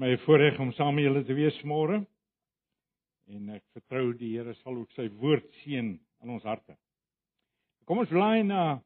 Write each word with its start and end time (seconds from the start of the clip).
my 0.00 0.16
voorreg 0.24 0.56
om 0.58 0.70
saam 0.72 0.94
met 0.96 1.04
julle 1.04 1.20
te 1.28 1.34
wees 1.36 1.56
môre. 1.68 1.98
En 3.30 3.50
ek 3.52 3.64
vertrou 3.76 4.14
die 4.16 4.32
Here 4.32 4.54
sal 4.62 4.78
ook 4.80 4.94
sy 4.96 5.10
woord 5.20 5.44
seën 5.60 5.90
in 5.92 6.32
ons 6.32 6.46
harte. 6.48 6.72
Kom 7.84 8.00
ons 8.00 8.12
blaai 8.12 8.40
na 8.46 8.78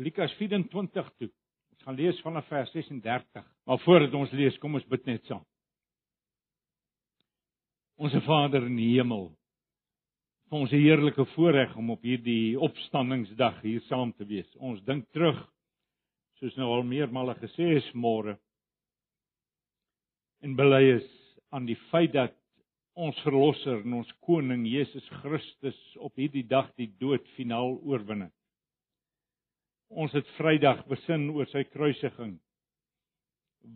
Lukas 0.00 0.32
24 0.40 1.10
toe. 1.20 1.28
Ons 1.74 1.84
gaan 1.84 1.98
lees 1.98 2.22
vanaf 2.24 2.48
vers 2.48 2.72
36. 2.72 3.44
Maar 3.68 3.82
voordat 3.84 4.16
ons 4.16 4.32
lees, 4.38 4.56
kom 4.62 4.78
ons 4.80 4.88
bid 4.88 5.04
net 5.10 5.28
saam. 5.28 5.44
Onse 8.00 8.20
Vader 8.24 8.64
in 8.64 8.80
die 8.80 8.94
hemel, 8.94 9.28
vir 10.48 10.58
ons 10.58 10.72
'n 10.72 10.80
heerlike 10.80 11.24
voorreg 11.34 11.76
om 11.76 11.90
op 11.90 12.02
hierdie 12.02 12.58
opstandingsdag 12.60 13.60
hier 13.62 13.80
saam 13.88 14.12
te 14.12 14.24
wees. 14.24 14.48
Ons 14.56 14.80
dink 14.84 15.04
terug 15.12 15.36
soos 16.40 16.56
nou 16.56 16.72
al 16.72 16.82
meermale 16.82 17.34
gesê 17.34 17.76
is 17.76 17.92
môre 17.94 18.38
en 20.40 20.56
bely 20.56 20.82
is 20.96 21.06
aan 21.54 21.66
die 21.68 21.78
feit 21.90 22.12
dat 22.12 22.34
ons 22.96 23.18
verlosser 23.24 23.82
en 23.84 23.98
ons 23.98 24.12
koning 24.24 24.64
Jesus 24.68 25.04
Christus 25.20 25.78
op 26.00 26.16
hierdie 26.16 26.46
dag 26.48 26.70
die 26.80 26.88
dood 27.00 27.24
finaal 27.36 27.76
oorwin 27.84 28.26
het. 28.26 28.34
Ons 29.92 30.16
het 30.16 30.28
Vrydag 30.38 30.82
besin 30.90 31.28
oor 31.30 31.46
sy 31.52 31.62
kruisiging. 31.68 32.38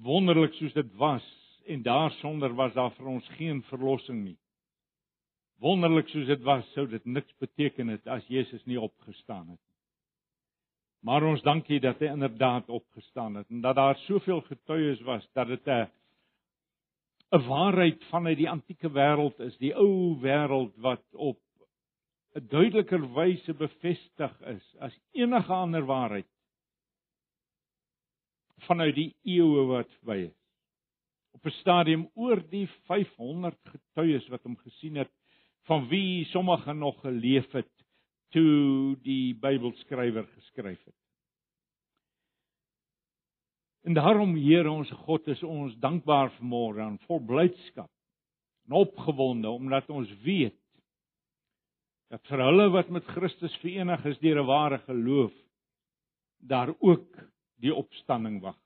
Wonderlik 0.02 0.56
soos 0.58 0.74
dit 0.74 0.92
was 0.98 1.26
en 1.70 1.84
daarsonder 1.86 2.54
was 2.56 2.72
daar 2.74 2.94
vir 2.96 3.10
ons 3.12 3.28
geen 3.36 3.60
verlossing 3.68 4.24
nie. 4.24 4.38
Wonderlik 5.60 6.08
soos 6.08 6.26
dit 6.26 6.42
was, 6.42 6.64
sou 6.72 6.86
dit 6.88 7.04
niks 7.04 7.34
beteken 7.42 7.92
het 7.92 8.08
as 8.08 8.24
Jesus 8.32 8.64
nie 8.64 8.80
opgestaan 8.80 9.50
het 9.52 9.58
nie. 9.60 9.76
Maar 11.04 11.24
ons 11.28 11.44
dankie 11.44 11.80
dat 11.80 12.00
hy 12.00 12.10
inderdaad 12.12 12.68
opgestaan 12.68 13.38
het 13.40 13.48
en 13.52 13.60
dat 13.64 13.76
daar 13.76 13.96
soveel 14.06 14.40
getuies 14.48 15.00
was 15.04 15.24
dat 15.36 15.48
dit 15.48 15.68
'n 15.68 15.88
'n 17.32 17.46
waarheid 17.46 18.04
vanuit 18.10 18.36
die 18.36 18.50
antieke 18.50 18.90
wêreld 18.90 19.38
is, 19.40 19.56
die 19.58 19.74
ou 19.74 20.18
wêreld 20.22 20.74
wat 20.82 21.04
op 21.14 21.38
'n 22.34 22.46
duideliker 22.48 23.04
wyse 23.14 23.54
bevestig 23.54 24.34
is 24.54 24.66
as 24.78 24.98
enige 25.12 25.52
ander 25.52 25.86
waarheid 25.86 26.28
vanuit 28.66 28.94
die 28.94 29.10
eeue 29.24 29.64
wat 29.70 29.92
by 30.06 30.18
is. 30.26 30.36
Op 31.34 31.46
'n 31.46 31.58
stadium 31.60 32.08
oor 32.14 32.42
die 32.50 32.66
500 32.90 33.58
getuies 33.74 34.28
wat 34.28 34.42
hom 34.42 34.56
gesien 34.56 34.96
het, 34.96 35.12
van 35.68 35.88
wie 35.88 36.24
sommige 36.24 36.72
nog 36.72 37.00
geleef 37.00 37.50
het 37.52 37.70
toe 38.30 38.96
die 39.02 39.34
Bybelskrywer 39.34 40.26
geskryf 40.26 40.84
het. 40.84 40.99
En 43.86 43.94
daarom 43.96 44.36
Here 44.36 44.70
ons 44.70 44.90
God 45.06 45.28
is 45.32 45.42
ons 45.42 45.76
dankbaar 45.80 46.32
vanmôre 46.38 46.84
en 46.84 46.98
vol 47.06 47.22
blydskap 47.24 47.90
en 48.68 48.76
opgewonde 48.76 49.48
omdat 49.48 49.88
ons 49.90 50.10
weet 50.24 50.56
dat 52.10 52.22
vir 52.28 52.42
hulle 52.42 52.66
wat 52.74 52.90
met 52.90 53.06
Christus 53.14 53.54
verenig 53.62 54.04
is 54.10 54.18
deur 54.18 54.42
'n 54.42 54.46
ware 54.46 54.78
geloof 54.84 55.32
daar 56.40 56.74
ook 56.78 57.18
die 57.60 57.74
opstanding 57.74 58.40
wag. 58.40 58.58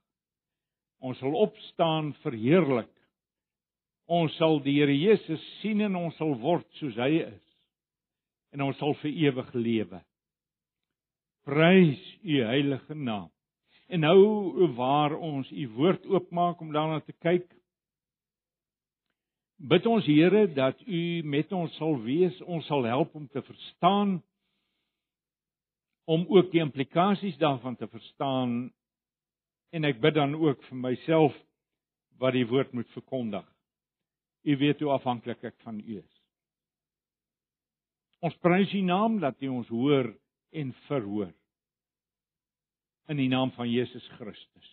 Ons 0.99 1.17
sal 1.17 1.33
opstaan 1.33 2.13
verheerlik. 2.23 2.91
Ons 4.05 4.35
sal 4.35 4.59
die 4.63 4.79
Here 4.79 4.95
Jesus 4.95 5.43
sien 5.59 5.81
en 5.81 5.95
ons 5.95 6.15
sal 6.15 6.35
word 6.39 6.67
soos 6.79 6.95
hy 6.95 7.11
is. 7.25 7.43
En 8.53 8.61
ons 8.61 8.77
sal 8.77 8.93
vir 9.01 9.11
ewig 9.11 9.53
lewe. 9.53 10.01
Prys 11.45 12.01
u 12.23 12.41
heilige 12.43 12.95
naam. 12.95 13.34
En 13.85 13.99
nou 13.99 14.67
waar 14.73 15.13
ons 15.13 15.51
u 15.51 15.67
woord 15.77 16.05
oopmaak 16.05 16.59
om 16.59 16.71
daarna 16.73 16.99
te 17.05 17.13
kyk, 17.21 17.45
bid 19.55 19.85
ons 19.85 20.05
Here 20.05 20.47
dat 20.53 20.81
u 20.87 21.21
met 21.23 21.51
ons 21.53 21.75
sal 21.77 21.99
wees, 22.03 22.39
ons 22.41 22.65
sal 22.65 22.83
help 22.89 23.13
om 23.15 23.27
te 23.27 23.41
verstaan 23.41 24.17
om 26.05 26.25
ook 26.29 26.51
die 26.51 26.61
implikasies 26.61 27.37
daarvan 27.41 27.75
te 27.75 27.87
verstaan 27.89 28.73
en 29.73 29.87
ek 29.89 29.97
bid 30.01 30.13
dan 30.13 30.35
ook 30.37 30.61
vir 30.67 30.77
myself 30.77 31.37
wat 32.21 32.35
die 32.35 32.45
woord 32.45 32.75
moet 32.77 32.89
verkondig. 32.93 33.45
U 34.45 34.57
weet 34.61 34.83
hoe 34.85 34.91
afhanklik 34.93 35.41
ek 35.49 35.57
van 35.65 35.79
u 35.81 35.97
is. 35.97 36.11
Ons 38.21 38.37
prys 38.41 38.73
u 38.73 38.83
naam 38.85 39.17
dat 39.19 39.41
u 39.41 39.49
ons 39.57 39.71
hoor 39.73 40.13
en 40.53 40.71
verhoor 40.85 41.33
in 43.11 43.17
die 43.17 43.29
naam 43.29 43.51
van 43.55 43.69
Jesus 43.69 44.05
Christus. 44.17 44.69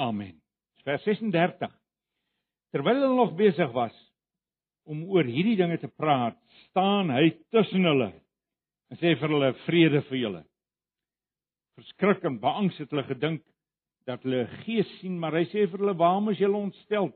Amen. 0.00 0.40
Vers 0.84 1.04
36. 1.04 1.70
Terwyl 2.72 3.02
hulle 3.02 3.16
nog 3.16 3.34
besig 3.38 3.72
was 3.74 3.96
om 4.88 5.02
oor 5.12 5.26
hierdie 5.28 5.58
dinge 5.58 5.76
te 5.78 5.90
praat, 5.92 6.38
staan 6.70 7.12
hy 7.14 7.30
tussen 7.52 7.84
hulle 7.86 8.10
en 8.90 8.98
sê 8.98 9.12
vir 9.18 9.30
hulle 9.30 9.52
vrede 9.66 10.00
vir 10.08 10.18
julle. 10.18 10.42
Verskrik 11.78 12.24
en 12.26 12.40
beangs 12.42 12.78
het 12.80 12.90
hulle 12.90 13.06
gedink 13.06 13.44
dat 14.08 14.24
hulle 14.24 14.42
'n 14.44 14.62
gees 14.64 14.88
sien, 15.00 15.18
maar 15.18 15.36
hy 15.36 15.44
sê 15.44 15.68
vir 15.70 15.78
hulle: 15.78 15.94
"Waarom 15.94 16.30
is 16.30 16.38
julle 16.38 16.56
ontstel? 16.56 17.12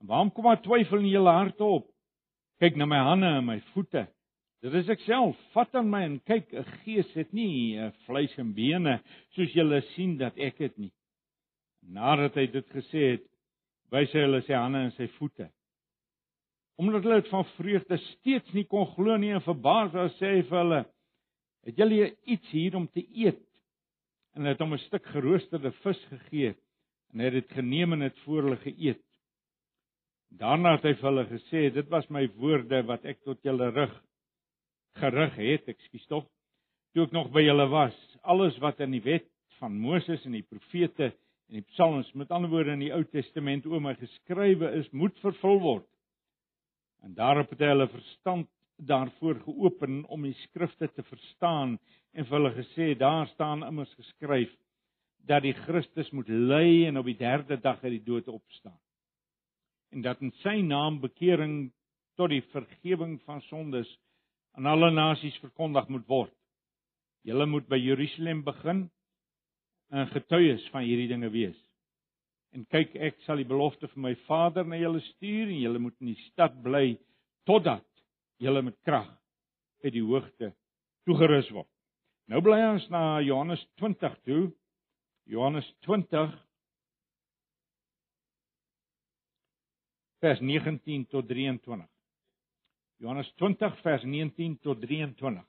En 0.00 0.06
waarom 0.06 0.30
kom 0.30 0.44
daar 0.44 0.62
twyfel 0.62 0.98
in 0.98 1.08
julle 1.08 1.30
harte 1.30 1.64
op? 1.64 1.90
Kyk 2.60 2.76
na 2.76 2.86
my 2.86 2.96
hande 2.96 3.26
en 3.26 3.46
my 3.46 3.60
voete. 3.72 4.06
Dit 4.64 4.72
is 4.78 4.88
ek 4.88 5.02
self. 5.04 5.36
Vat 5.52 5.74
aan 5.76 5.90
my 5.92 5.98
en 6.06 6.14
kyk, 6.24 6.54
'n 6.56 6.64
gees 6.84 7.10
het 7.18 7.32
nie 7.36 7.76
'n 7.76 7.92
vleis 8.06 8.32
en 8.40 8.54
bene 8.56 8.94
soos 9.36 9.52
julle 9.52 9.82
sien 9.92 10.16
dat 10.16 10.38
ek 10.38 10.56
het 10.58 10.78
nie. 10.78 10.92
Nadat 11.84 12.34
hy 12.34 12.46
dit 12.46 12.68
gesê 12.72 13.02
het, 13.12 13.26
wys 13.92 14.12
hy 14.12 14.22
hulle 14.24 14.40
sy 14.46 14.54
hande 14.56 14.78
en 14.78 14.94
sy 14.96 15.06
voete. 15.18 15.50
Omdat 16.80 17.04
hulle 17.04 17.20
dit 17.20 17.30
van 17.30 17.44
vreugde 17.58 17.98
steeds 17.98 18.54
nie 18.54 18.64
kon 18.64 18.86
glo 18.94 19.16
nie 19.16 19.34
en 19.36 19.44
verbaas 19.44 19.92
was, 19.92 20.16
sê 20.16 20.32
hy 20.32 20.42
vir 20.48 20.58
hulle: 20.58 20.84
"Het 21.66 21.76
julle 21.76 22.16
iets 22.24 22.50
hier 22.50 22.76
om 22.76 22.88
te 22.88 23.04
eet?" 23.04 23.44
En 24.34 24.44
hy 24.44 24.48
het 24.48 24.64
hom 24.64 24.72
'n 24.72 24.86
stuk 24.88 25.04
geroosterde 25.04 25.72
vis 25.84 26.00
gegee 26.08 26.54
en 27.12 27.20
hy 27.20 27.24
het 27.24 27.34
dit 27.34 27.52
geneem 27.52 27.92
en 27.92 28.00
dit 28.00 28.18
voor 28.24 28.42
hulle 28.42 28.56
geëet. 28.64 29.04
Daarna 30.32 30.72
het 30.76 30.84
hy 30.84 30.94
vir 30.94 31.10
hulle 31.10 31.26
gesê: 31.28 31.70
"Dit 31.70 31.88
was 31.90 32.08
my 32.08 32.26
woorde 32.40 32.82
wat 32.86 33.04
ek 33.04 33.20
tot 33.24 33.42
julle 33.44 33.70
rig 33.70 34.02
gerig 35.00 35.36
het, 35.40 35.68
ekskuus 35.68 36.06
tog, 36.10 36.26
toe 36.94 37.06
ek 37.06 37.14
nog 37.14 37.30
by 37.34 37.42
julle 37.44 37.66
was. 37.72 37.96
Alles 38.22 38.56
wat 38.62 38.80
in 38.84 38.94
die 38.94 39.02
wet 39.04 39.26
van 39.58 39.76
Moses 39.78 40.24
en 40.26 40.36
die 40.36 40.46
profete 40.46 41.10
en 41.50 41.58
die 41.58 41.66
psalms, 41.74 42.08
met 42.14 42.32
ander 42.32 42.50
woorde 42.50 42.74
in 42.74 42.84
die 42.86 42.92
Ou 42.94 43.02
Testament 43.12 43.66
oor 43.68 43.82
my 43.82 43.94
geskrywe 43.98 44.70
is, 44.80 44.88
moet 44.92 45.18
vervul 45.22 45.60
word. 45.62 45.88
En 47.04 47.14
daarop 47.14 47.50
het 47.52 47.60
hy 47.60 47.72
hulle 47.74 47.90
verstand 47.92 48.48
daarvoor 48.76 49.42
geopen 49.44 50.02
om 50.10 50.24
die 50.26 50.34
skrifte 50.48 50.88
te 50.88 51.04
verstaan 51.06 51.76
en 52.14 52.26
vir 52.26 52.36
hulle 52.38 52.54
gesê 52.56 52.94
daar 52.98 53.28
staan 53.34 53.62
immers 53.66 53.92
geskryf 53.98 54.52
dat 55.28 55.44
die 55.44 55.54
Christus 55.56 56.10
moet 56.12 56.28
ly 56.28 56.86
en 56.88 56.98
op 57.00 57.06
die 57.08 57.18
derde 57.18 57.58
dag 57.60 57.82
uit 57.84 57.98
die 57.98 58.06
dood 58.06 58.28
opstaan. 58.28 58.78
En 59.92 60.02
dat 60.02 60.20
in 60.20 60.32
sy 60.42 60.58
naam 60.64 60.98
bekering 61.00 61.70
tot 62.18 62.32
die 62.32 62.42
vergifnis 62.52 63.22
van 63.28 63.40
sondes 63.48 63.90
aan 64.54 64.66
alle 64.70 64.90
nasies 64.94 65.36
verkondig 65.42 65.88
moet 65.90 66.06
word. 66.08 66.34
Julle 67.26 67.46
moet 67.48 67.66
by 67.68 67.78
Jerusalem 67.80 68.44
begin 68.46 68.84
en 69.94 70.10
getuies 70.12 70.64
van 70.72 70.84
hierdie 70.86 71.08
dinge 71.10 71.30
wees. 71.34 71.58
En 72.54 72.66
kyk, 72.70 72.94
ek 72.94 73.18
sal 73.26 73.40
die 73.40 73.48
belofte 73.48 73.88
van 73.90 74.04
my 74.06 74.14
Vader 74.28 74.66
na 74.68 74.78
julle 74.78 75.02
stuur 75.14 75.48
en 75.50 75.58
julle 75.58 75.82
moet 75.82 75.96
in 76.02 76.12
die 76.12 76.20
stad 76.28 76.54
bly 76.62 76.94
totdat 77.48 77.86
julle 78.42 78.62
met 78.62 78.76
krag 78.86 79.08
uit 79.82 79.94
die 79.96 80.04
hoogte 80.04 80.52
toegerus 81.08 81.50
word. 81.54 81.70
Nou 82.30 82.40
bly 82.44 82.60
ons 82.70 82.86
na 82.92 83.20
Johannes 83.20 83.64
20 83.80 84.14
toe. 84.24 84.44
Johannes 85.28 85.66
20 85.84 86.30
vers 90.24 90.40
19 90.40 91.04
tot 91.12 91.28
23. 91.28 91.93
Johannes 93.02 93.30
20 93.40 93.80
vers 93.82 94.02
19 94.02 94.58
tot 94.62 94.80
23. 94.80 95.42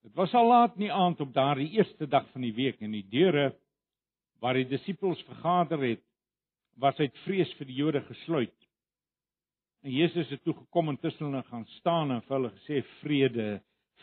Dit 0.00 0.14
was 0.16 0.32
al 0.34 0.48
laat 0.48 0.78
in 0.78 0.86
die 0.86 0.92
aand 0.92 1.20
op 1.20 1.32
daardie 1.34 1.70
eerste 1.76 2.08
dag 2.08 2.26
van 2.32 2.44
die 2.46 2.54
week 2.56 2.80
en 2.80 2.94
die 2.96 3.06
deure 3.08 3.50
waar 4.40 4.56
die 4.56 4.68
disippels 4.68 5.20
vergader 5.28 5.82
het, 5.84 6.02
was 6.80 6.96
uit 6.96 7.16
vrees 7.26 7.50
vir 7.58 7.68
die 7.68 7.76
Jode 7.76 8.00
gesluit. 8.06 8.56
En 9.84 9.92
Jesus 9.92 10.28
het 10.32 10.42
toe 10.44 10.54
gekom 10.56 10.88
en 10.88 10.98
tussen 11.00 11.28
hulle 11.28 11.42
gaan 11.50 11.66
staan 11.78 12.14
en 12.14 12.24
vir 12.24 12.36
hulle 12.38 12.52
gesê 12.56 12.80
vrede 13.02 13.48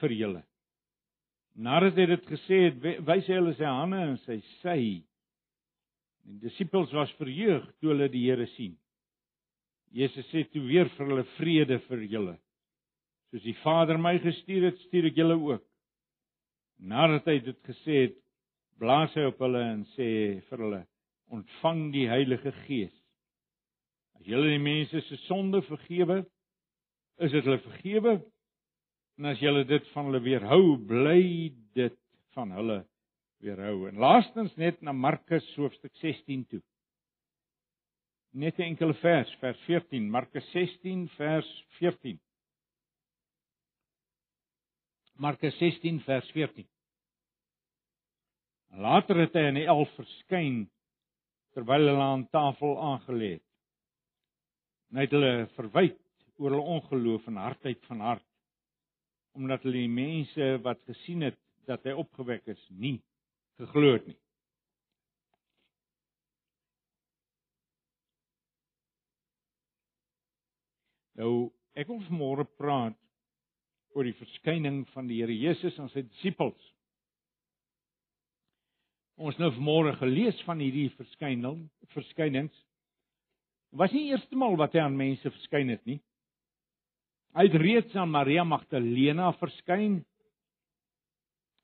vir 0.01 0.13
julle. 0.13 0.43
Nadat 1.57 1.97
hy 1.97 2.05
dit 2.13 2.25
gesê 2.29 2.59
het, 2.67 2.77
wys 3.05 3.25
hy 3.25 3.37
hulle 3.39 3.55
sy 3.57 3.65
hande 3.65 4.01
en 4.11 4.17
sy 4.27 4.37
sy. 4.61 4.81
Die 6.27 6.37
disippels 6.43 6.93
was 6.93 7.13
verheug 7.17 7.65
toe 7.81 7.95
hulle 7.95 8.09
die 8.13 8.27
Here 8.27 8.45
sien. 8.53 8.77
Jesus 9.95 10.27
sê 10.31 10.43
toe 10.51 10.61
weer 10.65 10.89
vir 10.97 11.09
hulle 11.09 11.25
vrede 11.37 11.79
vir 11.87 12.03
julle. 12.11 12.35
Soos 13.31 13.43
die 13.43 13.55
Vader 13.63 13.99
my 13.99 14.17
gestuur 14.23 14.69
het, 14.69 14.79
stuur 14.87 15.09
ek 15.09 15.19
julle 15.19 15.37
ook. 15.39 15.63
Nadat 16.77 17.27
hy 17.27 17.39
dit 17.45 17.59
gesê 17.67 18.03
het, 18.05 18.17
blaas 18.79 19.15
hy 19.17 19.25
op 19.31 19.39
hulle 19.41 19.63
en 19.73 19.83
sê 19.95 20.09
vir 20.49 20.63
hulle: 20.63 20.83
ontvang 21.33 21.87
die 21.95 22.07
Heilige 22.09 22.53
Gees. 22.65 22.93
As 24.17 24.25
julle 24.27 24.49
die 24.53 24.63
mense 24.63 25.01
se 25.07 25.19
sonde 25.25 25.61
vergewe, 25.67 26.21
is 27.21 27.33
dit 27.33 27.43
hulle 27.43 27.61
vergewe. 27.65 28.17
En 29.17 29.31
as 29.31 29.41
julle 29.41 29.65
dit 29.67 29.87
van 29.95 30.09
hulle 30.09 30.21
weerhou, 30.25 30.77
bly 30.89 31.23
dit 31.77 31.97
van 32.37 32.53
hulle 32.53 32.79
weerhou. 33.43 33.87
En 33.89 33.99
laastens 34.01 34.53
net 34.61 34.81
na 34.85 34.93
Markus 34.93 35.45
hoofstuk 35.57 35.93
16 36.01 36.45
toe. 36.51 36.61
Net 38.37 38.59
'n 38.59 38.69
enkele 38.69 38.93
vers, 38.93 39.29
vers 39.41 39.59
14, 39.65 40.09
Markus 40.09 40.45
16 40.51 41.07
vers 41.09 41.47
14. 41.79 42.19
Markus 45.15 45.57
16 45.57 45.99
vers 46.05 46.31
14. 46.31 46.67
Later 48.77 49.17
het 49.23 49.33
hy 49.33 49.45
aan 49.47 49.57
die 49.57 49.65
11 49.65 49.95
verskyn 49.97 50.59
terwyl 51.57 51.89
hulle 51.89 52.03
aan 52.03 52.27
tafel 52.29 52.77
aangelê 52.91 53.31
het. 53.39 53.45
Hy 54.93 55.07
het 55.07 55.17
hulle 55.17 55.33
verwyd 55.55 55.97
oor 56.37 56.53
hulle 56.53 56.69
ongeloof 56.77 57.25
en 57.33 57.41
hardheid 57.41 57.89
van 57.89 58.05
hart 58.05 58.27
omdat 59.37 59.65
hulle 59.65 59.81
die 59.81 59.97
mense 59.97 60.53
wat 60.65 60.85
gesien 60.85 61.25
het 61.25 61.41
dat 61.65 61.89
hy 61.89 61.97
opgewek 62.05 62.45
is 62.53 62.61
nie 62.69 62.99
geglo 63.57 63.97
het 63.97 64.05
nie. 64.13 64.19
Nou, 71.17 71.49
ek 71.77 71.89
wil 71.89 72.03
vanmôre 72.05 72.45
praat 72.59 72.97
oor 73.97 74.05
die 74.05 74.17
verskyning 74.19 74.83
van 74.93 75.07
die 75.09 75.21
Here 75.23 75.33
Jesus 75.33 75.77
aan 75.81 75.89
sy 75.89 76.03
disippels. 76.05 76.61
Ons 79.17 79.39
nou 79.41 79.49
vanmôre 79.55 79.95
gelees 79.97 80.37
van 80.45 80.61
hierdie 80.61 80.91
verskyning, 80.93 81.63
verskynings. 81.95 82.53
Dit 83.71 83.81
was 83.81 83.95
nie 83.95 84.11
eerste 84.11 84.37
maal 84.37 84.59
wat 84.61 84.77
hy 84.77 84.83
aan 84.83 84.99
mense 84.99 85.31
verskyn 85.39 85.73
het 85.73 85.81
nie. 85.89 85.97
Hy 87.37 87.47
het 87.49 87.57
reeds 87.61 87.97
aan 87.97 88.13
Maria 88.13 88.45
Magdalena 88.45 89.31
verskyn 89.41 90.03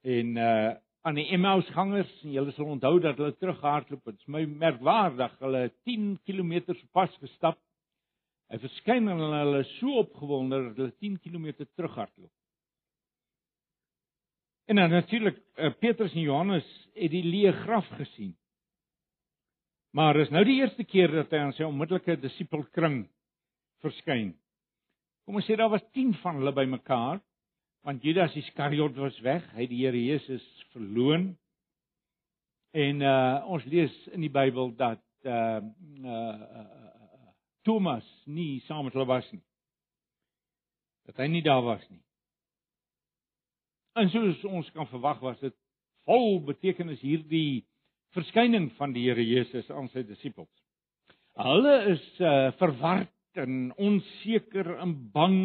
en 0.03 0.39
uh 0.39 0.73
aan 1.03 1.17
die 1.19 1.25
Emmausgangers 1.35 2.11
julle 2.31 2.53
sal 2.55 2.69
onthou 2.71 2.93
dat 3.03 3.17
hulle 3.19 3.35
terughardloop. 3.35 4.05
Dit 4.07 4.21
is 4.21 4.29
my 4.31 4.45
merkwaardig. 4.47 5.33
Hulle 5.41 5.65
het 5.65 5.73
10 5.83 6.13
km 6.23 6.53
pas 6.95 7.11
gestap. 7.19 7.57
Hy 8.51 8.59
verskyn 8.61 9.09
en 9.09 9.21
hulle 9.23 9.61
is 9.63 9.73
so 9.79 9.99
opgewonde 10.03 10.59
dat 10.69 10.79
hulle 10.81 10.95
10 11.01 11.19
km 11.23 11.65
terughardloop. 11.75 12.31
En 14.65 14.75
dan 14.79 14.89
natuurlik 14.89 15.37
uh, 15.55 15.73
Petrus 15.79 16.13
en 16.13 16.21
Johannes 16.21 16.67
het 16.95 17.11
die 17.11 17.23
leë 17.25 17.51
graf 17.63 17.87
gesien. 17.97 18.35
Maar 19.93 20.17
is 20.23 20.31
nou 20.33 20.43
die 20.47 20.59
eerste 20.61 20.85
keer 20.87 21.11
dat 21.11 21.33
hy 21.33 21.41
aan 21.43 21.53
sy 21.53 21.65
onmiddellike 21.67 22.15
disipelkring 22.21 23.03
verskyn. 23.83 24.31
Kom 25.23 25.37
ons 25.39 25.47
sê 25.47 25.57
daar 25.59 25.71
was 25.71 25.83
10 25.95 26.15
van 26.23 26.39
hulle 26.41 26.55
bymekaar 26.55 27.21
want 27.83 28.03
Judas 28.03 28.31
Iskariot 28.39 28.95
was 28.95 29.17
weg, 29.25 29.43
hy 29.51 29.65
het 29.65 29.71
die 29.73 29.81
Here 29.83 29.99
Jesus 29.99 30.43
verloon. 30.71 31.33
En 32.71 33.03
uh 33.03 33.43
ons 33.51 33.65
lees 33.67 33.91
in 34.15 34.23
die 34.23 34.31
Bybel 34.31 34.71
dat 34.79 35.03
uh 35.27 35.59
uh 35.59 36.82
Thomas 37.63 38.05
nie 38.25 38.61
saam 38.67 38.85
met 38.87 38.95
hulle 38.95 39.07
was 39.09 39.27
nie. 39.31 39.43
Dat 41.07 41.19
hy 41.19 41.27
nie 41.31 41.43
daar 41.43 41.63
was 41.65 41.83
nie. 41.89 42.01
En 43.99 44.09
soos 44.09 44.41
ons 44.49 44.69
kan 44.73 44.89
verwag 44.89 45.21
was 45.21 45.39
dit 45.43 45.55
vol 46.07 46.39
betekenis 46.47 47.01
hierdie 47.03 47.63
verskyning 48.17 48.69
van 48.77 48.93
die 48.93 49.05
Here 49.07 49.23
Jesus 49.23 49.69
aan 49.71 49.89
sy 49.93 50.03
disippels. 50.07 50.51
Hulle 51.39 51.75
is 51.93 52.03
uh 52.21 52.51
verward 52.59 53.09
en 53.41 53.71
onseker 53.81 54.75
en 54.83 54.93
bang 55.13 55.39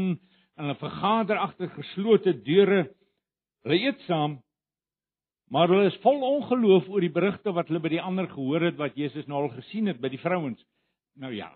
en 0.59 0.67
hulle 0.67 0.81
vergader 0.81 1.41
agter 1.41 1.71
geslote 1.73 2.35
deure. 2.44 2.88
Hulle 3.64 3.79
eet 3.87 4.03
saam, 4.09 4.38
maar 5.53 5.71
hulle 5.73 5.88
is 5.88 6.00
vol 6.03 6.21
ongeloof 6.26 6.91
oor 6.93 7.05
die 7.05 7.14
berigte 7.14 7.55
wat 7.56 7.71
hulle 7.71 7.81
by 7.85 7.94
die 7.94 8.03
ander 8.05 8.29
gehoor 8.29 8.69
het 8.69 8.76
wat 8.81 8.99
Jesus 8.99 9.29
nou 9.29 9.47
al 9.47 9.55
gesien 9.56 9.88
het 9.88 10.00
by 10.03 10.11
die 10.12 10.21
vrouens. 10.21 10.61
Nou 11.17 11.32
ja. 11.35 11.49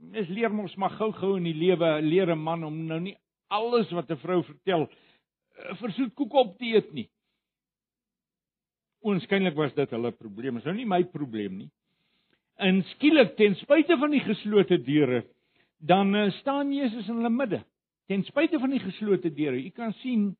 Mes 0.00 0.28
leer 0.28 0.52
mos 0.52 0.74
maar 0.76 0.94
gou-gou 0.98 1.36
in 1.36 1.44
die 1.48 1.56
lewe 1.56 2.00
leer 2.02 2.30
'n 2.32 2.38
man 2.38 2.64
om 2.64 2.86
nou 2.86 3.00
nie 3.00 3.16
alles 3.48 3.90
wat 3.90 4.10
'n 4.10 4.16
vrou 4.16 4.42
vertel 4.42 4.88
eh, 4.88 5.76
versoet 5.76 6.14
koek 6.14 6.34
op 6.34 6.58
te 6.58 6.64
eet 6.64 6.92
nie. 6.92 7.08
Oënskynlik 9.02 9.54
was 9.54 9.74
dit 9.74 9.90
hulle 9.90 10.12
probleem, 10.12 10.56
is 10.56 10.64
nou 10.64 10.74
nie 10.74 10.86
my 10.86 11.04
probleem 11.04 11.56
nie. 11.58 11.70
En 12.58 12.82
skielik 12.82 13.36
ten 13.36 13.54
spyte 13.54 13.96
van 13.98 14.10
die 14.10 14.20
geslote 14.20 14.78
deure, 14.82 15.24
dan 15.78 16.14
uh, 16.14 16.30
staan 16.40 16.72
Jesus 16.72 17.08
in 17.08 17.16
hulle 17.16 17.30
midde 17.30 17.64
ten 18.06 18.22
spyte 18.24 18.58
van 18.58 18.70
die 18.70 18.82
geslote 18.82 19.30
deure. 19.34 19.58
U 19.58 19.70
kan 19.74 19.92
sien 20.02 20.30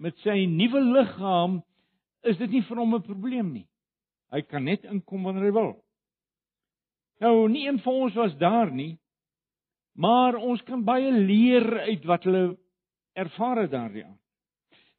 met 0.00 0.16
sy 0.24 0.44
nuwe 0.48 0.80
liggaam 0.80 1.60
is 2.28 2.38
dit 2.40 2.50
nie 2.50 2.62
vir 2.62 2.78
hom 2.78 2.94
'n 2.94 3.02
probleem 3.02 3.52
nie. 3.52 3.66
Hy 4.32 4.40
kan 4.42 4.64
net 4.64 4.84
inkom 4.84 5.22
wanneer 5.22 5.44
hy 5.44 5.52
wil. 5.52 5.81
Nou 7.22 7.46
nie 7.50 7.68
een 7.68 7.78
van 7.84 8.00
ons 8.06 8.16
was 8.18 8.34
daar 8.40 8.72
nie, 8.74 8.96
maar 9.94 10.34
ons 10.40 10.62
kan 10.66 10.82
baie 10.84 11.12
leer 11.12 11.68
uit 11.86 12.04
wat 12.10 12.26
hulle 12.26 12.56
ervaar 13.18 13.62
het 13.62 13.70
daardie 13.70 14.04
aand. 14.04 14.18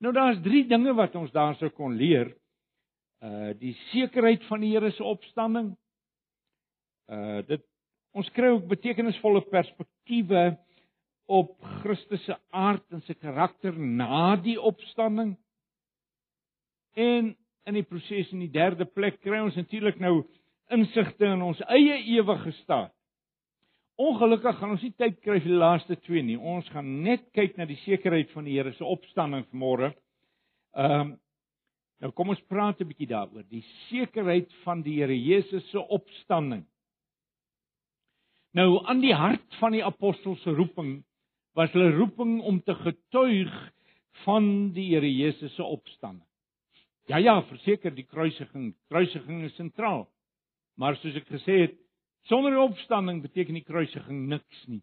Nou 0.04 0.14
daar's 0.16 0.40
drie 0.44 0.64
dinge 0.68 0.94
wat 0.96 1.16
ons 1.16 1.32
daar 1.36 1.56
sou 1.60 1.70
kon 1.76 1.96
leer. 2.00 2.32
Uh 3.24 3.52
die 3.60 3.74
sekerheid 3.92 4.44
van 4.50 4.64
die 4.64 4.74
Here 4.74 4.92
se 4.92 5.04
opstanding. 5.04 5.74
Uh 7.12 7.42
dit 7.48 7.64
ons 8.14 8.30
kry 8.36 8.52
ook 8.54 8.68
betekenisvolle 8.72 9.42
perspektiewe 9.50 10.44
op 11.32 11.56
Christus 11.82 12.24
se 12.28 12.36
aard 12.52 12.84
en 12.92 13.02
sy 13.08 13.16
karakter 13.16 13.76
na 13.80 14.36
die 14.36 14.60
opstanding. 14.60 15.36
En 17.00 17.34
in 17.66 17.80
die 17.80 17.88
proses 17.88 18.32
in 18.36 18.44
die 18.44 18.52
derde 18.54 18.86
plek 18.86 19.22
kry 19.24 19.40
ons 19.40 19.58
natuurlik 19.58 20.00
nou 20.04 20.22
insigte 20.72 21.26
in 21.26 21.42
ons 21.42 21.62
eie 21.68 21.98
ewige 22.16 22.52
staat. 22.64 22.94
Ongelukkig 24.00 24.58
gaan 24.58 24.74
ons 24.74 24.82
nie 24.82 24.96
tyd 24.98 25.20
kry 25.22 25.38
vir 25.38 25.52
die 25.52 25.60
laaste 25.60 25.98
twee 26.02 26.24
nie. 26.26 26.38
Ons 26.38 26.70
gaan 26.74 26.88
net 27.06 27.28
kyk 27.38 27.58
na 27.58 27.68
die 27.70 27.78
sekerheid 27.84 28.32
van 28.34 28.48
die 28.48 28.56
Here 28.58 28.74
se 28.74 28.86
opstanding 28.86 29.46
vanmôre. 29.52 29.94
Ehm 30.74 31.02
um, 31.02 31.20
nou 32.04 32.10
kom 32.12 32.34
ons 32.34 32.42
praat 32.52 32.82
'n 32.82 32.88
bietjie 32.90 33.08
daaroor, 33.08 33.46
die 33.48 33.64
sekerheid 33.88 34.52
van 34.66 34.82
die 34.84 34.98
Here 35.00 35.16
Jesus 35.16 35.64
se 35.72 35.80
opstanding. 35.80 36.66
Nou 38.54 38.84
aan 38.86 39.00
die 39.00 39.14
hart 39.16 39.56
van 39.60 39.72
die 39.72 39.86
apostels 39.86 40.42
se 40.44 40.52
roeping 40.52 41.04
was 41.56 41.72
hulle 41.72 41.96
roeping 41.96 42.42
om 42.42 42.60
te 42.62 42.76
getuig 42.76 43.54
van 44.26 44.74
die 44.74 44.90
Here 44.94 45.10
Jesus 45.10 45.56
se 45.56 45.64
opstanding. 45.64 46.28
Ja 47.08 47.18
ja, 47.18 47.42
verseker 47.44 47.92
die 47.96 48.06
kruisiging, 48.08 48.76
kruisiging 48.90 49.44
is 49.44 49.56
sentraal. 49.56 50.08
Maar 50.80 50.98
soos 50.98 51.16
ek 51.16 51.28
gesê 51.30 51.60
het, 51.68 51.78
sonder 52.30 52.56
die 52.56 52.64
opstanding 52.64 53.22
beteken 53.22 53.58
die 53.60 53.68
kruisiging 53.68 54.28
niks 54.32 54.66
nie. 54.68 54.82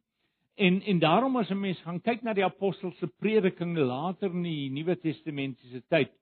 En 0.60 0.80
en 0.82 0.98
daarom 1.00 1.36
as 1.36 1.50
'n 1.50 1.60
mens 1.60 1.80
gaan 1.82 2.00
kyk 2.00 2.22
na 2.22 2.34
die 2.34 2.44
apostels 2.44 2.98
se 2.98 3.06
prediking 3.06 3.76
later 3.76 4.30
in 4.30 4.42
die 4.42 4.70
Nuwe 4.70 4.96
Testamentiese 4.96 5.82
tyd, 5.88 6.12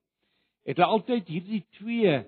het 0.65 0.77
hulle 0.77 0.87
altyd 0.87 1.27
hierdie 1.27 1.65
twee 1.79 2.23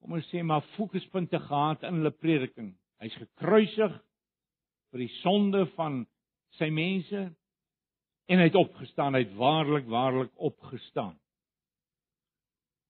kom 0.00 0.12
ons 0.12 0.28
sê 0.30 0.42
maar 0.42 0.66
fokuspunte 0.76 1.38
gehad 1.38 1.82
in 1.82 2.00
hulle 2.00 2.14
prediking. 2.14 2.72
Hy's 3.02 3.14
gekruisig 3.14 3.94
vir 4.92 5.02
die 5.02 5.12
sonde 5.20 5.66
van 5.76 6.06
sy 6.58 6.70
mense 6.74 7.24
en 8.28 8.38
hy 8.38 8.46
het 8.48 8.58
opgestaan, 8.58 9.14
hy 9.14 9.24
het 9.24 9.34
waarlik 9.38 9.88
waarlik 9.90 10.32
opgestaan. 10.36 11.16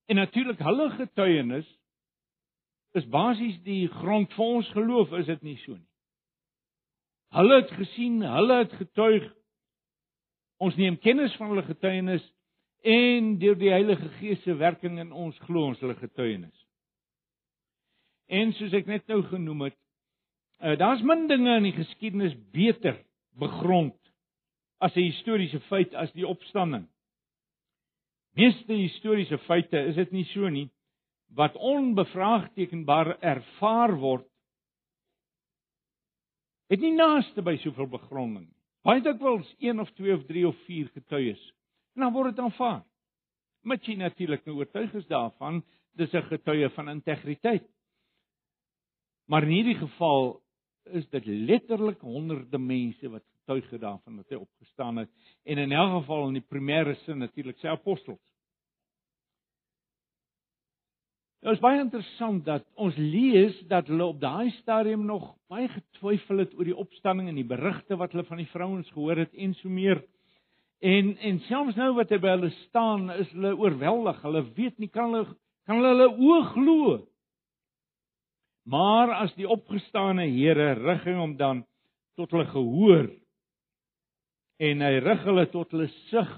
En 0.08 0.16
natuurlik 0.16 0.60
hulle 0.64 0.90
getuienis 0.96 1.68
is 2.96 3.06
basies 3.12 3.58
die 3.66 3.86
grond 4.00 4.32
vir 4.36 4.44
ons 4.44 4.68
geloof, 4.72 5.12
is 5.20 5.28
dit 5.28 5.42
nie 5.42 5.56
so 5.64 5.76
nie? 5.76 5.84
Hulle 7.36 7.60
het 7.60 7.72
gesien, 7.76 8.22
hulle 8.24 8.62
het 8.62 8.72
getuig. 8.78 9.26
Ons 10.64 10.78
neem 10.80 10.96
kennis 10.98 11.34
van 11.36 11.52
hulle 11.52 11.66
getuienis 11.66 12.24
en 12.88 13.34
deur 13.42 13.58
die 13.58 13.72
Heilige 13.72 14.08
Gees 14.16 14.40
se 14.46 14.54
werking 14.56 14.96
in 15.02 15.12
ons 15.12 15.36
glo 15.44 15.68
ons 15.68 15.80
hulle 15.84 15.96
getuienis. 15.98 16.64
En 18.32 18.52
soos 18.56 18.74
ek 18.76 18.88
net 18.88 19.06
nou 19.12 19.20
genoem 19.28 19.68
het, 19.68 19.76
uh, 20.62 20.74
daar's 20.80 21.04
min 21.04 21.26
dinge 21.28 21.58
in 21.60 21.68
die 21.68 21.76
geskiedenis 21.76 22.36
beter 22.54 22.96
begrond 23.38 23.96
as 24.80 24.96
'n 24.96 25.10
historiese 25.10 25.60
feit 25.68 25.94
as 25.94 26.12
die 26.12 26.26
opstanding. 26.26 26.88
Meeste 28.34 28.72
historiese 28.72 29.38
feite 29.38 29.78
is 29.90 29.94
dit 29.94 30.12
nie 30.12 30.24
so 30.32 30.48
nie 30.48 30.68
wat 31.36 31.56
onbevraagtekenbaar 31.56 33.18
ervaar 33.20 33.94
word 34.00 34.26
het 36.68 36.80
nie 36.80 36.92
naaste 36.92 37.42
by 37.44 37.56
soveel 37.62 37.88
begronding 37.88 38.46
nie. 38.46 38.56
Baie 38.84 39.02
dikwels 39.04 39.48
1 39.60 39.80
of 39.80 39.90
2 39.96 40.14
of 40.14 40.26
3 40.28 40.44
of 40.48 40.56
4 40.66 40.90
getuies 40.94 41.40
en 41.96 42.04
dan 42.04 42.14
word 42.14 42.34
dit 42.34 42.44
aanvaar. 42.44 42.84
Met 43.66 43.84
jy 43.88 43.96
natuurlik 43.98 44.44
nou 44.46 44.60
oortuig 44.60 44.94
is 45.00 45.08
daarvan 45.08 45.62
dis 45.98 46.12
'n 46.14 46.28
getuie 46.30 46.68
van 46.68 46.88
integriteit. 46.88 47.66
Maar 49.26 49.42
in 49.42 49.48
hierdie 49.48 49.78
geval 49.78 50.40
is 50.84 51.08
dit 51.08 51.26
letterlik 51.26 52.00
honderde 52.00 52.58
mense 52.58 53.08
wat 53.08 53.24
getuig 53.24 53.70
het 53.70 53.80
daarvan 53.80 54.16
dat 54.16 54.28
hy 54.28 54.36
opgestaan 54.36 54.96
het 54.96 55.10
en 55.44 55.58
in 55.58 55.72
elk 55.72 56.00
geval 56.00 56.28
in 56.28 56.34
die 56.34 56.48
primêre 56.48 56.94
sin 57.04 57.18
natuurlik 57.18 57.58
sy 57.58 57.68
apostels. 57.68 58.20
Dit 61.38 61.52
is 61.54 61.60
baie 61.62 61.78
interessant 61.78 62.40
dat 62.48 62.64
ons 62.74 62.96
lees 62.98 63.54
dat 63.70 63.86
hulle 63.86 64.08
op 64.10 64.16
daai 64.18 64.50
stadium 64.56 65.04
nog 65.06 65.36
baie 65.50 65.68
getwyfel 65.70 66.42
het 66.42 66.54
oor 66.58 66.66
die 66.66 66.78
opstanding 66.82 67.28
en 67.30 67.38
die 67.38 67.46
berigte 67.46 67.98
wat 68.00 68.14
hulle 68.14 68.26
van 68.26 68.40
die 68.42 68.48
vrouens 68.50 68.88
gehoor 68.90 69.22
het 69.22 69.36
en 69.38 69.54
so 69.60 69.70
meer. 69.70 70.02
En 70.82 71.14
en 71.22 71.38
selfs 71.46 71.78
nou 71.78 71.92
wat 71.94 72.10
hy 72.10 72.18
by 72.22 72.32
hulle 72.34 72.50
staan, 72.64 73.06
is 73.14 73.30
hulle 73.36 73.54
oorweldig. 73.54 74.18
Hulle 74.26 74.42
weet 74.56 74.82
nie 74.82 74.90
kan 74.90 75.14
hulle 75.14 75.36
kan 75.68 75.78
hulle 75.78 75.94
hulle 75.94 76.10
oë 76.26 76.42
glo. 76.56 76.98
Maar 78.68 79.14
as 79.22 79.32
die 79.38 79.46
opgestane 79.48 80.26
Here 80.32 80.74
rig 80.74 81.06
hom 81.06 81.36
dan 81.38 81.62
tot 82.18 82.34
hulle 82.34 82.50
gehoor 82.50 83.12
en 84.58 84.82
hy 84.82 84.92
rig 85.06 85.22
hulle 85.22 85.46
tot 85.54 85.70
hulle 85.70 85.86
sig 86.10 86.34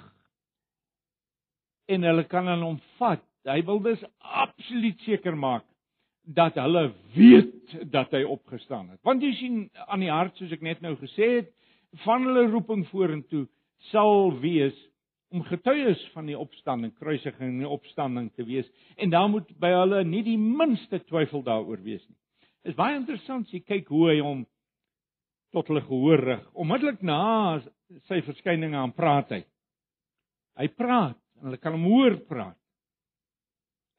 en 1.89 2.05
hulle 2.05 2.29
kan 2.29 2.53
aan 2.53 2.69
hom 2.69 2.79
vat 3.01 3.25
Hy 3.49 3.63
wil 3.65 3.81
dus 3.81 4.03
absoluut 4.19 5.01
seker 5.07 5.37
maak 5.37 5.65
dat 6.25 6.59
hulle 6.61 6.91
weet 7.15 7.73
dat 7.93 8.13
hy 8.13 8.23
opgestaan 8.29 8.91
het. 8.93 9.01
Want 9.07 9.23
jy 9.25 9.33
sien 9.39 9.57
aan 9.89 10.05
die 10.05 10.13
hart 10.13 10.37
soos 10.37 10.53
ek 10.53 10.63
net 10.65 10.83
nou 10.85 10.93
gesê 11.01 11.31
het, 11.41 11.49
van 12.05 12.27
hulle 12.29 12.51
roeping 12.51 12.85
vorentoe 12.91 13.47
sal 13.91 14.31
wees 14.43 14.77
om 15.31 15.43
getuies 15.47 16.01
van 16.15 16.29
die 16.29 16.39
opstanding, 16.39 16.93
kruisiging 16.99 17.55
en 17.55 17.65
die 17.65 17.71
opstanding 17.71 18.29
te 18.37 18.45
wees 18.47 18.69
en 19.01 19.13
daar 19.15 19.31
moet 19.31 19.49
by 19.63 19.73
hulle 19.73 20.03
nie 20.05 20.23
die 20.27 20.39
minste 20.39 21.01
twyfel 21.07 21.43
daaroor 21.47 21.81
wees 21.83 22.03
nie. 22.05 22.19
Is 22.69 22.77
baie 22.77 22.99
interessant 22.99 23.49
as 23.49 23.57
jy 23.57 23.63
kyk 23.65 23.89
hoe 23.89 24.11
hy 24.11 24.19
hom 24.21 24.45
tot 25.55 25.71
hulle 25.71 25.83
gehoor 25.87 26.23
rig. 26.29 26.43
Onmiddellik 26.53 27.01
na 27.07 27.59
sy 28.11 28.21
verskyning 28.27 28.77
aan 28.79 28.93
praat 28.95 29.33
hy. 29.35 29.41
Hy 30.61 30.69
praat 30.77 31.19
en 31.41 31.49
hulle 31.49 31.63
kan 31.63 31.75
hom 31.79 31.89
hoor 31.89 32.21
praat 32.29 32.60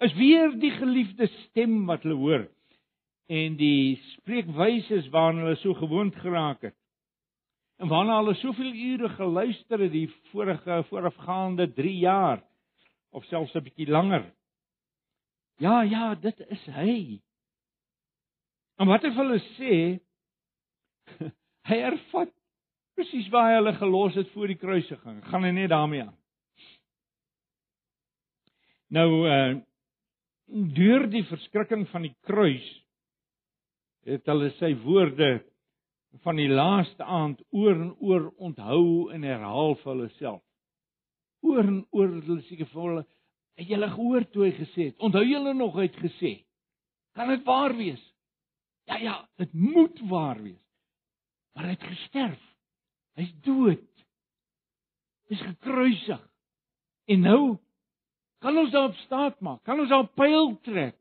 is 0.02 0.14
weer 0.18 0.52
die 0.60 0.72
geliefde 0.74 1.28
stem 1.46 1.86
wat 1.86 2.04
hulle 2.06 2.18
hoor 2.18 2.46
en 3.32 3.56
die 3.60 3.96
spreekwyse 4.18 5.04
waarna 5.14 5.46
hulle 5.46 5.60
so 5.62 5.76
gewoond 5.78 6.16
geraak 6.20 6.66
het. 6.68 6.76
En 7.80 7.90
waarna 7.90 8.18
hulle 8.20 8.36
soveel 8.42 8.74
ure 8.74 9.10
geluister 9.16 9.80
het 9.86 9.94
die 9.94 10.08
vorige 10.32 10.82
voorafgaande 10.90 11.70
3 11.78 11.96
jaar 12.04 12.44
of 13.12 13.26
selfs 13.26 13.56
'n 13.56 13.64
bietjie 13.64 13.88
langer. 13.88 14.26
Ja, 15.58 15.82
ja, 15.82 16.16
dit 16.16 16.40
is 16.40 16.66
hy. 16.66 17.22
En 18.78 18.88
wat 18.88 19.04
hy 19.04 19.10
vir 19.10 19.26
hulle 19.26 19.42
sê, 19.58 19.76
hy 21.70 21.78
ervat 21.78 22.34
presies 22.96 23.30
waar 23.30 23.50
hy 23.50 23.56
hulle 23.60 23.74
gelos 23.74 24.16
het 24.16 24.30
voor 24.34 24.48
die 24.48 24.58
kruisiging. 24.58 25.22
Gaan 25.26 25.44
hy 25.44 25.52
net 25.52 25.70
daarmee 25.70 26.04
aan. 26.04 26.18
Nou 28.90 29.10
uh 29.30 29.62
deur 30.52 31.08
die 31.12 31.24
verskrikking 31.30 31.86
van 31.92 32.06
die 32.08 32.16
kruis 32.28 32.68
het 34.08 34.26
hulle 34.28 34.50
sy 34.58 34.74
woorde 34.84 35.38
van 36.26 36.40
die 36.40 36.50
laaste 36.52 37.06
aand 37.06 37.42
oor 37.56 37.76
en 37.76 37.92
oor 38.04 38.30
onthou 38.44 39.12
en 39.16 39.24
herhaal 39.24 39.78
vir 39.80 39.92
hulle 39.94 40.10
self. 40.18 40.42
Oor 41.46 41.64
en 41.64 41.82
oor 41.96 42.10
hulle 42.18 42.42
seker 42.50 42.68
vir 42.74 42.82
hulle 42.82 43.04
het 43.60 43.70
julle 43.70 43.90
gehoor 43.94 44.26
toe 44.34 44.48
hy 44.48 44.52
gesê 44.58 44.90
het. 44.90 44.98
Onthou 45.00 45.24
julle 45.26 45.54
nog 45.56 45.78
hy 45.78 45.88
het 45.88 46.00
gesê? 46.02 46.34
Kan 47.16 47.32
dit 47.32 47.46
waar 47.48 47.76
wees? 47.78 48.02
Ja 48.90 48.98
ja, 49.00 49.16
dit 49.40 49.54
moet 49.54 50.00
waar 50.10 50.42
wees. 50.42 50.60
Maar 51.56 51.70
hy 51.70 51.76
het 51.76 51.88
gesterf. 51.88 52.44
Hy's 53.20 53.32
dood. 53.46 53.88
Hy's 55.30 55.42
gekruisig. 55.46 56.22
En 57.12 57.28
nou 57.28 57.42
Kan 58.42 58.58
ons 58.58 58.72
daarop 58.74 58.98
staat 59.06 59.40
maak? 59.46 59.62
Kan 59.64 59.80
ons 59.80 59.90
daarop 59.90 60.16
pyl 60.18 60.56
trek? 60.66 60.98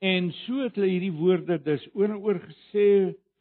En 0.00 0.30
so 0.46 0.62
het 0.64 0.78
hulle 0.78 0.88
hierdie 0.88 1.12
woorde 1.12 1.58
dus 1.60 1.82
oor 1.92 2.08
en 2.08 2.20
oor 2.22 2.38
gesê 2.40 2.86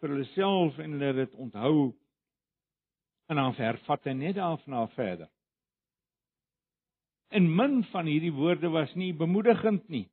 vir 0.01 0.12
hulle 0.12 0.27
self 0.34 0.79
en 0.81 0.96
hulle 0.98 1.12
het 1.13 1.22
dit 1.22 1.38
onthou. 1.39 1.91
En 3.29 3.39
dan 3.39 3.55
vervat 3.55 4.10
hy 4.10 4.15
net 4.17 4.36
daarna 4.39 4.88
verder. 4.98 5.29
En 7.29 7.46
min 7.55 7.84
van 7.93 8.10
hierdie 8.10 8.34
woorde 8.34 8.74
was 8.74 8.91
nie 8.98 9.13
bemoedigend 9.13 9.86
nie. 9.93 10.08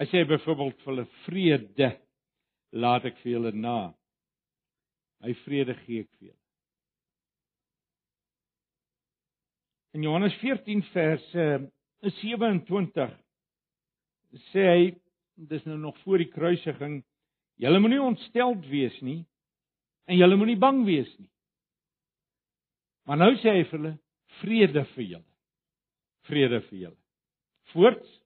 Hy 0.00 0.08
sê 0.08 0.24
byvoorbeeld 0.24 0.80
vir 0.80 0.94
hulle 0.94 1.08
vrede 1.26 1.90
laat 2.72 3.06
ek 3.10 3.20
vir 3.20 3.34
julle 3.34 3.52
na. 3.52 3.78
My 5.20 5.36
vrede 5.44 5.76
gee 5.84 6.06
ek 6.06 6.14
vir 6.16 6.30
julle. 6.30 6.39
In 9.92 10.02
Johannes 10.02 10.34
14 10.38 10.82
vers 10.92 11.24
27 12.20 13.10
sê 14.52 14.66
hy 14.68 14.84
dis 15.50 15.64
nou 15.66 15.78
nog 15.80 15.96
voor 16.04 16.22
die 16.22 16.30
kruisiging 16.30 17.00
julle 17.60 17.80
moenie 17.82 17.98
ontsteld 18.02 18.62
wees 18.70 18.94
nie 19.02 19.24
en 20.06 20.18
julle 20.20 20.38
moenie 20.38 20.58
bang 20.60 20.84
wees 20.86 21.10
nie. 21.18 21.28
Maar 23.08 23.18
nou 23.18 23.32
sê 23.42 23.56
hy 23.56 23.64
vir 23.66 23.78
hulle 23.78 23.92
vrede 24.40 24.84
vir 24.94 25.04
julle. 25.08 25.28
Vrede 26.28 26.60
vir 26.68 26.78
julle. 26.84 27.00
Voorts 27.72 28.16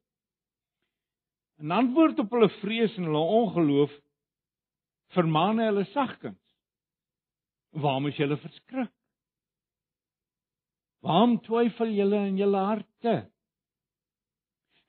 in 1.65 1.73
antwoord 1.73 2.21
op 2.21 2.35
hulle 2.37 2.51
vrees 2.61 2.99
en 2.99 3.09
hulle 3.09 3.25
ongeloof 3.39 3.93
vermaan 5.17 5.63
hy 5.63 5.71
hulle 5.71 5.87
sagkens. 5.95 6.41
Waarom 7.73 8.11
is 8.11 8.21
julle 8.21 8.37
verskrik? 8.43 8.93
Waarom 11.05 11.37
twyfel 11.45 11.93
julle 11.93 12.23
in 12.31 12.39
julle 12.41 12.61
harte? 12.65 13.15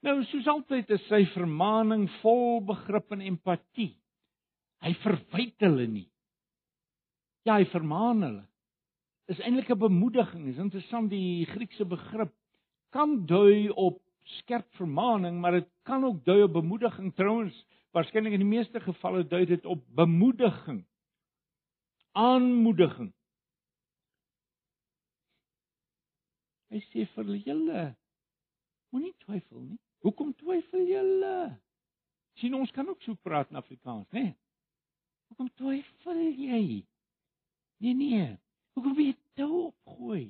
Nou, 0.06 0.20
soos 0.30 0.46
altyd 0.48 0.90
is 0.96 1.04
sy 1.10 1.24
vermaaning 1.34 2.06
vol 2.22 2.62
begrip 2.64 3.12
en 3.12 3.24
empatie. 3.26 3.92
Hy 4.84 4.92
verwyd 5.02 5.64
hulle 5.66 5.86
nie. 5.90 6.06
Ja, 7.44 7.58
hy 7.58 7.66
vermaan 7.72 8.24
hulle. 8.24 8.44
Is 9.28 9.40
eintlik 9.42 9.70
'n 9.70 9.78
bemoediging. 9.78 10.48
Is 10.48 10.62
interessant 10.62 11.10
die 11.10 11.44
Griekse 11.52 11.84
begrip 11.84 12.32
kan 12.92 13.26
dui 13.26 13.68
op 13.70 14.00
skerp 14.40 14.66
vermaaning, 14.78 15.40
maar 15.40 15.52
dit 15.60 15.68
kan 15.84 16.04
ook 16.04 16.24
dui 16.24 16.42
op 16.42 16.52
bemoediging. 16.52 17.12
Trouwens, 17.14 17.54
waarskynlik 17.92 18.32
in 18.32 18.44
die 18.44 18.56
meeste 18.56 18.80
gevalle 18.80 19.24
dui 19.24 19.44
dit 19.46 19.66
op 19.66 19.84
bemoediging. 19.94 20.84
Aanmoediging. 22.12 23.12
Hy 26.70 26.80
sê 26.90 27.06
vir 27.14 27.36
julle 27.46 27.84
moenie 28.90 29.14
twyfel 29.24 29.60
nie. 29.60 29.78
Hoekom 30.02 30.32
twyfel 30.40 30.86
julle? 30.88 31.36
sien 32.40 32.54
ons 32.54 32.70
kan 32.70 32.88
ook 32.88 33.02
so 33.02 33.16
praat 33.24 33.50
in 33.50 33.56
Afrikaans, 33.56 34.08
né? 34.10 34.20
Nee? 34.20 34.34
Hoekom 35.28 35.48
twyfel 35.58 36.20
jy? 36.36 36.64
Nee 37.82 37.94
nee. 37.94 38.26
Hoekom 38.76 38.94
wil 38.96 39.08
jy 39.08 39.14
toe 39.38 39.62
opgooi? 39.70 40.24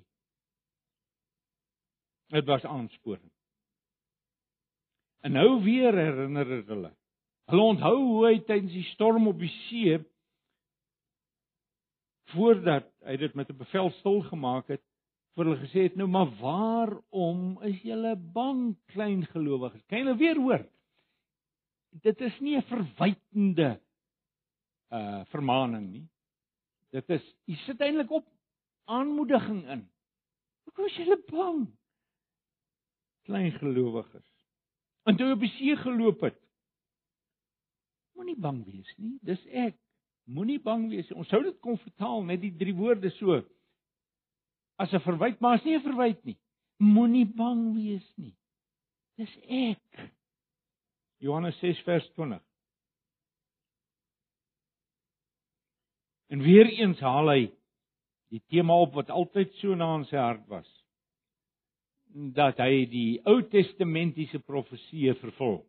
Dit 2.34 2.46
was 2.46 2.64
aansporing. 2.66 3.30
En 5.26 5.34
nou 5.34 5.62
weer 5.62 5.94
herinner 5.94 6.48
dit 6.48 6.70
hulle. 6.70 6.92
Hulle 7.50 7.66
onthou 7.74 7.96
hoe 7.98 8.24
hy 8.26 8.36
tydens 8.46 8.74
die 8.74 8.86
storm 8.92 9.28
op 9.30 9.38
die 9.38 9.52
see 9.66 9.98
voordat 12.34 12.88
hy 13.06 13.16
dit 13.22 13.34
met 13.38 13.50
'n 13.50 13.58
bevel 13.58 13.90
stil 13.98 14.22
gemaak 14.26 14.68
het, 14.68 14.82
vir 15.36 15.44
hulle 15.44 15.60
gesê 15.60 15.82
het 15.84 15.96
nou 16.00 16.06
maar 16.08 16.30
waarom 16.40 17.58
is 17.68 17.82
julle 17.84 18.14
bang 18.16 18.70
klein 18.94 19.26
gelowiges? 19.34 19.84
Kan 19.90 20.00
julle 20.00 20.16
weer 20.16 20.40
hoor? 20.40 20.62
Dit 22.02 22.20
is 22.20 22.38
nie 22.40 22.56
'n 22.56 22.62
verwytende 22.62 23.80
uh 24.92 25.24
vermaaning 25.32 25.90
nie. 25.92 26.08
Dit 26.92 27.10
is 27.10 27.22
jy 27.46 27.56
sit 27.66 27.80
eintlik 27.80 28.10
op 28.10 28.26
aanmoediging 28.86 29.66
in. 29.68 29.88
Hoekom 30.64 30.86
is 30.86 30.96
julle 30.96 31.18
bang? 31.30 31.66
Klein 33.24 33.52
gelowiges. 33.52 34.26
En 35.04 35.16
toe 35.16 35.32
op 35.32 35.40
die 35.40 35.52
see 35.58 35.76
geloop 35.76 36.20
het 36.20 36.40
moenie 38.16 38.36
bang 38.40 38.64
wees 38.64 38.94
nie 38.96 39.18
dis 39.22 39.42
ek. 39.52 39.76
Moenie 40.26 40.58
bang 40.58 40.88
wees 40.90 41.10
ons 41.12 41.28
sou 41.28 41.42
dit 41.44 41.60
kon 41.60 41.76
vertaal 41.78 42.22
met 42.22 42.40
die 42.40 42.54
drie 42.56 42.74
woorde 42.74 43.10
so 43.10 43.42
as 44.76 44.92
'n 44.92 45.00
verwyt, 45.00 45.40
maar 45.40 45.58
is 45.58 45.64
nie 45.64 45.76
'n 45.76 45.82
verwyt 45.82 46.24
nie. 46.24 46.38
Moenie 46.78 47.26
bang 47.26 47.74
wees 47.74 48.12
nie. 48.16 48.34
Dis 49.16 49.36
ek. 49.48 50.12
Johannes 51.18 51.58
6 51.58 51.80
vers 51.80 52.08
20. 52.14 52.42
En 56.28 56.42
weer 56.42 56.66
eens 56.66 57.00
haal 57.00 57.28
hy 57.28 57.52
die 58.34 58.42
tema 58.50 58.74
op 58.82 58.94
wat 58.98 59.10
altyd 59.10 59.54
so 59.60 59.74
na 59.74 59.94
in 59.96 60.04
sy 60.04 60.16
hart 60.16 60.46
was. 60.48 60.68
Dat 62.36 62.58
hy 62.58 62.84
die 62.90 63.20
Ou 63.24 63.42
Testamentiese 63.42 64.38
profeseë 64.38 65.16
vervul. 65.22 65.64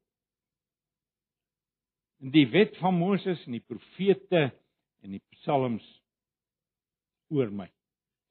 die 2.17 2.47
wet 2.49 2.77
van 2.81 2.95
Moses 2.97 3.45
en 3.45 3.51
die 3.51 3.61
profete 3.61 4.47
en 5.05 5.11
die 5.11 5.21
psalms 5.37 5.85
oor 7.29 7.51
my. 7.53 7.67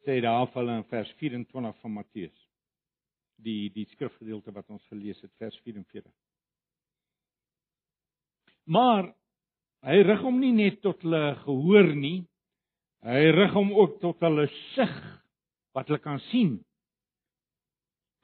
Sê 0.06 0.20
daar 0.22 0.44
af 0.44 0.54
hulle 0.54 0.76
in 0.78 0.84
vers 0.86 1.08
24 1.18 1.80
van 1.82 1.92
Matteus. 1.92 2.42
Die 3.42 3.72
die 3.74 3.88
skrifgedeelte 3.90 4.54
wat 4.54 4.70
ons 4.70 4.84
gelees 4.86 5.18
het 5.24 5.32
vers 5.42 5.56
44. 5.64 6.12
Maar 8.70 9.10
hy 9.86 9.98
rig 10.06 10.22
hom 10.22 10.38
nie 10.38 10.52
net 10.54 10.78
tot 10.86 11.02
hulle 11.02 11.34
gehoor 11.42 11.90
nie. 11.98 12.20
Hy 13.02 13.26
rig 13.34 13.58
hom 13.58 13.74
ook 13.74 13.98
tot 14.04 14.22
hulle 14.22 14.46
sig 14.76 14.94
wat 15.74 15.90
hulle 15.90 16.02
kan 16.06 16.22
sien. 16.30 16.56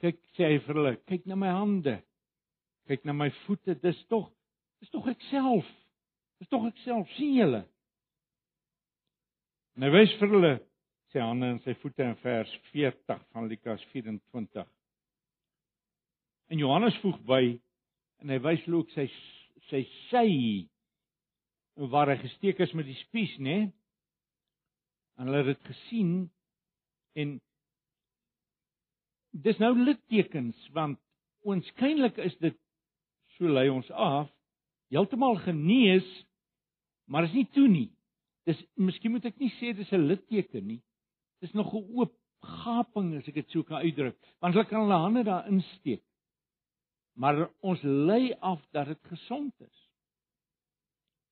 Kyk 0.03 0.23
sê 0.39 0.55
hy 0.55 0.63
vir 0.63 0.79
hulle, 0.79 0.97
kyk 1.11 1.27
na 1.27 1.35
my 1.39 1.51
hande. 1.51 1.99
Kyk 2.87 3.11
na 3.11 3.15
my 3.15 3.33
voete, 3.43 3.75
dis 3.83 3.99
tog 4.07 4.31
dis 4.79 4.91
tog 4.95 5.11
ek 5.11 5.31
self. 5.35 5.67
Dis 6.39 6.51
tog 6.51 6.71
ek 6.71 6.79
self, 6.87 7.11
sien 7.19 7.41
julle? 7.43 7.67
Nou 9.83 9.91
wys 9.91 10.15
vir 10.23 10.31
hulle 10.31 10.59
sy 11.13 11.21
hande 11.21 11.51
en 11.53 11.61
sy 11.65 11.75
voete 11.83 12.05
in 12.07 12.17
vers 12.23 12.53
40 12.73 13.21
van 13.33 13.49
Lukas 13.51 13.85
24. 13.93 14.67
En 16.53 16.61
Johannes 16.61 16.97
voeg 17.05 17.19
by 17.29 17.43
en 18.23 18.33
hy 18.33 18.39
wys 18.45 18.65
ook 18.69 18.91
sy 18.97 19.07
sy 19.69 19.85
sy 20.11 20.27
waar 21.93 22.11
hy 22.13 22.19
gesteek 22.21 22.61
is 22.61 22.75
met 22.77 22.89
die 22.89 22.99
spies, 23.07 23.33
né? 23.39 23.45
Nee? 23.45 23.71
En 25.21 25.29
hulle 25.29 25.43
het 25.45 25.53
dit 25.53 25.69
gesien 25.71 26.13
en 27.21 27.35
dis 29.33 29.61
nou 29.61 29.73
littekens 29.77 30.69
want 30.77 31.01
oënskynlik 31.49 32.21
is 32.25 32.37
dit 32.41 32.57
so 33.37 33.49
lei 33.49 33.69
ons 33.73 33.89
af 33.93 34.31
heeltemal 34.93 35.39
genees 35.45 36.09
maar 37.09 37.29
is 37.29 37.37
nie 37.37 37.49
toe 37.57 37.67
nie 37.69 37.89
dis 38.49 38.61
miskien 38.77 39.15
moet 39.15 39.29
ek 39.29 39.39
nie 39.41 39.53
sê 39.59 39.73
dis 39.77 39.93
'n 39.93 40.09
litteken 40.09 40.67
nie 40.69 40.81
dis 41.43 41.55
nog 41.59 41.75
'n 41.75 41.85
oop 41.99 42.15
gaping 42.63 43.13
as 43.19 43.29
ek 43.29 43.35
dit 43.41 43.51
so 43.51 43.63
kan 43.63 43.85
uitdruk 43.85 44.19
want 44.41 44.55
hulle 44.55 44.69
kan 44.69 44.83
hulle 44.83 45.03
hande 45.05 45.25
daar 45.29 45.49
insteek 45.51 46.05
maar 47.15 47.49
ons 47.61 47.83
lei 47.83 48.35
af 48.41 48.63
dat 48.73 48.87
dit 48.87 49.03
gesond 49.15 49.55
is 49.61 49.79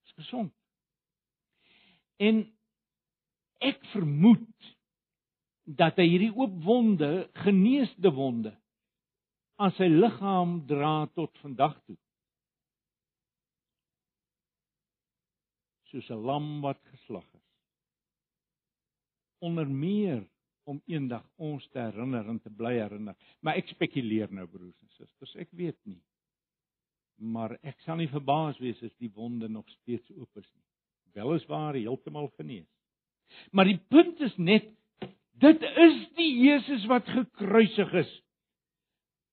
is 0.05 0.13
gesond 0.23 0.53
en 2.19 2.45
ek 3.61 3.81
vermoed 3.93 4.75
dat 5.79 5.99
hy 6.01 6.07
hierdie 6.09 6.33
oop 6.35 6.55
wonde, 6.65 7.11
geneesde 7.45 8.13
wonde 8.17 8.55
aan 9.61 9.75
sy 9.77 9.91
liggaam 9.93 10.63
dra 10.69 11.05
tot 11.13 11.37
vandag 11.43 11.77
toe. 11.85 11.99
Soos 15.91 16.09
'n 16.11 16.25
lam 16.25 16.61
wat 16.65 16.81
geslag 16.95 17.27
is. 17.35 17.40
Onder 19.41 19.69
meer 19.69 20.23
om 20.69 20.83
eendag 20.87 21.25
ons 21.37 21.65
te 21.73 21.81
herinner 21.81 22.29
en 22.29 22.41
te 22.41 22.53
bly 22.53 22.75
herinner. 22.79 23.17
Maar 23.41 23.61
ek 23.61 23.73
spekuleer 23.73 24.33
nou 24.33 24.47
broers 24.49 24.77
en 24.85 24.93
susters, 24.99 25.35
ek 25.41 25.51
weet 25.57 25.79
nie. 25.89 26.01
Maar 27.21 27.57
ek 27.67 27.81
sal 27.85 28.01
nie 28.01 28.11
verbaas 28.13 28.61
wees 28.61 28.81
as 28.85 28.95
die 29.01 29.11
wonde 29.13 29.49
nog 29.49 29.69
steeds 29.81 30.13
oop 30.17 30.41
is 30.41 30.49
nie. 30.53 30.67
Weliswaar 31.17 31.77
heeltemal 31.77 32.31
genees. 32.39 32.69
Maar 33.53 33.69
die 33.69 33.81
punt 33.91 34.21
is 34.25 34.37
net 34.39 34.69
Dit 35.41 35.63
is 35.63 36.01
die 36.19 36.33
Jesus 36.45 36.83
wat 36.91 37.07
gekruisig 37.09 37.93
is. 38.03 38.11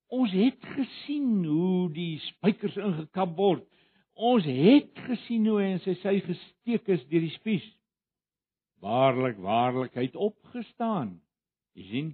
Ons 0.08 0.32
het 0.32 0.68
gesien 0.78 1.42
hoe 1.44 1.90
die 1.92 2.16
spykers 2.24 2.78
ingekap 2.80 3.34
word. 3.36 3.66
Ons 4.16 4.48
het 4.48 5.02
gesien 5.10 5.50
hoe 5.50 5.58
hy 5.60 5.74
in 5.74 5.82
sy 5.84 5.98
sy 6.00 6.14
gesteek 6.24 6.88
is 6.96 7.04
deur 7.12 7.26
die 7.26 7.34
spies. 7.36 7.66
Waarlik, 8.84 9.38
waarlik, 9.42 9.96
hy 9.98 10.06
het 10.06 10.16
opgestaan. 10.16 11.18
Jy 11.78 11.86
sien? 11.92 12.10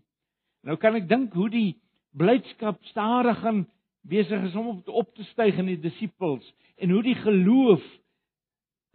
Nou 0.63 0.77
kan 0.79 0.95
ek 0.95 1.09
dink 1.09 1.33
hoe 1.35 1.49
die 1.51 1.71
blydskap 2.15 2.79
stadig 2.91 3.41
en 3.49 3.65
besig 4.07 4.47
is 4.47 4.55
om 4.59 4.69
op, 4.77 4.87
op 4.87 5.11
te 5.15 5.25
styg 5.31 5.59
in 5.59 5.71
die 5.73 5.79
disippels 5.81 6.45
en 6.79 6.91
hoe 6.91 7.03
die 7.03 7.17
geloof 7.19 7.83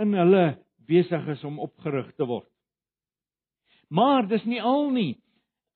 in 0.00 0.14
hulle 0.16 0.44
besig 0.88 1.26
is 1.34 1.44
om 1.44 1.58
opgerig 1.60 2.08
te 2.16 2.26
word. 2.28 2.48
Maar 3.88 4.28
dis 4.28 4.44
nie 4.48 4.60
al 4.62 4.90
nie. 4.92 5.12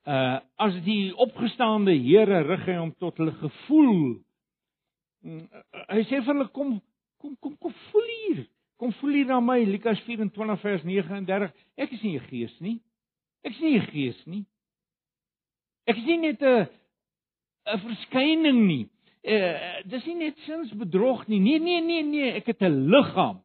Uh 0.09 0.41
as 0.63 0.77
die 0.85 1.13
opgestaande 1.19 1.95
Here 1.99 2.43
rig 2.47 2.65
hy 2.67 2.77
hom 2.79 2.93
tot 3.03 3.17
hulle 3.19 3.35
gevoel. 3.39 4.21
Mm, 5.27 5.47
hy 5.91 6.03
sê 6.07 6.21
vir 6.21 6.31
hulle 6.33 6.49
kom 6.55 6.77
kom 7.23 7.37
kom 7.43 7.57
kom 7.63 7.75
voel 7.91 8.11
hier. 8.13 8.45
Kom 8.83 8.91
voel 8.99 9.13
hier 9.15 9.29
na 9.31 9.37
my 9.39 9.61
Lukas 9.63 10.01
24 10.03 10.57
vers 10.59 10.83
39. 10.83 11.53
Ek 11.79 11.93
is 11.95 12.01
nie 12.03 12.17
'n 12.19 12.27
gees 12.27 12.55
nie. 12.59 12.81
Ek 13.47 13.53
is 13.53 13.61
nie 13.61 13.79
'n 13.79 13.87
gees 13.87 14.27
nie. 14.27 14.45
Ek 15.87 15.97
is 15.97 16.05
nie 16.05 16.17
net 16.19 16.43
'n 16.43 16.67
'n 17.67 17.79
verskyning 17.79 18.67
nie. 18.67 18.89
Uh 19.23 19.87
dis 19.87 20.05
nie 20.07 20.17
net 20.17 20.37
sins 20.47 20.73
bedrog 20.75 21.29
nie. 21.29 21.39
Nee 21.39 21.61
nee 21.61 21.81
nee 21.81 22.03
nee, 22.03 22.33
ek 22.33 22.47
het 22.47 22.63
'n 22.63 22.91
liggaam. 22.91 23.39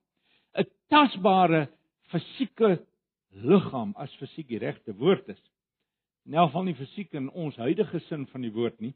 'n 0.57 0.65
tasbare 0.89 1.69
fisieke 2.09 2.81
liggaam 3.29 3.93
as 3.95 4.11
fisiek 4.15 4.47
die 4.47 4.57
regte 4.57 4.91
woord 4.97 5.29
is. 5.29 5.43
In 6.25 6.33
elk 6.33 6.49
geval 6.49 6.63
nie 6.63 6.73
fisiek 6.73 7.13
in 7.13 7.29
ons 7.29 7.55
huidige 7.57 7.99
sin 8.09 8.25
van 8.25 8.41
die 8.41 8.51
woord 8.51 8.81
nie. 8.81 8.95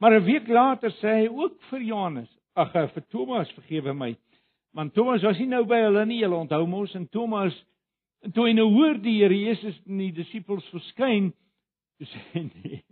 Maar 0.00 0.18
'n 0.18 0.24
week 0.24 0.48
later 0.48 0.90
sê 0.90 1.22
hy 1.22 1.28
ook 1.28 1.62
vir 1.70 1.80
Johannes, 1.80 2.38
ag 2.56 2.74
eh, 2.74 2.88
vir 2.88 3.06
Thomas, 3.08 3.52
vergewe 3.52 3.94
my. 3.94 4.16
Want 4.76 4.94
Thomas 4.94 5.22
was 5.26 5.38
nie 5.38 5.48
nou 5.50 5.64
by 5.66 5.80
hulle 5.86 6.04
nie, 6.06 6.20
hulle 6.22 6.38
onthou 6.38 6.66
mos 6.70 6.94
en 6.94 7.08
Thomas 7.10 7.56
toe 8.34 8.50
hy 8.50 8.54
nou 8.54 8.68
hoor 8.74 8.98
die 9.00 9.16
Here 9.18 9.36
Jesus 9.36 9.78
en 9.88 10.02
die 10.02 10.12
disippels 10.14 10.66
verskyn, 10.74 11.32
sê 12.04 12.20
hy 12.34 12.44
nee. 12.50 12.82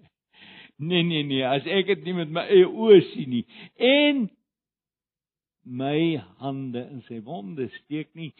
Nee 0.78 1.02
nee 1.02 1.24
nee, 1.26 1.42
as 1.42 1.66
ek 1.66 1.88
dit 1.90 2.04
nie 2.06 2.14
met 2.20 2.30
my 2.30 2.44
eie 2.54 2.66
oë 2.68 3.00
sien 3.10 3.32
nie 3.32 3.44
en 3.82 4.28
my 5.68 6.16
hande 6.38 6.84
in 6.86 7.00
sy 7.08 7.18
wonde 7.26 7.66
steek 7.80 8.12
nie 8.16 8.30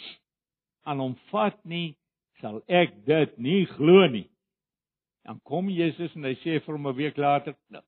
aan 0.89 1.03
hom 1.03 1.17
vat 1.33 1.59
nie 1.69 1.97
sal 2.41 2.61
ek 2.71 2.95
dit 3.09 3.35
nie 3.43 3.65
glo 3.75 4.07
nie. 4.09 4.29
Dan 5.27 5.41
kom 5.45 5.69
Jesus 5.69 6.15
en 6.17 6.25
hy 6.25 6.37
sê 6.41 6.57
vir 6.63 6.77
hom 6.77 6.87
'n 6.87 6.97
week 6.97 7.19
later, 7.19 7.55
nou, 7.69 7.83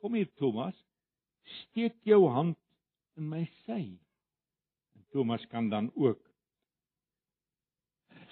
kom 0.00 0.14
hier 0.14 0.28
Thomas, 0.36 0.74
steek 1.62 1.94
jou 2.04 2.26
hand 2.28 2.58
in 3.16 3.28
my 3.28 3.46
sy. 3.64 3.96
Thomas 5.14 5.46
kan 5.46 5.68
dan 5.70 5.92
ook 5.94 6.18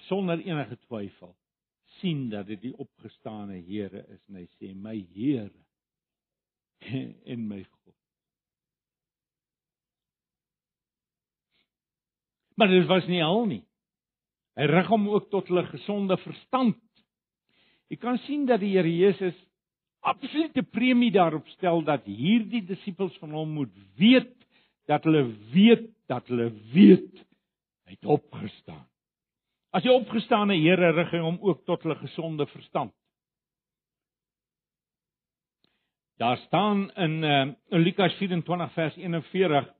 sonder 0.09 0.39
enige 0.43 0.77
twyfel 0.77 1.31
sien 1.99 2.29
dat 2.29 2.47
dit 2.47 2.59
die 2.61 2.73
opgestane 2.77 3.61
Here 3.63 4.03
is 4.11 4.19
en 4.27 4.41
hy 4.41 4.47
sê 4.57 4.73
my 4.75 4.97
Here 5.13 5.53
en 7.31 7.45
my 7.47 7.61
God. 7.63 7.95
Maar 12.59 12.67
dit 12.75 12.85
was 12.91 13.07
nie 13.07 13.23
al 13.23 13.45
nie. 13.49 13.63
Hy 14.59 14.67
rig 14.69 14.91
hom 14.91 15.07
ook 15.09 15.31
tot 15.31 15.47
hulle 15.49 15.63
gesonde 15.71 16.19
verstand. 16.21 16.83
Jy 17.89 17.97
kan 18.03 18.19
sien 18.27 18.43
dat 18.49 18.59
die 18.61 18.75
Here 18.75 18.91
Jesus 18.91 19.39
absolute 20.03 20.67
premie 20.75 21.15
daarop 21.15 21.47
stel 21.55 21.79
dat 21.87 22.03
hierdie 22.11 22.65
disippels 22.67 23.15
van 23.23 23.31
hom 23.39 23.55
moet 23.61 23.73
weet 23.95 24.33
dat 24.91 25.05
hulle 25.07 25.29
weet 25.55 25.92
dat 26.11 26.27
hulle 26.27 26.49
weet 26.73 27.21
hy 27.87 27.95
het 27.95 28.05
opgestaan. 28.05 28.83
As 29.73 29.85
die 29.85 29.93
opgestane 29.93 30.55
Here 30.59 30.91
rig 30.93 31.13
hy 31.15 31.21
hom 31.23 31.39
ook 31.41 31.63
tot 31.65 31.83
hulle 31.83 31.97
gesonde 32.01 32.45
verstand. 32.51 32.93
Daar 36.21 36.37
staan 36.45 36.89
in 36.93 37.23
uh, 37.23 37.47
in 37.73 37.81
Lukas 37.81 38.13
24 38.19 38.73
vers 38.73 38.99
41 39.01 39.71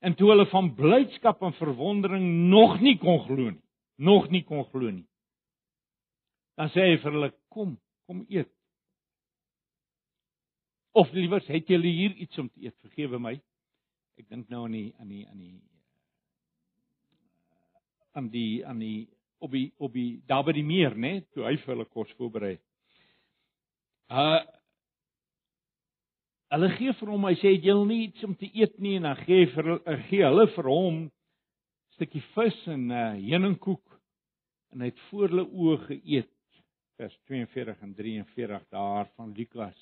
en 0.00 0.14
toe 0.16 0.30
hulle 0.30 0.46
van 0.52 0.74
blydskap 0.74 1.42
en 1.42 1.52
verwondering 1.58 2.30
nog 2.48 2.78
nie 2.80 2.96
kon 2.98 3.18
glo 3.26 3.50
nie 3.50 3.60
nog 4.00 4.30
nie 4.30 4.42
kon 4.44 4.64
glo 4.64 4.90
nie. 4.90 5.06
Dan 6.56 6.72
sê 6.72 6.88
hy 6.88 6.96
vir 7.02 7.12
hulle: 7.12 7.30
"Kom, 7.52 7.76
kom 8.08 8.24
eet." 8.28 8.50
Of 10.92 11.12
liewers, 11.12 11.46
het 11.46 11.68
julle 11.68 11.86
hier 11.86 12.16
iets 12.16 12.38
om 12.38 12.48
te 12.48 12.64
eet? 12.64 12.76
Vergewe 12.80 13.20
my. 13.20 13.36
Ek 14.18 14.28
dink 14.28 14.48
nou 14.48 14.64
aan 14.64 14.74
die 14.74 14.88
aan 14.98 15.08
die 15.08 15.26
aan 15.28 15.38
die 15.38 15.60
aan 18.12 18.28
die 18.32 18.66
aan 18.66 18.78
die 18.78 19.08
op 19.40 19.52
die 19.52 19.72
op 19.78 19.92
die 19.92 20.22
daar 20.28 20.44
by 20.44 20.54
die 20.56 20.66
meer, 20.66 20.94
né, 20.94 21.20
toe 21.32 21.46
hy 21.46 21.56
vir 21.62 21.74
hulle 21.74 21.88
kos 21.88 22.10
voorberei. 22.18 22.56
Uh 24.10 24.40
Hulle 26.50 26.66
gee 26.74 26.90
vir 26.98 27.10
hom, 27.12 27.24
hy 27.28 27.36
sê 27.38 27.52
jy 27.52 27.70
wil 27.70 27.84
nie 27.86 28.08
iets 28.08 28.24
om 28.26 28.32
te 28.34 28.48
eet 28.58 28.72
nie? 28.82 28.96
En 28.98 29.04
dan 29.06 29.20
gee 29.22 29.44
vir 29.52 29.68
gee 30.08 30.24
hulle 30.24 30.48
vir 30.50 30.66
hom 30.66 30.96
stukkie 31.94 32.22
vis 32.34 32.56
en 32.66 32.88
'n 32.88 32.90
uh, 32.90 33.20
heuningkoek. 33.28 34.00
En 34.74 34.82
hy 34.82 34.88
het 34.90 34.98
voor 35.10 35.28
hulle 35.28 35.44
oë 35.46 35.76
geëet 35.84 36.32
vers 36.98 37.14
42 37.30 37.80
en 37.86 37.94
43 37.94 38.66
daar 38.74 39.06
van 39.14 39.30
Lukas. 39.36 39.78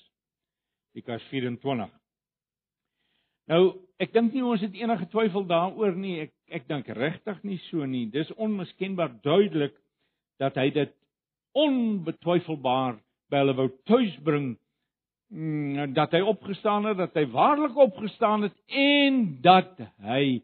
Lukas 0.93 1.25
24 1.33 1.98
Nou, 3.49 3.63
ek 3.97 4.13
dink 4.13 4.33
nie 4.33 4.45
ons 4.45 4.61
het 4.61 4.75
enige 4.77 5.07
twyfel 5.09 5.45
daaroor 5.49 5.95
nie. 5.97 6.19
Ek 6.27 6.35
ek 6.49 6.65
dink 6.69 6.87
regtig 6.97 7.43
nie 7.45 7.59
so 7.67 7.85
nie. 7.85 8.07
Dis 8.09 8.29
onmiskenbaar 8.37 9.19
duidelik 9.25 9.75
dat 10.41 10.55
hy 10.57 10.69
dit 10.73 10.93
onbetwyfelbaar 11.57 12.99
by 13.29 13.41
hulle 13.41 13.55
wou 13.57 13.67
tuisbring 13.89 14.51
mm, 15.33 15.93
dat 15.97 16.13
hy 16.17 16.21
opgestaan 16.25 16.89
het, 16.89 16.97
dat 16.97 17.17
hy 17.17 17.25
waarlik 17.33 17.77
opgestaan 17.77 18.47
het 18.47 18.55
en 18.69 19.19
dat 19.45 19.81
hy 20.05 20.41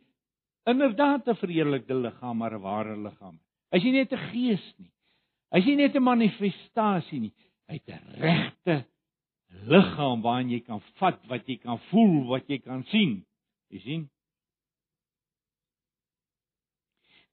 inderdaad 0.69 1.27
'n 1.29 1.41
verheerlikte 1.41 1.95
liggaam, 1.95 2.37
maar 2.37 2.53
'n 2.53 2.61
ware 2.61 2.97
liggaam. 2.97 3.39
Hy's 3.71 3.83
nie 3.83 3.97
net 3.97 4.13
'n 4.13 4.29
gees 4.31 4.65
nie. 4.77 4.91
Hy's 5.53 5.65
nie 5.65 5.75
net 5.75 5.95
'n 5.95 6.03
manifestasie 6.03 7.19
nie. 7.19 7.33
Hy 7.69 7.73
het 7.73 7.89
'n 7.89 8.21
regte 8.21 8.85
liggaam 9.63 10.21
waarin 10.21 10.51
jy 10.53 10.61
kan 10.65 10.81
vat, 10.99 11.21
wat 11.29 11.47
jy 11.49 11.57
kan 11.61 11.79
voel, 11.89 12.25
wat 12.29 12.49
jy 12.49 12.59
kan 12.63 12.83
sien. 12.91 13.19
Jy 13.73 13.81
sien? 13.83 14.03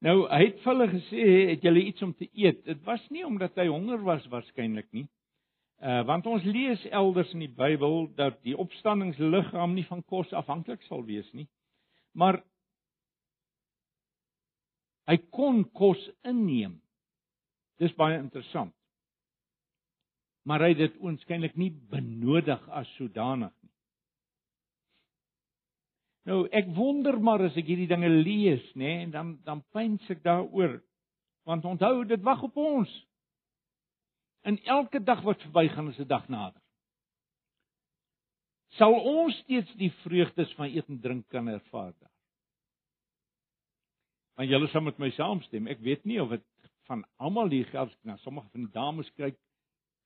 Nou, 0.03 0.25
hy 0.27 0.41
het 0.49 0.61
vir 0.65 0.73
hulle 0.73 0.89
gesê, 0.91 1.25
"Het 1.51 1.63
julle 1.63 1.83
iets 1.83 2.03
om 2.03 2.15
te 2.15 2.29
eet?" 2.33 2.65
Dit 2.65 2.83
was 2.85 3.09
nie 3.11 3.25
omdat 3.27 3.55
hy 3.55 3.67
honger 3.67 4.03
was 4.03 4.27
waarskynlik 4.27 4.93
nie. 4.93 5.09
Uh 5.81 6.03
want 6.07 6.27
ons 6.27 6.45
lees 6.45 6.85
elders 6.91 7.33
in 7.33 7.41
die 7.41 7.55
Bybel 7.55 8.15
dat 8.15 8.43
die 8.43 8.57
opstandingsliggaam 8.57 9.75
nie 9.75 9.87
van 9.87 10.03
kos 10.03 10.33
afhanklik 10.33 10.83
sal 10.83 11.05
wees 11.05 11.33
nie. 11.33 11.49
Maar 12.15 12.43
hy 15.07 15.17
kon 15.31 15.71
kos 15.73 16.11
inneem. 16.23 16.81
Dis 17.79 17.95
baie 17.95 18.19
interessant 18.19 18.75
maar 20.43 20.65
hy 20.65 20.73
het 20.75 20.81
dit 20.83 20.97
oënskynlik 21.03 21.55
nie 21.59 21.71
benodig 21.91 22.63
as 22.75 22.89
sodanig 22.97 23.53
nie. 23.63 23.71
Nou 26.31 26.39
ek 26.55 26.71
wonder 26.77 27.19
maar 27.19 27.43
as 27.49 27.57
ek 27.59 27.67
hierdie 27.67 27.91
dinge 27.91 28.11
lees, 28.11 28.65
nê, 28.75 28.83
nee, 28.87 28.99
en 29.07 29.15
dan 29.15 29.33
dan 29.47 29.63
pyns 29.75 30.11
ek 30.11 30.23
daaroor. 30.27 30.81
Want 31.47 31.65
onthou, 31.67 32.05
dit 32.07 32.23
wag 32.23 32.43
op 32.47 32.57
ons. 32.57 32.91
In 34.47 34.59
elke 34.71 35.03
dag 35.03 35.23
wat 35.27 35.43
verbygaan 35.43 35.91
is 35.91 35.99
'n 35.99 36.07
dag 36.07 36.29
nader. 36.29 36.63
Sal 38.79 38.95
ons 38.95 39.37
steeds 39.43 39.75
die 39.77 39.91
vreugdes 40.03 40.53
van 40.57 40.71
eet 40.71 40.89
en 40.89 41.01
drink 41.01 41.29
kan 41.29 41.49
ervaar 41.49 41.93
daar? 41.99 42.11
Want 44.35 44.49
julle 44.49 44.69
sal 44.69 44.81
met 44.81 44.99
my 44.99 45.11
saamstem. 45.11 45.67
Ek 45.67 45.81
weet 45.81 46.05
nie 46.05 46.23
of 46.23 46.31
dit 46.31 46.45
van 46.89 47.05
almal 47.17 47.51
hier 47.53 47.67
geld 47.67 47.97
na 48.03 48.17
sommige 48.17 48.49
van 48.51 48.65
die 48.65 48.73
dames 48.73 49.11
kyk 49.15 49.37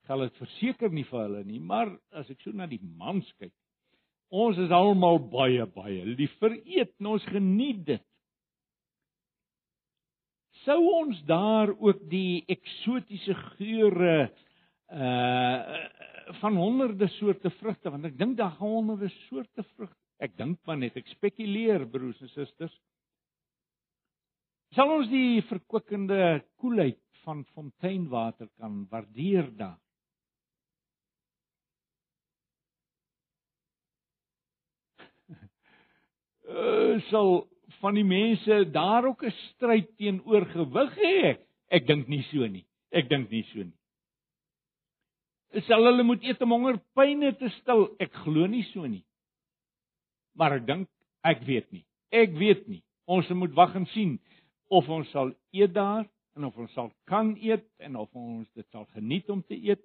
geld 0.07 0.29
dit 0.29 0.42
verseker 0.42 0.92
nie 0.92 1.05
vir 1.09 1.23
hulle 1.23 1.45
nie, 1.45 1.61
maar 1.61 1.90
as 2.16 2.31
ek 2.31 2.42
so 2.45 2.55
na 2.55 2.69
die 2.71 2.83
mans 2.83 3.29
kyk, 3.40 3.53
ons 4.31 4.59
is 4.59 4.75
almal 4.75 5.21
baie 5.33 5.66
baie 5.75 6.05
lief 6.07 6.35
vir 6.40 6.57
eet 6.64 6.95
en 7.01 7.12
ons 7.14 7.29
geniet 7.31 7.85
dit. 7.87 8.07
Sou 10.64 10.81
ons 10.97 11.21
daar 11.29 11.71
ook 11.75 12.03
die 12.11 12.42
eksotiese 12.57 13.37
geure 13.57 14.19
uh 14.90 15.85
van 16.40 16.57
honderde 16.59 17.07
soorte 17.21 17.53
vrugte 17.61 17.90
want 17.95 18.09
ek 18.09 18.16
dink 18.19 18.35
daar 18.38 18.57
gaan 18.57 18.73
honderde 18.81 19.09
soorte 19.29 19.62
vrugte. 19.77 19.95
Ek 20.19 20.35
dink 20.35 20.59
maar 20.66 20.79
net 20.81 20.97
ek 20.99 21.07
spekuleer 21.12 21.85
broers 21.87 22.19
en 22.25 22.33
susters. 22.33 22.75
Sal 24.75 24.90
ons 24.90 25.07
die 25.12 25.42
verkwikkende 25.47 26.40
koelheid 26.59 26.99
van 27.23 27.45
fonteinwater 27.55 28.49
kan 28.59 28.83
waardeer 28.90 29.53
daar? 29.55 29.79
Uh, 36.49 37.01
sal 37.11 37.47
van 37.81 37.95
die 37.99 38.05
mense 38.05 38.71
daar 38.73 39.05
ook 39.05 39.25
'n 39.25 39.31
stryd 39.31 39.97
teenoor 39.97 40.47
gewig 40.47 40.95
hê. 40.97 41.39
Ek 41.69 41.87
dink 41.87 42.09
nie 42.09 42.23
so 42.23 42.47
nie. 42.47 42.67
Ek 42.91 43.09
dink 43.09 43.31
nie 43.31 43.43
so 43.53 43.59
nie. 43.59 43.79
Sal 45.67 45.85
hulle 45.85 46.03
moet 46.03 46.23
eet 46.23 46.43
om 46.43 46.51
hongerpyne 46.51 47.37
te 47.39 47.49
stil? 47.49 47.89
Ek 47.99 48.13
glo 48.13 48.47
nie 48.47 48.63
so 48.63 48.87
nie. 48.87 49.05
Maar 50.35 50.53
ek 50.61 50.67
dink 50.67 50.89
ek 51.25 51.43
weet 51.47 51.73
nie. 51.73 51.85
Ek 52.11 52.31
weet 52.33 52.69
nie. 52.69 52.83
Ons 53.07 53.29
moet 53.29 53.55
wag 53.55 53.75
en 53.75 53.87
sien 53.87 54.19
of 54.69 54.89
ons 54.89 55.11
sal 55.11 55.33
eet 55.53 55.75
daar 55.75 56.07
en 56.37 56.45
of 56.45 56.57
ons 56.57 56.73
sal 56.73 56.93
kan 57.05 57.37
eet 57.41 57.65
en 57.79 57.97
of 57.97 58.15
ons 58.15 58.49
dit 58.55 58.67
sal 58.71 58.85
geniet 58.95 59.31
om 59.31 59.43
te 59.43 59.55
eet 59.55 59.83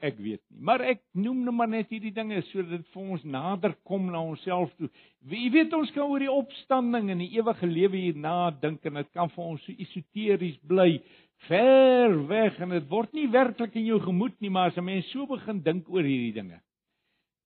Ek 0.00 0.16
weet 0.16 0.40
nie, 0.48 0.62
maar 0.64 0.80
ek 0.80 1.02
noem 1.12 1.42
nou 1.44 1.52
maar 1.52 1.68
net 1.68 1.90
hierdie 1.92 2.14
dinge 2.16 2.38
sodat 2.48 2.78
dit 2.78 2.86
vir 2.94 3.08
ons 3.14 3.24
nader 3.28 3.74
kom 3.84 4.06
na 4.08 4.22
onsself 4.24 4.70
toe. 4.78 4.88
Wie 5.28 5.50
weet 5.52 5.74
ons 5.76 5.92
kan 5.92 6.08
oor 6.08 6.22
die 6.24 6.32
opstanding 6.32 7.10
en 7.12 7.20
die 7.20 7.34
ewige 7.36 7.68
lewe 7.68 8.00
hierna 8.00 8.48
dink 8.62 8.86
en 8.88 8.96
dit 8.96 9.10
kan 9.12 9.28
vir 9.34 9.44
ons 9.44 9.66
so 9.66 9.76
esoteries 9.84 10.56
bly, 10.70 11.02
ver 11.48 12.16
weg 12.32 12.56
en 12.64 12.72
dit 12.72 12.88
word 12.88 13.12
nie 13.16 13.28
werklik 13.28 13.76
in 13.76 13.90
jou 13.90 14.00
gemoed 14.06 14.40
nie, 14.40 14.48
maar 14.48 14.72
as 14.72 14.78
'n 14.80 14.84
mens 14.84 15.12
so 15.12 15.26
begin 15.26 15.60
dink 15.60 15.88
oor 15.92 16.02
hierdie 16.02 16.32
dinge, 16.32 16.60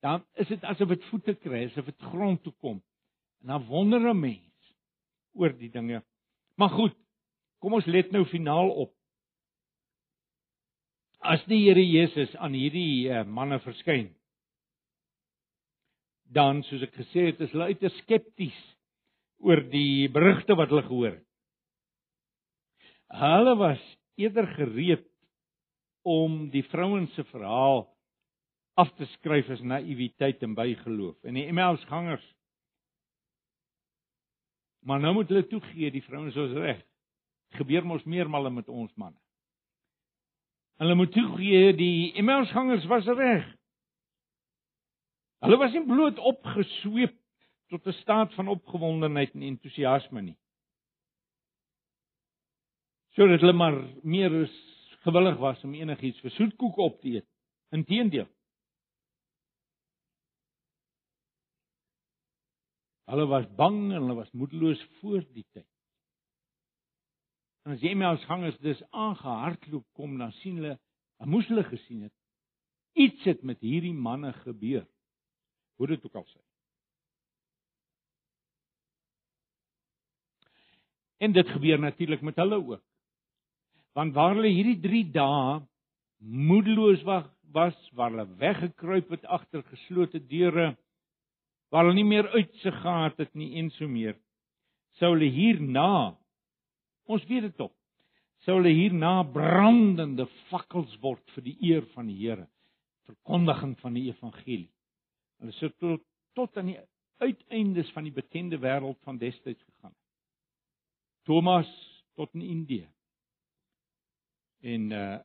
dan 0.02 0.22
is 0.38 0.48
dit 0.48 0.64
asof 0.64 0.88
dit 0.88 1.04
voete 1.10 1.34
kry, 1.34 1.64
asof 1.66 1.86
dit 1.86 2.02
grond 2.10 2.42
toe 2.42 2.54
kom. 2.60 2.82
En 3.42 3.48
dan 3.48 3.66
wonder 3.66 4.00
'n 4.00 4.20
mens 4.20 4.74
oor 5.34 5.52
die 5.58 5.70
dinge. 5.70 6.02
Maar 6.56 6.70
goed, 6.70 6.96
kom 7.58 7.74
ons 7.74 7.86
let 7.86 8.12
nou 8.12 8.24
finaal 8.24 8.70
op 8.70 8.94
as 11.24 11.42
die 11.48 11.62
Here 11.64 11.82
Jesus 11.82 12.34
aan 12.36 12.56
hierdie 12.56 13.08
uh, 13.08 13.24
manne 13.24 13.60
verskyn 13.64 14.10
dan 16.34 16.62
soos 16.68 16.82
ek 16.86 16.94
gesê 16.98 17.28
het 17.30 17.40
is 17.44 17.52
hulle 17.54 17.70
uiters 17.72 17.96
skepties 18.02 18.56
oor 19.44 19.60
die 19.72 20.08
berigte 20.12 20.56
wat 20.56 20.70
hulle 20.72 20.86
gehoor 20.86 21.12
het. 21.12 21.26
Hulle 23.14 23.54
was 23.60 23.82
eerder 24.18 24.48
gereed 24.56 25.04
om 26.04 26.48
die 26.52 26.64
vrouens 26.70 27.12
se 27.14 27.24
verhaal 27.28 27.84
af 28.80 28.90
te 28.98 29.06
skryf 29.18 29.50
as 29.54 29.62
naïwiteit 29.62 30.42
en 30.42 30.56
bygeloof. 30.56 31.16
En 31.28 31.36
die 31.38 31.46
Emmausgangers 31.50 32.24
Maar 34.84 35.00
nou 35.00 35.14
moet 35.16 35.30
hulle 35.32 35.46
toegee 35.48 35.88
die 35.90 36.02
vrouens 36.04 36.36
is 36.36 36.52
reg. 36.60 36.80
Gebeur 37.56 37.86
mos 37.88 38.02
meermale 38.04 38.50
met 38.52 38.68
ons 38.68 38.92
manne. 39.00 39.16
Hulle 40.82 40.94
moet 40.94 41.12
toegee 41.12 41.74
die 41.78 42.14
Emmausgangers 42.18 42.86
was 42.90 43.06
reg. 43.06 43.44
Hulle 45.44 45.58
was 45.60 45.72
nie 45.72 45.84
bloot 45.86 46.18
opgesweep 46.18 47.14
tot 47.70 47.86
'n 47.86 47.92
staat 48.00 48.34
van 48.34 48.48
opgewondenheid 48.48 49.34
en 49.34 49.42
entoesiasme 49.42 50.22
nie. 50.22 50.38
Sodat 53.14 53.40
hulle 53.40 53.52
maar 53.52 53.78
meer 54.02 54.42
as 54.42 54.54
gewillig 55.04 55.38
was 55.38 55.64
om 55.64 55.74
enigiets 55.74 56.20
vir 56.20 56.30
soetkoek 56.30 56.76
op 56.76 57.00
te 57.00 57.08
eet. 57.08 57.28
Inteendeel. 57.70 58.28
Hulle 63.04 63.26
was 63.26 63.46
bang 63.56 63.92
en 63.92 64.00
hulle 64.00 64.14
was 64.14 64.32
moedeloos 64.32 64.82
voor 65.00 65.22
die 65.32 65.46
tyd. 65.52 65.73
En 67.64 67.72
as 67.72 67.82
jy 67.82 67.94
my 67.96 68.12
as 68.12 68.24
gangers 68.28 68.58
dis 68.60 68.82
aangehardloop 68.92 69.86
kom 69.96 70.18
dan 70.20 70.32
sien 70.42 70.60
hulle, 70.60 70.76
dan 71.18 71.30
moes 71.32 71.48
hulle 71.48 71.64
gesien 71.68 72.04
het 72.08 72.14
iets 72.94 73.24
het 73.26 73.42
met 73.42 73.60
hierdie 73.60 73.94
manne 73.94 74.32
gebeur. 74.44 74.86
Hoe 75.76 75.86
dit 75.90 76.04
ook 76.06 76.14
al 76.14 76.26
sê. 76.30 76.40
En 81.18 81.32
dit 81.34 81.48
gebeur 81.48 81.80
natuurlik 81.80 82.22
met 82.22 82.36
hulle 82.38 82.60
ook. 82.60 82.82
Want 83.94 84.14
waar 84.14 84.34
hulle 84.34 84.52
hierdie 84.54 84.80
3 84.82 85.04
dae 85.14 85.62
moedeloos 86.18 87.02
was 87.04 87.76
waar 87.94 88.10
hulle 88.10 88.26
weggekruip 88.38 89.10
het 89.10 89.26
agter 89.26 89.62
geslote 89.62 90.18
deure, 90.26 90.74
waar 91.70 91.84
hulle 91.84 91.98
nie 91.98 92.08
meer 92.08 92.28
uitsig 92.34 92.80
gehad 92.82 93.18
het 93.18 93.34
nie 93.34 93.54
en 93.60 93.70
so 93.74 93.86
meer, 93.88 94.16
sou 94.98 95.12
hulle 95.14 95.30
hierna 95.30 96.14
Ons 97.04 97.24
weet 97.28 97.48
dit 97.48 97.56
tog. 97.56 97.72
Sou 98.44 98.58
hulle 98.58 98.72
hierna 98.76 99.22
brandende 99.32 100.26
fakkels 100.50 100.92
word 101.02 101.24
vir 101.36 101.46
die 101.46 101.56
eer 101.70 101.84
van 101.94 102.08
die 102.10 102.16
Here, 102.18 102.46
verkondiging 103.08 103.76
van 103.80 103.96
die 103.96 104.08
evangelie. 104.10 104.70
Hulle 105.40 105.56
sou 105.60 105.70
tot 105.80 106.04
tot 106.34 106.56
aan 106.58 106.72
die 106.72 106.80
uiteindes 107.22 107.92
van 107.94 108.08
die 108.08 108.12
bekende 108.12 108.58
wêreld 108.58 108.98
van 109.06 109.20
destyds 109.20 109.62
gegaan. 109.62 109.94
Thomas 111.28 111.68
tot 112.18 112.34
in 112.34 112.42
Indië. 112.42 112.88
En 114.60 114.90
uh 114.90 115.20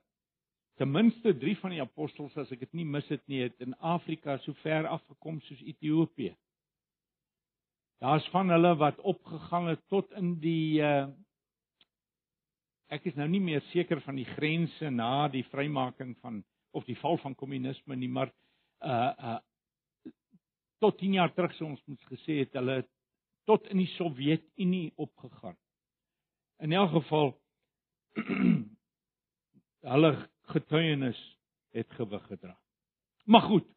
ten 0.80 0.92
minste 0.92 1.34
3 1.38 1.58
van 1.60 1.74
die 1.74 1.82
apostels 1.84 2.38
as 2.39 2.52
ek 2.56 2.62
dit 2.62 2.78
nie 2.80 2.86
mis 2.88 3.08
het 3.12 3.26
nie, 3.28 3.42
het 3.44 3.58
in 3.60 3.74
Afrika 3.84 4.38
so 4.46 4.56
ver 4.62 4.86
afgekom 4.88 5.42
soos 5.44 5.60
Ethiopië. 5.68 6.38
Daar's 8.00 8.28
van 8.32 8.54
hulle 8.54 8.72
wat 8.80 9.02
opgegaan 9.04 9.68
het 9.74 9.82
tot 9.92 10.13
in 10.15 10.38
die 10.39 10.80
uh 10.80 11.10
ek 12.89 13.06
is 13.12 13.17
nou 13.17 13.28
nie 13.30 13.41
meer 13.43 13.62
seker 13.69 14.02
van 14.06 14.17
die 14.17 14.28
grense 14.36 14.89
na 14.91 15.28
die 15.30 15.45
vrymaking 15.52 16.15
van 16.23 16.41
of 16.73 16.86
die 16.86 16.97
val 17.02 17.17
van 17.21 17.36
kommunisme 17.38 17.95
nie, 17.97 18.10
maar 18.10 18.32
uh 18.86 19.13
uh 19.17 19.38
tot 20.80 20.95
10 20.97 21.17
jaar 21.17 21.34
terug 21.36 21.52
sou 21.58 21.67
ons 21.67 21.82
moes 21.91 22.06
gesê 22.08 22.38
het 22.39 22.54
hulle 22.56 22.82
tot 23.49 23.65
in 23.67 23.82
die 23.82 23.89
Sowjetunie 23.97 24.93
opgegaan. 24.95 25.58
In 26.63 26.71
elk 26.71 26.93
geval 26.93 27.34
hulle 29.93 30.12
getuienis 30.54 31.19
het 31.75 31.91
gewig 31.97 32.23
gedra. 32.32 32.56
Maar 33.25 33.41
goed. 33.41 33.67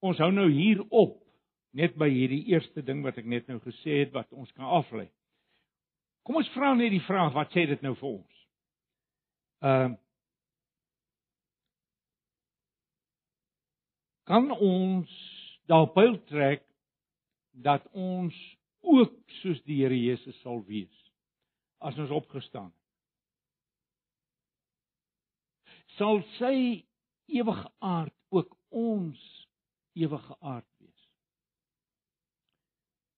Ons 0.00 0.18
hou 0.24 0.30
nou 0.32 0.48
hier 0.48 0.80
op 0.88 1.18
net 1.76 1.94
by 2.00 2.08
hierdie 2.10 2.46
eerste 2.54 2.82
ding 2.82 3.04
wat 3.04 3.20
ek 3.20 3.28
net 3.28 3.50
nou 3.50 3.60
gesê 3.62 4.00
het 4.00 4.14
wat 4.16 4.32
ons 4.32 4.50
kan 4.56 4.70
aflei. 4.80 5.10
Kom 6.22 6.36
ons 6.40 6.52
vra 6.54 6.74
net 6.76 6.92
die 6.92 7.04
vraag 7.06 7.32
wat 7.34 7.52
sê 7.54 7.66
dit 7.70 7.82
nou 7.82 7.94
vir 7.98 8.10
ons? 8.12 8.46
Ehm 9.64 9.92
uh, 9.92 9.98
kan 14.30 14.46
ons 14.54 15.10
daarop 15.66 15.96
trek 16.28 16.62
dat 17.50 17.82
ons 17.90 18.36
ook 18.80 19.16
soos 19.40 19.58
die 19.66 19.80
Here 19.82 19.96
Jesus 19.96 20.38
sal 20.44 20.62
wees 20.68 20.96
as 21.82 21.98
ons 21.98 22.12
opgestaan 22.14 22.70
het. 22.70 22.76
Sal 25.96 26.22
sy 26.38 26.86
ewige 27.26 27.68
aard 27.78 28.14
ook 28.30 28.54
ons 28.70 29.20
ewige 29.98 30.36
aard 30.40 30.68
wees. 30.78 31.08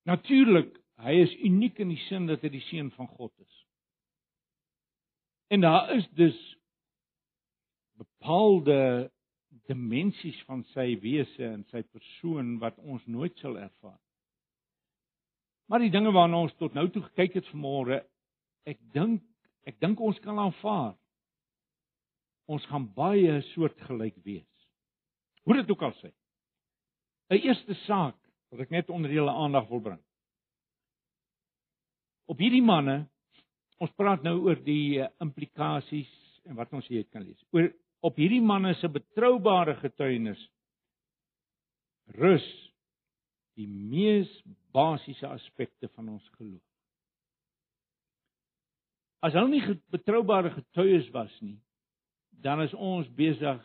Natuurlik, 0.09 0.82
hy 1.01 1.15
is 1.23 1.33
uniek 1.41 1.79
in 1.81 1.89
die 1.89 2.03
sin 2.09 2.27
dat 2.27 2.43
hy 2.43 2.53
die 2.53 2.65
seun 2.69 2.91
van 2.97 3.09
God 3.09 3.33
is. 3.41 3.59
En 5.53 5.61
daar 5.61 5.91
is 5.97 6.09
dus 6.17 6.39
bepaalde 8.01 9.11
dimensies 9.69 10.39
van 10.49 10.63
sy 10.73 10.95
wese 11.03 11.45
en 11.45 11.65
sy 11.71 11.83
persoon 11.83 12.57
wat 12.63 12.79
ons 12.79 13.05
nooit 13.07 13.37
sal 13.39 13.59
ervaar. 13.61 13.99
Maar 15.69 15.85
die 15.85 15.93
dinge 15.93 16.13
waarna 16.13 16.43
ons 16.47 16.55
tot 16.61 16.75
nou 16.77 16.87
toe 16.93 17.03
gekyk 17.11 17.39
het 17.41 17.51
vanmôre, 17.53 18.03
ek 18.69 18.81
dink 18.97 19.23
ek 19.69 19.79
dink 19.79 20.01
ons 20.03 20.19
kan 20.25 20.41
aanvaar. 20.43 20.97
Ons 22.51 22.65
gaan 22.67 22.89
baie 22.97 23.37
soortgelyk 23.53 24.17
wees. 24.27 24.67
Hoe 25.47 25.55
dit 25.61 25.71
ook 25.71 25.85
al 25.87 25.95
sê. 26.01 26.11
'n 27.31 27.39
Eerste 27.39 27.75
saak 27.87 28.19
wat 28.51 28.61
ek 28.61 28.71
net 28.71 28.91
onder 28.91 29.11
julle 29.13 29.31
aandag 29.31 29.69
wil 29.69 29.81
bring. 29.81 30.03
Op 32.31 32.41
hierdie 32.41 32.63
manne, 32.65 33.03
ons 33.83 33.93
praat 33.99 34.23
nou 34.23 34.37
oor 34.47 34.59
die 34.63 35.01
eh, 35.03 35.11
implikasies 35.25 36.11
en 36.49 36.59
wat 36.59 36.73
ons 36.75 36.87
hier 36.91 37.07
kan 37.11 37.25
lees. 37.25 37.41
Oor 37.55 37.71
op 38.03 38.19
hierdie 38.19 38.43
manne 38.43 38.75
se 38.79 38.91
betroubare 38.91 39.77
getuienis 39.81 40.41
rus 42.19 42.47
die 43.59 43.69
mees 43.69 44.31
basiese 44.75 45.29
aspekte 45.29 45.91
van 45.95 46.15
ons 46.15 46.29
geloof. 46.39 46.63
As 49.23 49.37
hulle 49.37 49.53
nie 49.53 49.77
betroubare 49.95 50.51
getuies 50.51 51.07
was 51.15 51.35
nie, 51.45 51.59
dan 52.43 52.65
is 52.65 52.73
ons 52.75 53.07
besig 53.15 53.61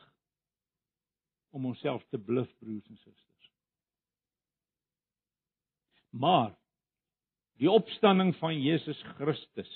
om 1.55 1.65
onsself 1.65 2.03
te 2.11 2.19
bluf 2.21 2.49
broers 2.61 2.85
en 2.91 2.99
susters. 2.99 3.49
Maar 6.13 6.53
die 7.57 7.69
opstanding 7.71 8.35
van 8.37 8.57
Jesus 8.61 8.99
Christus 9.17 9.71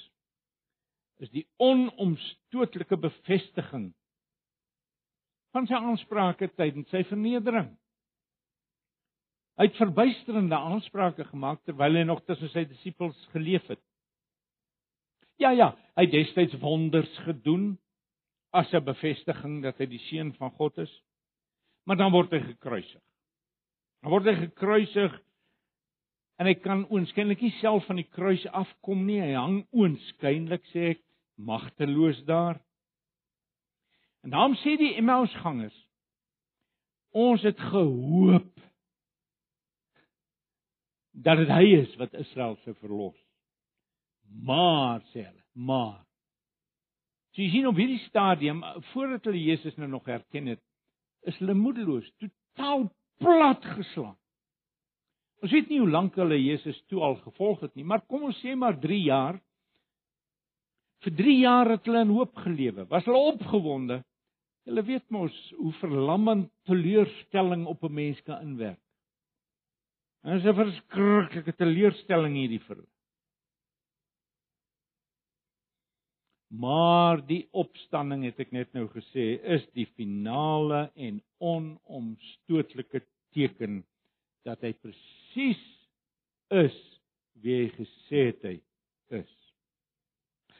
is 1.22 1.30
die 1.34 1.46
onomstootlike 1.62 2.98
bevestiging 2.98 3.91
van 5.54 5.67
sy 5.67 5.78
aansprake 5.78 6.50
tydens 6.56 6.89
sy 6.94 7.04
vernedering. 7.10 7.70
Hy 9.60 9.67
het 9.67 9.78
verbuisterende 9.78 10.58
aansprake 10.58 11.28
gemaak 11.30 11.62
terwyl 11.67 12.00
hy 12.00 12.06
nog 12.08 12.24
tussen 12.26 12.50
sy 12.54 12.63
disippels 12.70 13.17
geleef 13.36 13.67
het. 13.70 13.82
Ja 15.41 15.52
ja, 15.54 15.72
hy 15.98 16.08
het 16.08 16.13
destyds 16.13 16.58
wonders 16.62 17.12
gedoen 17.28 17.76
as 18.54 18.74
'n 18.74 18.84
bevestiging 18.86 19.62
dat 19.63 19.78
hy 19.78 19.86
die 19.86 20.02
seun 20.10 20.34
van 20.34 20.52
God 20.52 20.78
is. 20.78 20.94
Maar 21.86 21.98
dan 21.98 22.12
word 22.12 22.32
hy 22.32 22.39
gekruisig. 22.39 23.02
Dan 24.02 24.12
word 24.12 24.26
hy 24.26 24.36
gekruisig 24.36 25.22
en 26.41 26.49
hy 26.49 26.56
kan 26.58 26.88
oënskynlik 26.89 27.43
nie 27.45 27.54
self 27.60 27.86
van 27.86 27.99
die 28.01 28.08
kruis 28.10 28.43
afkom 28.58 29.06
nie. 29.06 29.19
Hy 29.21 29.36
hang 29.38 29.60
oënskynlik 29.77 30.65
sê 30.71 30.95
ek 30.95 31.04
magteloos 31.38 32.23
daar. 32.25 32.58
En 34.25 34.34
daarom 34.34 34.58
sê 34.63 34.73
die 34.82 34.95
Emmausgangers 34.97 35.77
ons 37.13 37.43
het 37.43 37.60
gehoop 37.60 38.51
dat 41.12 41.41
dit 41.41 41.49
hy 41.51 41.65
is 41.82 41.97
wat 41.99 42.15
Israel 42.17 42.56
se 42.63 42.73
verlos. 42.80 43.17
Maar 44.47 45.04
sê 45.12 45.25
hulle, 45.25 45.43
maar 45.54 45.99
So 47.32 47.39
jy 47.39 47.51
sien 47.54 47.67
op 47.69 47.77
hierdie 47.80 48.01
stadium 48.10 48.60
voordat 48.91 49.30
hulle 49.30 49.39
Jesus 49.39 49.77
nou 49.80 49.88
nog 49.88 50.08
herken 50.12 50.49
het, 50.51 50.60
is 51.23 51.38
hulle 51.39 51.56
moedeloos, 51.56 52.10
totaal 52.19 52.89
platgeslaan. 53.23 54.17
Ons 55.41 55.54
weet 55.56 55.71
nie 55.71 55.80
hoe 55.82 55.89
lank 55.89 56.17
hulle 56.21 56.38
Jesus 56.38 56.77
toe 56.91 57.01
al 57.01 57.17
gevolg 57.23 57.63
het 57.65 57.73
nie, 57.75 57.86
maar 57.88 58.04
kom 58.06 58.27
ons 58.30 58.38
sê 58.43 58.54
maar 58.58 58.77
3 58.82 58.99
jaar. 59.01 59.39
Vir 61.01 61.15
3 61.17 61.38
jaar 61.39 61.71
het 61.73 61.88
hulle 61.89 62.04
in 62.06 62.13
hoop 62.13 62.36
gelewe. 62.43 62.86
Was 62.91 63.08
hulle 63.10 63.34
opgewonde? 63.34 64.04
Hulle 64.69 64.84
weet 64.86 65.08
mos 65.10 65.34
hoe 65.58 65.73
verlammend 65.80 66.51
teleurstelling 66.69 67.65
op 67.65 67.84
'n 67.84 67.93
mens 67.93 68.21
kan 68.21 68.41
inwerk. 68.45 68.80
En 70.23 70.38
dit 70.38 70.45
is 70.45 70.49
'n 70.51 70.62
verskriklike 70.62 71.56
teleurstelling 71.58 72.36
hierdie 72.36 72.62
vir 72.67 72.75
hulle. 72.75 72.91
Maar 76.51 77.25
die 77.25 77.47
opstanding 77.51 78.23
het 78.23 78.39
ek 78.39 78.51
net 78.51 78.73
nou 78.73 78.88
gesê 78.88 79.39
is 79.41 79.65
die 79.73 79.88
finale 79.95 80.91
en 80.95 81.23
onomstootlike 81.39 83.01
teken 83.34 83.84
dat 84.43 84.62
hy 84.62 84.73
presies 84.73 85.20
is 85.36 86.80
wie 87.41 87.58
hy 87.58 87.70
gesê 87.76 88.26
het 88.32 88.44
hy 88.46 88.58
is. 89.17 89.38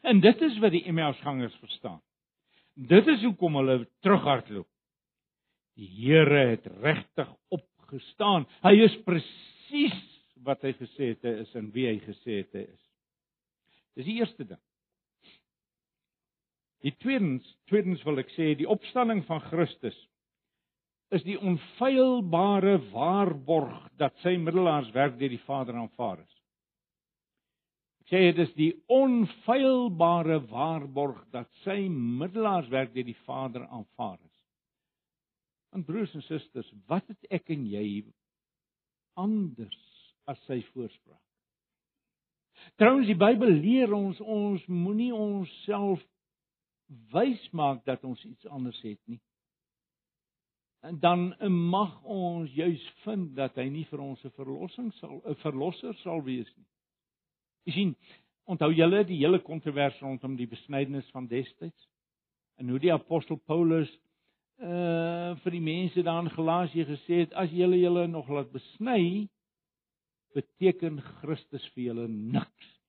En 0.08 0.22
dit 0.24 0.42
is 0.48 0.58
wat 0.64 0.74
die 0.74 0.86
Emmausgangers 0.90 1.56
verstaan. 1.62 2.00
Dit 2.74 3.08
is 3.12 3.22
hoekom 3.26 3.60
hulle 3.60 3.84
terughardloop. 4.06 4.70
Die 5.78 5.90
Here 6.02 6.48
het 6.54 6.66
regtig 6.82 7.30
opgestaan. 7.54 8.48
Hy 8.66 8.74
is 8.88 8.98
presies 9.06 10.00
wat 10.46 10.64
hy 10.66 10.74
gesê 10.80 11.14
het 11.14 11.28
hy 11.28 11.36
is 11.44 11.54
en 11.60 11.70
wie 11.76 11.86
hy 11.90 12.00
gesê 12.02 12.42
het 12.42 12.58
hy 12.58 12.66
is. 12.66 12.84
Dis 13.98 14.08
die 14.08 14.18
eerste 14.22 14.48
ding. 14.48 14.62
Die 16.82 16.96
tweedens, 16.98 17.46
tweedens 17.70 18.02
wil 18.08 18.24
ek 18.24 18.32
sê 18.34 18.56
die 18.58 18.70
opstanding 18.70 19.22
van 19.28 19.44
Christus 19.52 19.98
is 21.12 21.24
die 21.28 21.38
onfeilbare 21.40 22.78
waarborg 22.92 23.90
dat 24.00 24.16
sy 24.24 24.38
middelaarswerk 24.40 25.18
deur 25.20 25.34
die 25.34 25.44
Vader 25.44 25.76
aanvaar 25.82 26.22
is. 26.24 26.38
Ek 28.02 28.14
sê 28.14 28.22
dit 28.30 28.40
is 28.46 28.54
die 28.56 28.72
onfeilbare 28.92 30.40
waarborg 30.52 31.20
dat 31.36 31.50
sy 31.66 31.84
middelaarswerk 31.92 32.94
deur 32.96 33.10
die 33.10 33.20
Vader 33.26 33.68
aanvaar 33.68 34.20
is. 34.24 34.38
En 35.76 35.84
broers 35.88 36.14
en 36.16 36.24
susters, 36.28 36.72
wat 36.88 37.08
het 37.12 37.28
ek 37.40 37.52
en 37.56 37.68
jy 37.68 38.04
anders 39.20 39.78
as 40.32 40.40
sy 40.48 40.62
voorspraak? 40.72 41.20
Trouens 42.80 43.08
die 43.10 43.18
Bybel 43.18 43.52
leer 43.64 43.94
ons 43.96 44.20
ons 44.22 44.64
moenie 44.70 45.12
onsself 45.16 46.04
wys 47.12 47.44
maak 47.56 47.84
dat 47.88 48.04
ons 48.08 48.22
iets 48.28 48.48
anders 48.48 48.80
het 48.84 49.00
nie. 49.10 49.20
En 50.82 51.00
dan 51.00 51.36
mag 51.70 52.04
ons 52.04 52.54
juis 52.54 52.94
vind 53.04 53.36
dat 53.36 53.56
hy 53.56 53.68
nie 53.70 53.86
vir 53.86 54.02
ons 54.02 54.24
'n 54.26 54.34
verlossing 54.38 54.94
sal 54.98 55.22
'n 55.26 55.36
verlosser 55.44 55.94
sal 56.02 56.24
wees 56.26 56.50
nie. 56.58 56.68
Jy 57.66 57.74
sien, 57.74 57.96
onthou 58.46 58.72
julle 58.74 59.04
die 59.06 59.20
hele 59.22 59.40
kontrovers 59.40 60.00
rondom 60.02 60.36
die 60.36 60.48
besnydenis 60.48 61.10
van 61.14 61.28
destyds 61.28 61.88
en 62.58 62.70
hoe 62.70 62.80
die 62.80 62.94
apostel 62.94 63.38
Paulus 63.38 63.92
uh 64.62 65.36
vir 65.44 65.52
die 65.52 65.62
mense 65.62 66.04
daar 66.04 66.24
in 66.24 66.30
Galasië 66.30 66.86
gesê 66.86 67.24
het 67.24 67.34
as 67.34 67.50
julle 67.50 67.78
julle 67.78 68.08
nog 68.08 68.30
laat 68.30 68.52
besny 68.52 69.30
beteken 70.34 71.02
Christus 71.22 71.66
vir 71.74 71.84
julle 71.84 72.08
niks 72.08 72.82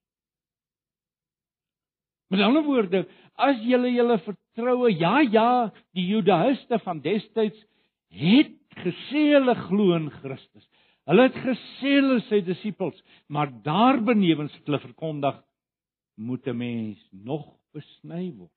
Met 2.32 2.40
ander 2.40 2.64
woorde, 2.64 3.02
as 3.36 3.58
julle 3.60 3.90
julle 3.92 4.14
vertroue, 4.24 4.88
ja 4.96 5.18
ja, 5.20 5.48
die 5.92 6.06
Judaïste 6.08 6.78
van 6.80 7.02
destyds 7.04 7.58
het 8.12 8.54
gesê 8.82 9.24
hulle 9.34 9.54
glo 9.66 9.96
in 9.96 10.10
Christus. 10.20 10.64
Hulle 11.08 11.26
het 11.28 11.38
gesê 11.44 11.96
hulle 11.98 12.20
is 12.20 12.28
sy 12.30 12.40
disippels, 12.46 12.98
maar 13.28 13.50
daarbenewens 13.64 14.54
het 14.58 14.68
hulle 14.68 14.82
verkondig 14.82 15.40
moet 16.16 16.46
'n 16.46 16.56
mens 16.56 16.98
nog 17.10 17.46
besny 17.72 18.32
word. 18.36 18.52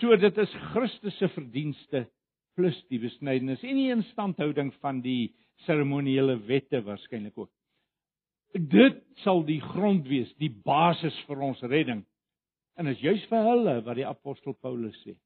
So 0.00 0.16
dit 0.16 0.38
is 0.38 0.52
Christus 0.72 1.18
se 1.18 1.28
verdienste 1.28 2.06
plus 2.56 2.76
die 2.88 2.98
besnydenis 2.98 3.62
en 3.62 3.76
die 3.76 3.90
instandhouding 3.92 4.72
van 4.80 5.00
die 5.04 5.34
seremoniele 5.66 6.38
wette 6.46 6.82
waarskynlik 6.84 7.36
ook. 7.38 7.50
Dit 8.52 9.02
sal 9.24 9.44
die 9.48 9.60
grond 9.60 10.08
wees, 10.08 10.32
die 10.36 10.52
basis 10.64 11.16
vir 11.28 11.40
ons 11.40 11.62
redding. 11.62 12.04
En 12.76 12.86
is 12.86 13.00
juis 13.00 13.24
vir 13.30 13.46
hulle 13.48 13.78
wat 13.84 13.96
die 13.96 14.08
apostel 14.08 14.56
Paulus 14.60 14.96
sê. 15.04 15.16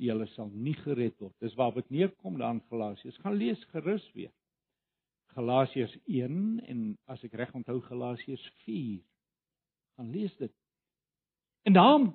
Julle 0.00 0.26
sal 0.34 0.50
nie 0.52 0.74
gered 0.82 1.14
word. 1.22 1.34
Dis 1.42 1.54
waar 1.58 1.74
dit 1.76 1.90
neerkom 1.90 2.38
dan 2.38 2.62
Galasiërs. 2.70 3.20
Gaan 3.22 3.38
lees 3.38 3.62
gerus 3.72 4.04
weer. 4.14 4.32
Galasiërs 5.34 5.94
1 6.06 6.60
en 6.70 6.82
as 7.10 7.22
ek 7.26 7.34
reg 7.38 7.54
onthou 7.54 7.80
Galasiërs 7.88 8.44
4. 8.66 9.00
Gaan 9.96 10.10
lees 10.14 10.34
dit. 10.38 10.52
En 11.64 11.72
dan 11.72 12.12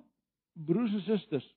broers 0.65 0.93
en 0.93 1.01
susters, 1.07 1.47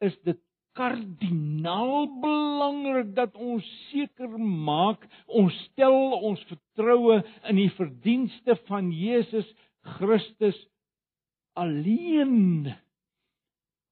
is 0.00 0.16
dit 0.24 0.38
kardinaal 0.78 2.06
belangrik 2.22 3.14
dat 3.16 3.34
ons 3.34 3.66
seker 3.90 4.36
maak 4.38 5.02
ons 5.26 5.54
stel 5.70 6.14
ons 6.20 6.42
vertroue 6.48 7.18
in 7.50 7.58
die 7.58 7.70
verdienste 7.74 8.56
van 8.68 8.92
Jesus 8.94 9.48
Christus 9.96 10.58
alleen. 11.58 12.70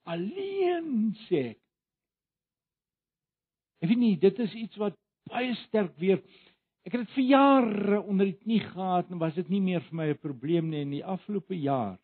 Alleen 0.08 1.14
sê 1.26 1.42
ek. 1.52 1.62
Ek 3.78 3.90
weet 3.92 4.00
nie, 4.00 4.14
dit 4.18 4.38
is 4.42 4.54
iets 4.58 4.78
wat 4.80 4.96
baie 5.30 5.54
sterk 5.66 5.94
weer 6.00 6.22
Ek 6.88 6.94
het 6.94 7.02
dit 7.02 7.16
vir 7.18 7.24
jare 7.28 7.96
onder 8.00 8.30
die 8.30 8.38
knie 8.38 8.62
gehad 8.64 9.10
en 9.12 9.20
was 9.20 9.34
dit 9.36 9.48
nie 9.52 9.60
meer 9.60 9.82
vir 9.90 9.96
my 9.98 10.06
'n 10.08 10.20
probleem 10.22 10.70
nie 10.70 10.80
in 10.80 10.92
die 10.94 11.04
afgelope 11.04 11.54
jaar. 11.54 11.98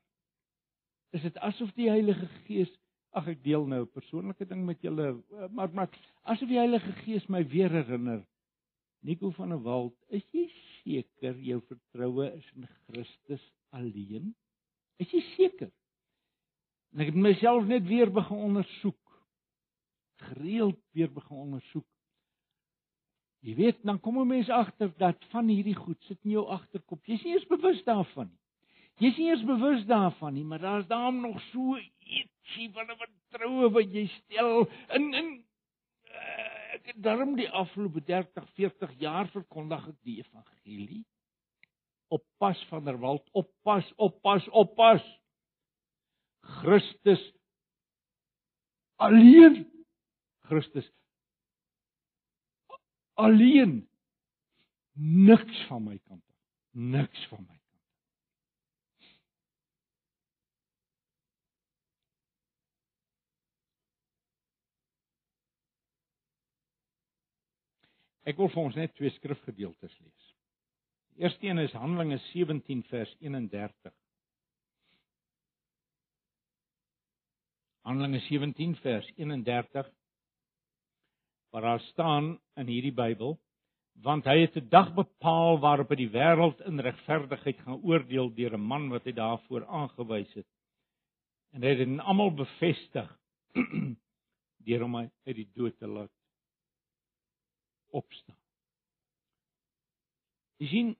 Is 1.16 1.22
dit 1.22 1.38
asof 1.38 1.70
die 1.72 1.88
Heilige 1.88 2.28
Gees 2.44 2.68
ag 3.14 3.28
ek 3.30 3.42
deel 3.46 3.66
nou 3.70 3.82
'n 3.84 3.94
persoonlike 3.94 4.44
ding 4.50 4.64
met 4.66 4.82
julle 4.82 5.22
maar 5.50 5.70
maar 5.72 5.90
asof 6.22 6.48
die 6.48 6.58
Heilige 6.58 6.92
Gees 7.04 7.28
my 7.28 7.42
weer 7.48 7.70
herinner 7.70 8.24
Nico 9.02 9.30
van 9.30 9.48
der 9.54 9.62
Walt 9.62 9.96
is 10.08 10.24
jy 10.32 10.48
seker 10.82 11.38
jou 11.38 11.60
vertroue 11.68 12.26
is 12.32 12.50
in 12.56 12.66
Christus 12.86 13.44
alleen 13.70 14.34
is 14.98 15.10
jy 15.12 15.22
seker 15.36 15.70
en 16.94 17.02
ek 17.02 17.10
het 17.10 17.18
myself 17.26 17.66
net 17.66 17.86
weer 17.90 18.12
begin 18.12 18.46
ondersoek 18.50 19.18
gereeld 20.30 20.80
weer 20.94 21.10
begin 21.12 21.42
ondersoek 21.48 21.88
jy 23.44 23.54
weet 23.58 23.82
dan 23.82 24.00
kom 24.00 24.20
'n 24.20 24.32
mens 24.36 24.48
agter 24.48 24.94
dat 24.98 25.24
van 25.34 25.48
hierdie 25.48 25.76
goed 25.76 26.00
sit 26.08 26.18
in 26.24 26.38
jou 26.38 26.46
agterkop 26.46 27.04
jy's 27.06 27.24
nie 27.24 27.34
eens 27.34 27.50
bewus 27.50 27.84
daarvan 27.84 28.30
nie 28.30 28.44
Jy's 29.02 29.16
nie 29.18 29.30
eens 29.32 29.42
bewus 29.42 29.82
daarvan 29.90 30.36
nie, 30.36 30.44
maar 30.46 30.60
daar's 30.62 30.86
daarom 30.86 31.20
nog 31.20 31.40
so 31.50 31.78
ietsie 31.78 32.68
van 32.72 32.86
'n 32.86 32.98
vertroue 32.98 33.70
wat 33.70 33.90
jy 33.90 34.06
stel 34.06 34.68
in 34.98 35.14
in 35.14 35.30
uh, 36.04 36.74
ek 36.76 36.86
het 36.92 37.02
daarom 37.02 37.34
die 37.34 37.48
afgelope 37.50 38.04
30, 38.04 38.46
40 38.54 38.92
jaar 38.98 39.26
verkondig 39.32 39.88
ek 39.88 39.98
die 40.06 40.16
evangelie. 40.22 41.02
Oppas 42.08 42.62
van 42.70 42.84
der 42.84 42.98
Walt, 42.98 43.26
oppas, 43.32 43.92
oppas, 43.96 44.48
oppas. 44.48 45.02
Christus 46.60 47.24
alleen 48.96 49.64
Christus 50.48 50.90
alleen 53.14 53.88
niks 55.26 55.66
van 55.68 55.84
my 55.84 55.98
kant 55.98 56.24
af 56.28 56.40
niks 56.72 57.26
van 57.28 57.44
my 57.48 57.58
Ek 68.24 68.38
wil 68.40 68.48
vir 68.48 68.62
ons 68.62 68.76
net 68.78 68.94
twee 68.96 69.12
skrifgedeeltes 69.18 69.92
lees. 70.00 70.28
Die 71.14 71.26
eerste 71.26 71.46
een 71.46 71.60
is 71.60 71.74
Handelinge 71.76 72.16
17 72.30 72.80
vers 72.88 73.12
31. 73.20 73.92
Handelinge 77.84 78.20
17 78.24 78.76
vers 78.80 79.12
31 79.16 79.90
waar 81.50 81.62
daar 81.62 81.80
staan 81.80 82.40
in 82.54 82.66
hierdie 82.66 82.94
Bybel 82.96 83.36
want 84.02 84.24
hy 84.24 84.38
het 84.40 84.56
'n 84.56 84.68
dag 84.68 84.88
bepaal 84.94 85.58
waarop 85.60 85.92
hy 85.92 85.96
die 85.96 86.14
wêreld 86.14 86.60
in 86.66 86.80
regverdigheid 86.80 87.60
gaan 87.60 87.82
oordeel 87.84 88.32
deur 88.34 88.56
'n 88.56 88.66
man 88.72 88.88
wat 88.88 89.04
hy 89.04 89.12
daarvoor 89.12 89.66
aangewys 89.66 90.32
het. 90.34 90.46
En 91.52 91.62
hy 91.62 91.68
het 91.68 91.78
dit 91.78 92.00
almal 92.00 92.32
bevestig 92.34 93.10
deur 94.66 94.80
hom 94.80 94.96
uit 94.96 95.36
die 95.36 95.50
dood 95.52 95.78
te 95.78 95.86
laat 95.86 96.12
opstaan. 97.92 98.40
Jy 100.56 100.66
sien 100.66 100.96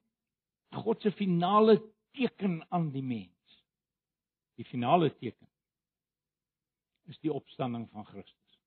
God 0.71 1.01
se 1.01 1.11
finale 1.11 1.81
teken 2.11 2.61
aan 2.69 2.91
die 2.91 3.03
mens. 3.03 3.63
Die 4.55 4.65
finale 4.65 5.09
teken 5.17 5.47
is 7.07 7.19
die 7.19 7.33
opstanding 7.33 7.89
van 7.91 8.05
Christus. 8.05 8.59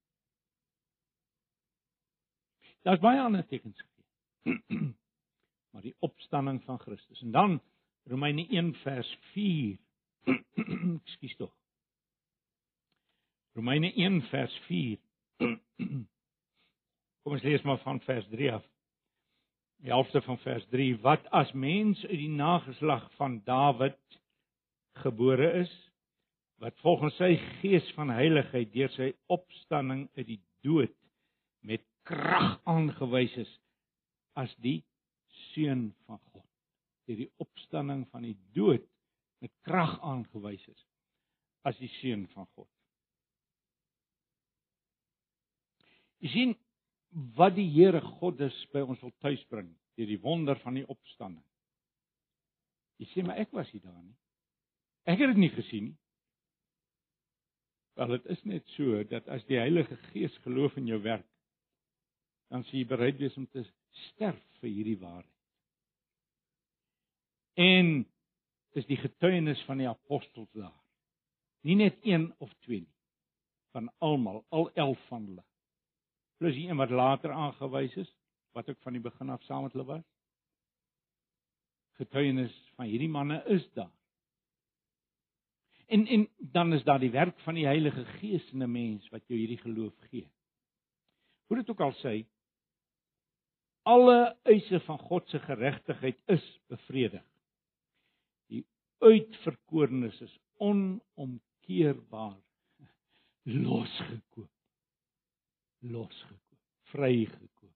Daar's 2.82 3.00
baie 3.00 3.20
ander 3.20 3.46
tekens 3.46 3.80
gegee. 3.82 4.04
maar 5.72 5.82
die 5.82 5.96
opstanding 5.98 6.62
van 6.64 6.78
Christus. 6.78 7.20
En 7.22 7.30
dan 7.30 7.60
Romeine 8.04 8.46
1 8.48 8.74
vers 8.74 9.18
4. 9.32 9.78
Ekskuus 11.04 11.36
tog. 11.36 11.52
Romeine 13.52 13.92
1 13.92 14.22
vers 14.22 14.58
4. 14.66 14.98
Kom 17.22 17.32
ons 17.32 17.42
lees 17.42 17.62
maar 17.62 17.78
van 17.78 18.00
vers 18.00 18.28
3 18.28 18.52
af. 18.52 18.64
Die 19.78 19.90
helfte 19.90 20.22
van 20.22 20.38
vers 20.38 20.66
3: 20.70 20.98
Wat 20.98 21.26
as 21.30 21.52
mens 21.52 22.06
uit 22.06 22.18
die 22.18 22.28
nageslag 22.34 23.12
van 23.14 23.42
Dawid 23.44 24.20
gebore 24.92 25.52
is, 25.60 25.87
wat 26.62 26.78
volgens 26.82 27.14
sy 27.20 27.36
gees 27.60 27.86
van 27.94 28.10
heiligheid 28.10 28.70
deur 28.74 28.90
sy 28.96 29.12
opstanding 29.30 30.08
uit 30.18 30.26
die 30.26 30.40
dood 30.66 30.94
met 31.66 31.84
krag 32.08 32.56
aangewys 32.66 33.34
is 33.38 33.50
as 34.38 34.54
die 34.62 34.80
seun 35.52 35.90
van 36.06 36.18
God. 36.32 36.46
Deur 37.06 37.22
die 37.22 37.32
opstanding 37.42 38.04
van 38.12 38.26
die 38.26 38.36
dood 38.56 38.86
met 39.42 39.54
krag 39.66 39.98
aangewys 40.02 40.64
is 40.70 40.82
as 41.68 41.78
die 41.78 41.90
seun 41.98 42.26
van 42.34 42.48
God. 42.56 42.70
Jy 46.18 46.32
sien 46.32 46.56
wat 47.38 47.54
die 47.54 47.68
Here 47.70 48.00
God 48.18 48.40
is 48.42 48.56
by 48.72 48.82
ons 48.82 49.00
wil 49.04 49.14
tuisbring 49.22 49.70
deur 49.98 50.10
die 50.10 50.20
wonder 50.22 50.58
van 50.64 50.78
die 50.78 50.86
opstanding. 50.90 51.44
Jy 52.98 53.06
sê 53.12 53.22
maar 53.26 53.38
ek 53.38 53.54
was 53.54 53.70
nie 53.74 53.82
daar 53.82 54.02
nie. 54.02 54.16
Ek 55.08 55.22
het 55.22 55.30
dit 55.32 55.42
nie 55.46 55.54
gesien 55.54 55.90
nie. 55.92 55.98
Wel 57.98 58.14
dit 58.14 58.28
is 58.34 58.42
net 58.46 58.68
so 58.76 59.02
dat 59.10 59.26
as 59.34 59.42
die 59.48 59.58
Heilige 59.58 59.96
Gees 60.10 60.36
geloof 60.44 60.76
in 60.78 60.86
jou 60.86 61.00
werk, 61.02 61.26
dan 62.48 62.62
sê 62.68 62.78
jy 62.80 62.86
bereid 62.88 63.18
wees 63.18 63.36
om 63.36 63.48
te 63.50 63.64
sterf 64.08 64.38
vir 64.60 64.70
hierdie 64.70 65.00
waarheid. 65.00 65.34
En 67.58 68.06
dis 68.78 68.86
die 68.86 69.00
getuienis 69.02 69.60
van 69.66 69.82
die 69.82 69.90
apostels 69.90 70.50
daar. 70.54 70.76
Nie 71.66 71.74
net 71.80 71.98
een 72.06 72.30
of 72.38 72.52
twee 72.62 72.84
nie, 72.84 72.96
van 73.74 73.90
almal, 73.98 74.44
al 74.54 74.70
11 74.78 75.06
van 75.10 75.26
hulle 75.26 75.48
plus 76.38 76.54
die 76.54 76.68
een 76.68 76.78
wat 76.78 76.90
later 76.90 77.32
aangewys 77.32 77.94
is 77.96 78.10
wat 78.56 78.68
ook 78.70 78.78
van 78.80 78.92
die 78.92 79.02
begin 79.02 79.30
af 79.30 79.42
saam 79.42 79.62
met 79.62 79.72
hulle 79.72 79.84
was. 79.84 80.04
Getuienis 81.98 82.54
van 82.74 82.86
hierdie 82.86 83.10
manne 83.10 83.42
is 83.54 83.66
daar. 83.74 83.97
En 85.88 86.06
en 86.06 86.28
dan 86.38 86.72
is 86.76 86.84
daar 86.84 87.00
die 87.00 87.10
werk 87.14 87.38
van 87.40 87.56
die 87.56 87.66
Heilige 87.66 88.04
Gees 88.18 88.50
in 88.52 88.62
'n 88.62 88.70
mens 88.72 89.08
wat 89.08 89.26
jou 89.26 89.38
hierdie 89.38 89.60
geloof 89.60 89.94
gee. 90.10 90.28
Hoe 91.46 91.56
dit 91.56 91.70
ook 91.70 91.80
al 91.80 91.94
sê, 92.04 92.26
alle 93.82 94.36
eise 94.42 94.80
van 94.80 94.98
God 94.98 95.28
se 95.28 95.38
geregtigheid 95.38 96.20
is 96.26 96.60
bevredig. 96.66 97.24
Die 98.46 98.66
uitverkorenes 98.98 100.20
is 100.20 100.38
onomkeerbaar 100.56 102.36
losgekoop 103.42 104.58
losgekoop, 105.80 106.58
vrygekoop. 106.92 107.74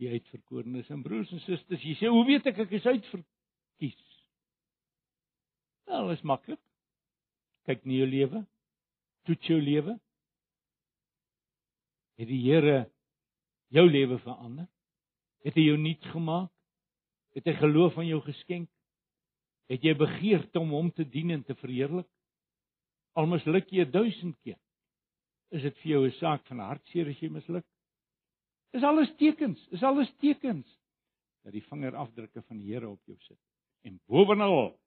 Die 0.00 0.08
uitverkorenes 0.10 0.88
en 0.88 1.02
broers 1.02 1.30
en 1.34 1.42
susters, 1.44 1.82
jy 1.84 1.96
sê, 1.98 2.08
hoe 2.10 2.24
weet 2.28 2.48
ek 2.50 2.62
ek 2.64 2.78
is 2.78 2.86
uitverkies? 2.88 4.06
Wel, 5.90 6.10
is 6.14 6.22
maklik. 6.22 6.60
Kyk 7.66 7.82
na 7.84 7.96
jou 7.98 8.06
lewe. 8.06 8.44
Toets 9.26 9.48
jou 9.50 9.58
lewe. 9.58 9.96
Het 12.20 12.28
die 12.30 12.40
Here 12.44 12.84
jou 13.74 13.86
lewe 13.90 14.20
verander? 14.22 14.68
Het 15.42 15.56
hy 15.58 15.64
jou 15.66 15.78
nuut 15.80 16.06
gemaak? 16.12 16.52
Het 17.34 17.50
hy 17.50 17.54
geloof 17.58 17.98
aan 17.98 18.06
jou 18.06 18.20
geskenk? 18.22 18.70
Het 19.70 19.82
jy 19.86 19.94
begeerte 19.98 20.62
om 20.62 20.70
hom 20.76 20.90
te 20.94 21.06
dien 21.06 21.34
en 21.34 21.42
te 21.46 21.56
verheerlik? 21.58 22.06
Al 23.18 23.26
misluk 23.30 23.70
jy 23.74 23.86
1000 23.90 24.36
keer 24.44 24.58
Is 25.50 25.64
dit 25.66 25.78
vir 25.82 25.90
jou 25.90 26.04
'n 26.06 26.18
saak 26.20 26.46
van 26.46 26.62
hartseer 26.62 27.08
as 27.10 27.18
jy 27.18 27.28
misluk? 27.28 27.66
Is 28.72 28.86
alles 28.86 29.10
tekens, 29.18 29.58
is 29.74 29.82
alles 29.82 30.12
tekens 30.22 30.66
dat 31.42 31.52
die 31.52 31.64
vingerafdrukke 31.66 32.42
van 32.42 32.58
die 32.58 32.70
Here 32.70 32.88
op 32.88 33.02
jou 33.04 33.16
sit. 33.18 33.38
En 33.82 33.98
bovenal 34.06 34.78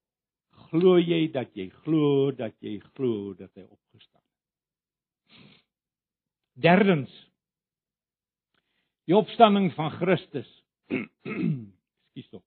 glo 0.70 0.98
jy 1.00 1.28
dat 1.32 1.54
jy 1.56 1.70
glo 1.84 2.32
dat 2.32 2.56
jy 2.60 2.80
glo 2.94 3.34
dat 3.34 3.52
hy 3.56 3.66
opgestaan 3.68 4.22
het. 4.22 4.32
Derdens 6.54 7.34
Die 9.10 9.16
opstanding 9.16 9.74
van 9.76 9.92
Christus. 9.92 10.48
Ekskuus 12.14 12.30
tog. 12.32 12.44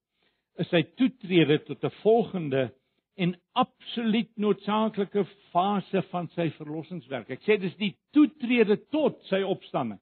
Is 0.56 0.70
sy 0.72 0.82
toetrede 0.96 1.58
tot 1.66 1.84
'n 1.84 1.92
volgende 2.00 2.70
en 3.16 3.34
absoluut 3.52 4.30
noodsaaklike 4.36 5.24
fase 5.52 6.02
van 6.10 6.28
sy 6.36 6.48
verlossingswerk. 6.56 7.30
Ek 7.30 7.42
sê 7.44 7.58
dis 7.60 7.76
die 7.76 7.92
toetrede 8.12 8.78
tot 8.92 9.20
sy 9.28 9.42
opstanding. 9.42 10.00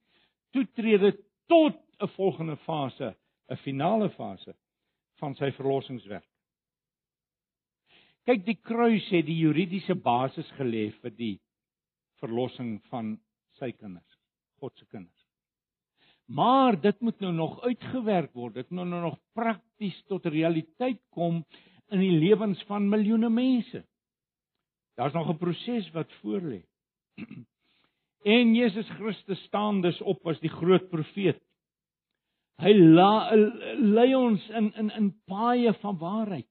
Toetrede 0.54 1.16
tot 1.50 1.80
'n 2.02 2.10
volgende 2.14 2.56
fase, 2.66 3.14
'n 3.50 3.56
finale 3.56 4.10
fase 4.10 4.54
van 5.18 5.34
sy 5.34 5.50
verlossingswerk. 5.50 6.26
Kyk, 8.24 8.44
die 8.46 8.56
kruis 8.56 9.04
het 9.12 9.26
die 9.26 9.36
juridiese 9.36 9.94
basis 9.94 10.48
gelê 10.58 10.88
vir 11.02 11.12
die 11.12 11.34
verlossing 12.22 12.78
van 12.88 13.18
sy 13.58 13.70
kinders, 13.76 14.18
God 14.60 14.72
se 14.78 14.86
kinders. 14.88 15.24
Maar 16.26 16.80
dit 16.80 17.00
moet 17.04 17.20
nou 17.20 17.32
nog 17.36 17.58
uitgewerk 17.62 18.32
word. 18.32 18.54
Dit 18.54 18.70
moet 18.70 18.88
nou 18.88 19.02
nog 19.02 19.18
prakties 19.36 19.96
tot 20.08 20.24
realiteit 20.26 21.02
kom 21.12 21.42
in 21.92 22.00
die 22.00 22.14
lewens 22.16 22.62
van 22.64 22.88
miljoene 22.88 23.28
mense. 23.28 23.84
Daar's 24.96 25.12
nog 25.12 25.28
'n 25.28 25.38
proses 25.38 25.90
wat 25.90 26.12
voorlê. 26.22 26.62
En 28.24 28.54
Jesus 28.54 28.88
Christus 28.88 29.42
staan 29.44 29.80
dus 29.80 30.00
op 30.00 30.26
as 30.26 30.40
die 30.40 30.48
groot 30.48 30.88
profeet. 30.88 31.42
Hy 32.56 32.72
la, 32.72 33.34
lei 33.76 34.14
ons 34.14 34.48
in 34.48 34.72
in 34.74 34.90
in 34.90 35.10
paaie 35.26 35.74
van 35.82 35.98
waarheid. 35.98 36.48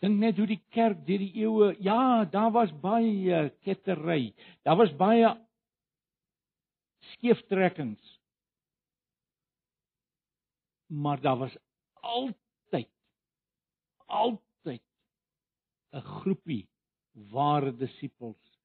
Dink 0.00 0.16
net 0.20 0.38
hoe 0.40 0.46
die 0.48 0.62
kerk 0.72 1.02
deur 1.04 1.20
die 1.20 1.42
eeue, 1.42 1.74
ja, 1.84 2.24
daar 2.24 2.52
was 2.54 2.72
baie 2.80 3.50
kettery. 3.66 4.32
Daar 4.64 4.78
was 4.80 4.92
baie 4.96 5.34
skeeftrekkings. 7.12 8.16
Maar 10.88 11.20
daar 11.20 11.36
was 11.38 11.56
altyd 12.00 12.88
altyd 14.06 14.82
'n 15.92 16.00
groepie 16.00 16.68
ware 17.12 17.72
disippels 17.76 18.58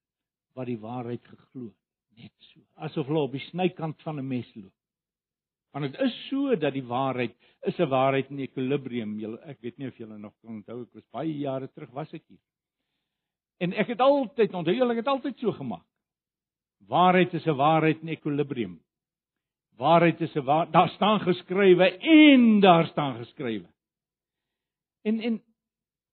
wat 0.54 0.66
die 0.66 0.78
waarheid 0.80 1.24
geglo 1.24 1.66
het, 1.66 2.22
net 2.22 2.32
so. 2.50 2.60
Asof 2.74 3.06
hulle 3.06 3.26
op 3.28 3.32
die 3.32 3.44
snykant 3.50 4.02
van 4.02 4.18
'n 4.18 4.28
mes 4.28 4.54
loop. 4.54 4.72
Want 5.76 5.92
dit 5.92 6.00
is 6.00 6.14
so 6.30 6.54
dat 6.56 6.72
die 6.72 6.84
waarheid 6.88 7.34
is 7.68 7.76
'n 7.76 7.88
waarheid 7.88 8.30
in 8.30 8.38
ekwilibrium. 8.38 9.18
Julle 9.20 9.38
ek 9.44 9.60
weet 9.60 9.76
nie 9.78 9.88
of 9.88 9.96
julle 9.96 10.18
nog 10.18 10.32
kan 10.40 10.54
onthou 10.54 10.82
ek 10.82 10.94
was 10.94 11.04
baie 11.12 11.36
jare 11.38 11.68
terug 11.68 11.90
was 11.90 12.12
ek 12.14 12.22
hier. 12.28 12.40
En 13.60 13.72
ek 13.72 13.86
het 13.92 14.00
altyd 14.00 14.54
onthou 14.54 14.74
julle 14.74 14.92
ek 14.92 15.02
het 15.04 15.12
altyd 15.12 15.38
so 15.38 15.52
gemaak. 15.52 15.84
Waarheid 16.88 17.34
is 17.34 17.46
'n 17.46 17.56
waarheid 17.56 18.00
in 18.00 18.08
ekwilibrium. 18.08 18.80
Waarheid 19.76 20.20
is 20.20 20.34
'n 20.36 20.44
waar, 20.44 20.70
daar 20.70 20.88
staan 20.88 21.20
geskrywe 21.20 21.98
en 21.98 22.60
daar 22.60 22.86
staan 22.86 23.16
geskrywe. 23.16 23.68
En 25.04 25.20
en 25.20 25.42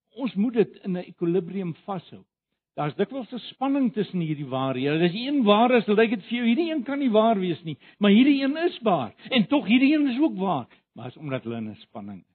ons 0.10 0.34
moet 0.34 0.54
dit 0.54 0.76
in 0.84 0.92
'n 0.92 1.08
ekwilibrium 1.08 1.74
vashou. 1.86 2.26
Daar's 2.74 2.96
dikwels 2.98 3.32
'n 3.32 3.40
spanning 3.54 3.94
tussen 3.94 4.20
hierdie 4.20 4.50
waarhede. 4.50 5.00
Dis 5.00 5.14
een 5.14 5.44
waar 5.44 5.72
is, 5.72 5.88
lyk 5.88 6.10
dit 6.10 6.24
vir 6.24 6.38
jou 6.38 6.46
hierdie 6.46 6.72
een 6.72 6.84
kan 6.84 7.00
nie 7.00 7.12
waar 7.12 7.40
wees 7.40 7.62
nie, 7.64 7.78
maar 8.00 8.12
hierdie 8.12 8.44
een 8.44 8.58
is 8.58 8.80
waar 8.82 9.14
en 9.30 9.48
tog 9.48 9.66
hierdie 9.66 9.94
een 9.94 10.08
is 10.08 10.20
ook 10.20 10.38
waar, 10.38 10.68
maar 10.94 11.08
is 11.08 11.18
omdat 11.18 11.44
hulle 11.44 11.58
in 11.58 11.70
'n 11.70 11.76
spanning 11.76 12.22
is. 12.22 12.34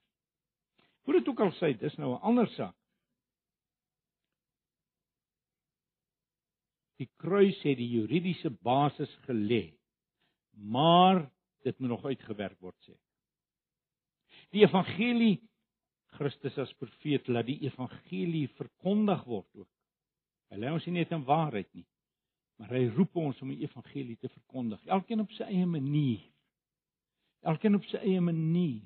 Hoe 1.03 1.15
dit 1.15 1.29
ook 1.29 1.41
al 1.41 1.53
sê, 1.53 1.79
dis 1.79 1.97
nou 1.97 2.15
'n 2.15 2.21
ander 2.23 2.47
saak. 2.47 2.75
Die 6.99 7.11
kruis 7.17 7.63
het 7.63 7.77
die 7.77 7.89
juridiese 7.89 8.51
basis 8.51 9.19
gelê. 9.27 9.75
Maar 10.53 11.31
dit 11.63 11.79
moet 11.79 11.89
nog 11.89 12.05
uitgewerk 12.05 12.61
word 12.61 12.77
sê. 12.89 12.95
Die 14.51 14.65
evangelie 14.65 15.39
Christus 16.19 16.59
as 16.59 16.73
profeet 16.81 17.29
laat 17.29 17.47
die 17.47 17.61
evangelie 17.69 18.49
verkondig 18.49 19.25
word 19.25 19.49
ook. 19.55 19.78
Hy 20.49 20.59
lê 20.61 20.73
ons 20.73 20.87
nie 20.89 20.99
net 21.01 21.13
in 21.13 21.25
waarheid 21.29 21.69
nie, 21.77 21.87
maar 22.59 22.73
hy 22.75 22.87
roep 22.95 23.17
ons 23.21 23.41
om 23.45 23.51
die 23.53 23.65
evangelie 23.67 24.17
te 24.17 24.31
verkondig, 24.33 24.81
elkeen 24.87 25.23
op 25.25 25.33
sy 25.37 25.47
eie 25.49 25.67
manier. 25.69 26.23
Elkeen 27.47 27.79
op 27.79 27.85
sy 27.87 28.01
eie 28.03 28.21
manier. 28.25 28.83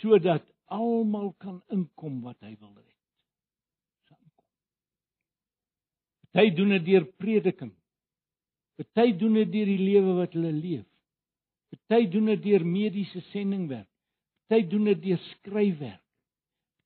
Sodat 0.00 0.44
almal 0.72 1.32
kan 1.40 1.60
inkom 1.72 2.20
wat 2.26 2.40
hy 2.44 2.56
wil 2.58 2.74
hê. 2.74 2.92
Party 6.32 6.54
doen 6.56 6.72
dit 6.78 6.84
deur 6.86 7.04
prediking. 7.20 7.72
Party 8.80 9.12
doen 9.20 9.36
dit 9.36 9.50
deur 9.52 9.68
die 9.68 9.80
lewe 9.80 10.14
wat 10.16 10.36
hulle 10.36 10.52
leef. 10.56 10.86
Party 11.88 12.08
doen 12.12 12.30
dit 12.32 12.44
deur 12.46 12.64
mediese 12.64 13.20
sendingwerk. 13.30 13.88
Party 14.48 14.68
doen 14.72 14.88
dit 14.88 15.02
deur 15.10 15.20
skryfwerk. 15.28 16.00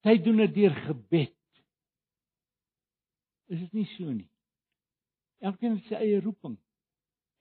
Party 0.02 0.22
doen 0.26 0.42
dit 0.42 0.54
deur 0.54 0.74
gebed. 0.88 1.35
Is 3.46 3.60
dit 3.60 3.72
nie 3.72 3.88
so 3.96 4.12
nie? 4.12 4.28
Elkeen 5.44 5.76
het 5.76 5.90
sy 5.90 5.98
eie 6.00 6.20
roeping. 6.20 6.56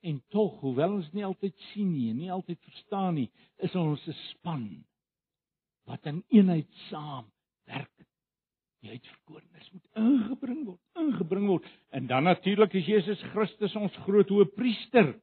En 0.06 0.18
tog, 0.30 0.60
hoewel 0.60 0.98
ons 1.00 1.08
nie 1.16 1.24
altyd 1.26 1.56
sien 1.72 1.88
nie 1.90 2.12
nie 2.14 2.30
altyd 2.30 2.60
verstaan 2.62 3.16
nie, 3.18 3.30
is 3.58 3.74
ons 3.74 4.06
'n 4.06 4.18
span 4.30 4.84
wat 5.86 6.06
in 6.06 6.22
eenheid 6.28 6.70
saam 6.88 7.26
werk 7.66 8.06
die 8.86 8.90
uitverkorenes 8.90 9.70
moet 9.72 9.86
ingebring 9.98 10.64
word, 10.66 10.80
ingebring 11.00 11.46
word. 11.50 11.68
En 11.90 12.06
dan 12.06 12.26
natuurlik 12.28 12.74
is 12.74 12.86
Jesus 12.86 13.22
Christus 13.32 13.74
ons 13.76 13.96
groot 14.06 14.28
hoëpriester. 14.28 15.14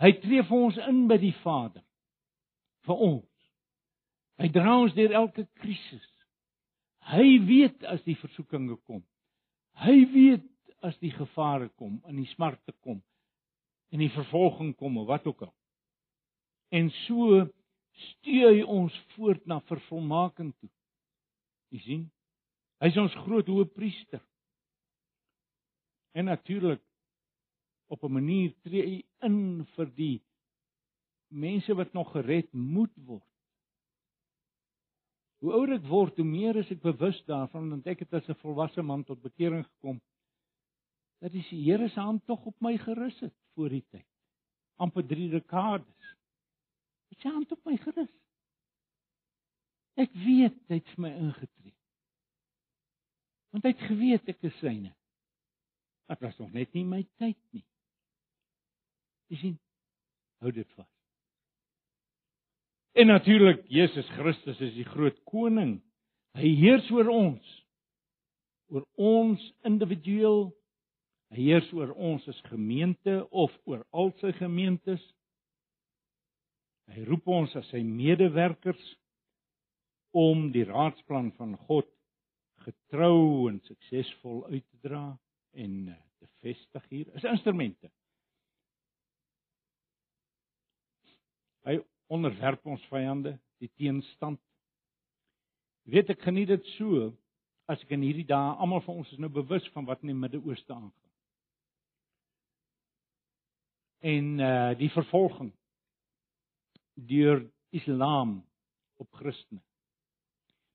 Hy 0.00 0.12
tree 0.22 0.44
vir 0.48 0.56
ons 0.56 0.78
in 0.88 1.06
by 1.08 1.18
die 1.20 1.34
Vader. 1.42 1.84
Vir 2.88 3.04
ons. 3.06 3.26
Hy 4.40 4.48
dra 4.48 4.78
ons 4.80 4.94
deur 4.96 5.12
elke 5.12 5.44
krisis. 5.60 6.06
Hy 7.08 7.38
weet 7.46 7.84
as 7.88 8.02
die 8.04 8.16
versoekinge 8.20 8.76
kom. 8.86 9.02
Hy 9.80 9.96
weet 10.12 10.46
as 10.84 10.96
die 11.00 11.12
gevare 11.12 11.68
kom, 11.76 12.00
in 12.08 12.20
die 12.20 12.28
smarte 12.34 12.72
kom, 12.84 13.00
en 13.92 14.02
die 14.02 14.12
vervolging 14.12 14.74
kom 14.76 14.98
of 15.00 15.08
wat 15.08 15.26
ook 15.28 15.42
al. 15.48 15.54
En 16.70 16.90
so 17.04 17.44
stuur 18.10 18.54
hy 18.54 18.62
ons 18.62 18.94
voort 19.14 19.46
na 19.50 19.60
vervolmaking 19.68 20.52
toe. 20.60 20.70
U 21.70 21.80
sien? 21.84 22.06
Hy 22.80 22.88
is 22.92 23.00
ons 23.00 23.16
groot 23.26 23.48
hoëpriester. 23.50 24.22
En 26.16 26.30
natuurlik 26.30 26.82
op 27.90 28.04
'n 28.04 28.12
manier 28.12 28.54
tree 28.62 28.82
hy 28.86 28.98
in 29.26 29.66
vir 29.76 29.88
die 29.94 30.22
mense 31.28 31.74
wat 31.74 31.92
nog 31.92 32.12
gered 32.12 32.52
moet 32.52 32.94
word. 32.96 33.29
Hoe 35.40 35.52
ouer 35.56 35.74
ek 35.78 35.86
word, 35.88 36.18
hoe 36.20 36.26
meer 36.26 36.56
is 36.60 36.70
ek 36.70 36.82
bewus 36.84 37.18
daarvan 37.28 37.70
dat 37.72 37.86
ek 37.94 38.04
het 38.04 38.14
as 38.20 38.28
'n 38.28 38.40
volwasse 38.42 38.82
man 38.82 39.04
tot 39.04 39.22
bekering 39.22 39.64
gekom 39.64 40.00
dat 41.20 41.32
die 41.32 41.42
Here 41.42 41.88
se 41.88 42.00
hand 42.00 42.24
tog 42.26 42.44
op 42.46 42.56
my 42.60 42.78
gerus 42.78 43.18
het 43.20 43.34
voor 43.54 43.68
die 43.68 43.84
tyd. 43.90 44.06
amper 44.80 45.04
3 45.04 45.28
dekades. 45.30 46.12
Hy 47.10 47.18
sy 47.20 47.32
hand 47.34 47.50
op 47.52 47.66
my 47.68 47.76
gerus. 47.82 48.12
Ek 50.00 50.14
weet 50.16 50.56
hy 50.70 50.78
het 50.78 50.94
my 50.96 51.10
ingetree. 51.10 51.74
Want 53.52 53.66
hy 53.66 53.74
het 53.74 53.88
geweet 53.90 54.30
ek 54.32 54.46
is 54.48 54.56
syne. 54.62 54.94
Dit 56.08 56.24
was 56.24 56.38
nog 56.40 56.54
net 56.54 56.72
nie 56.74 56.86
my 56.86 57.02
tyd 57.20 57.38
nie. 57.52 57.66
Jy 59.30 59.40
sien, 59.42 59.58
hou 60.40 60.54
dit 60.54 60.78
vas. 60.78 60.99
En 62.92 63.06
natuurlik 63.06 63.62
Jesus 63.70 64.08
Christus 64.08 64.60
is 64.60 64.74
die 64.74 64.84
groot 64.84 65.18
koning. 65.30 65.78
Hy 66.38 66.54
heers 66.58 66.88
oor 66.90 67.10
ons. 67.12 67.52
Oor 68.70 68.86
ons 68.98 69.44
individueel. 69.66 70.48
Hy 71.30 71.44
heers 71.52 71.68
oor 71.76 71.92
ons 71.94 72.26
as 72.30 72.40
gemeente 72.50 73.20
of 73.30 73.54
oor 73.70 73.84
al 73.94 74.10
sy 74.18 74.32
gemeentes. 74.40 75.02
Hy 76.90 77.06
roep 77.06 77.30
ons 77.30 77.54
as 77.58 77.68
sy 77.70 77.84
medewerkers 77.86 78.82
om 80.10 80.48
die 80.50 80.66
raadsplan 80.66 81.30
van 81.38 81.54
God 81.68 81.86
getrou 82.64 83.46
en 83.48 83.60
suksesvol 83.68 84.42
uit 84.50 84.64
te 84.66 84.80
dra 84.82 85.04
en 85.54 85.76
eh, 85.92 86.00
te 86.18 86.26
vestig 86.42 86.90
hier 86.90 87.14
is 87.14 87.26
instrumente. 87.30 87.92
Hy 91.68 91.78
onderwerp 92.10 92.66
ons 92.66 92.82
vyande, 92.90 93.36
die 93.62 93.70
teenstand. 93.78 94.40
Jy 95.86 95.94
weet 95.94 96.12
ek 96.16 96.26
geniet 96.26 96.50
dit 96.50 96.66
so 96.76 97.10
as 97.70 97.82
ek 97.84 97.94
in 97.94 98.02
hierdie 98.02 98.26
dae 98.26 98.56
almal 98.58 98.82
van 98.82 99.00
ons 99.02 99.12
is 99.14 99.22
nou 99.22 99.30
bewus 99.32 99.66
van 99.74 99.86
wat 99.86 100.02
in 100.02 100.10
die 100.10 100.18
Midde-Ooste 100.18 100.74
aangaan. 100.74 100.96
En 104.10 104.28
uh 104.40 104.70
die 104.80 104.90
vervolging 104.90 105.52
deur 107.10 107.44
Islam 107.76 108.40
op 109.00 109.12
Christene. 109.20 109.60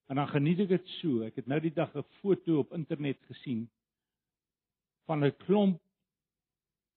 En 0.08 0.22
dan 0.22 0.30
geniet 0.30 0.62
ek 0.66 0.70
dit 0.70 0.92
so. 1.00 1.26
Ek 1.26 1.42
het 1.42 1.48
nou 1.50 1.60
die 1.60 1.74
dag 1.74 1.94
'n 1.96 2.06
foto 2.22 2.60
op 2.62 2.74
internet 2.74 3.20
gesien 3.28 3.68
van 5.06 5.26
'n 5.26 5.36
klomp 5.46 5.82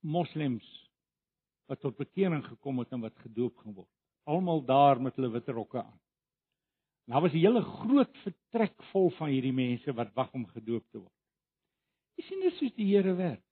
moslems 0.00 0.68
wat 1.66 1.80
tot 1.80 1.96
bekering 1.96 2.44
gekom 2.44 2.78
het 2.78 2.92
en 2.92 3.00
wat 3.00 3.18
gedoop 3.18 3.56
gaan 3.56 3.74
word. 3.74 3.97
Almal 4.28 4.60
daar 4.68 5.00
met 5.00 5.16
hulle 5.16 5.32
witte 5.32 5.52
rokke 5.56 5.80
aan. 5.82 6.00
En 7.06 7.12
daar 7.14 7.24
was 7.24 7.32
'n 7.32 7.44
hele 7.44 7.62
groot 7.62 8.16
vertrek 8.24 8.82
vol 8.92 9.10
van 9.10 9.28
hierdie 9.28 9.52
mense 9.52 9.92
wat 9.92 10.14
wag 10.14 10.32
om 10.32 10.46
gedoop 10.46 10.90
te 10.90 10.98
word. 10.98 11.12
Jy 12.16 12.24
sien 12.24 12.40
dis 12.40 12.58
soos 12.58 12.74
die 12.74 12.86
Here 12.90 13.14
werk. 13.14 13.44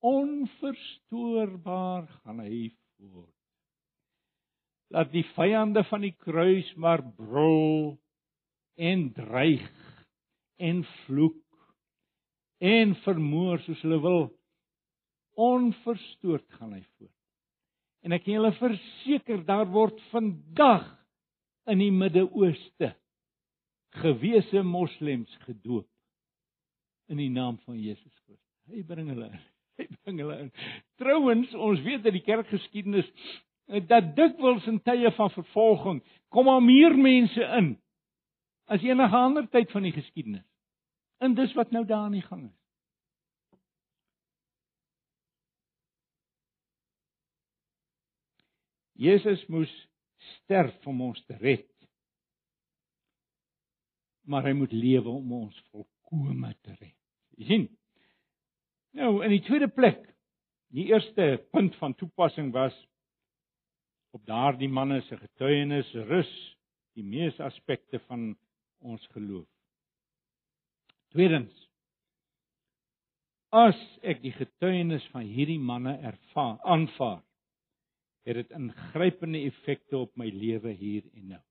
Onverstoorbaar 0.00 2.06
gaan 2.06 2.40
hy 2.40 2.70
voort. 2.96 3.34
Laat 4.94 5.12
die 5.12 5.24
vyande 5.34 5.84
van 5.84 6.00
die 6.00 6.14
kruis 6.14 6.76
maar 6.76 7.02
brul 7.16 7.98
en 8.76 9.12
dreig 9.12 9.70
en 10.56 10.84
vloek 11.04 11.44
en 12.58 12.94
vermoor 13.04 13.60
soos 13.64 13.82
hulle 13.84 14.00
wil 14.00 14.30
onverstoord 15.36 16.46
gaan 16.56 16.72
hy 16.72 16.82
voort. 16.96 17.15
En 18.06 18.14
ek 18.14 18.22
kan 18.22 18.36
julle 18.36 18.52
verseker 18.54 19.40
daar 19.48 19.66
word 19.74 19.98
vandag 20.12 20.86
in 21.66 21.80
die 21.82 21.90
Midde-Ooste 21.90 22.92
gewese 23.98 24.62
moslems 24.62 25.32
gedoop 25.46 25.88
in 27.10 27.18
die 27.18 27.30
naam 27.32 27.56
van 27.64 27.78
Jesus 27.80 28.12
Christus. 28.22 28.52
Hy 28.70 28.84
bring 28.86 29.10
hulle 29.10 29.30
in. 29.30 29.42
Hy 29.80 29.86
bring 30.04 30.20
hulle 30.22 30.36
in. 30.44 30.52
Trouwens, 31.00 31.50
ons 31.54 31.82
weet 31.82 32.06
uit 32.06 32.14
die 32.18 32.24
kerkgeskiedenis 32.26 33.10
dat 33.90 34.12
dikwels 34.14 34.66
in 34.70 34.78
tye 34.86 35.10
van 35.16 35.32
vervolging 35.34 35.98
kom 36.30 36.46
daar 36.46 36.62
meer 36.62 36.94
mense 36.94 37.42
in 37.58 37.72
as 38.70 38.86
enige 38.86 39.18
ander 39.18 39.48
tyd 39.50 39.70
van 39.74 39.86
die 39.86 39.94
geskiedenis. 39.94 40.46
En 41.22 41.34
dis 41.34 41.54
wat 41.58 41.74
nou 41.74 41.82
daar 41.86 42.06
aan 42.06 42.14
die 42.18 42.26
gang 42.26 42.46
is. 42.46 42.65
Jesus 48.96 49.42
moes 49.52 49.72
sterf 50.36 50.86
om 50.88 51.02
ons 51.10 51.20
te 51.28 51.36
red. 51.40 51.68
Maar 54.26 54.48
hy 54.48 54.54
moet 54.58 54.72
lewe 54.74 55.12
om 55.12 55.32
ons 55.44 55.58
volkome 55.70 56.52
te 56.64 56.74
red. 56.74 56.96
Jy 57.36 57.48
sien? 57.50 57.66
Nou, 58.96 59.20
in 59.26 59.34
die 59.34 59.42
tweede 59.44 59.68
plek, 59.68 60.00
die 60.72 60.88
eerste 60.90 61.36
punt 61.52 61.76
van 61.80 61.94
toepassing 61.94 62.48
was 62.54 62.74
op 64.16 64.24
daardie 64.26 64.70
manne 64.72 65.02
se 65.04 65.18
getuienis 65.20 65.92
rus 66.08 66.32
die 66.96 67.04
meeste 67.04 67.44
aspekte 67.44 68.00
van 68.08 68.30
ons 68.80 69.04
geloof. 69.12 69.48
Tweedens 71.12 71.52
as 73.56 73.78
ek 74.02 74.24
die 74.24 74.34
getuienis 74.34 75.04
van 75.12 75.28
hierdie 75.28 75.60
manne 75.62 75.94
ervaar 76.04 76.56
aanvaar 76.66 77.22
het 78.26 78.34
dit 78.34 78.50
ingrypende 78.58 79.40
effekte 79.46 79.98
op 79.98 80.16
my 80.18 80.26
lewe 80.34 80.72
hier 80.74 81.04
en 81.14 81.32
nou. 81.36 81.42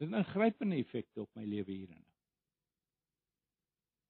Dit 0.00 0.08
het 0.08 0.18
ingrypende 0.24 0.76
effekte 0.80 1.20
op 1.20 1.30
my 1.36 1.44
lewe 1.44 1.72
hier 1.72 1.88
en 1.88 2.00
nou. 2.00 2.10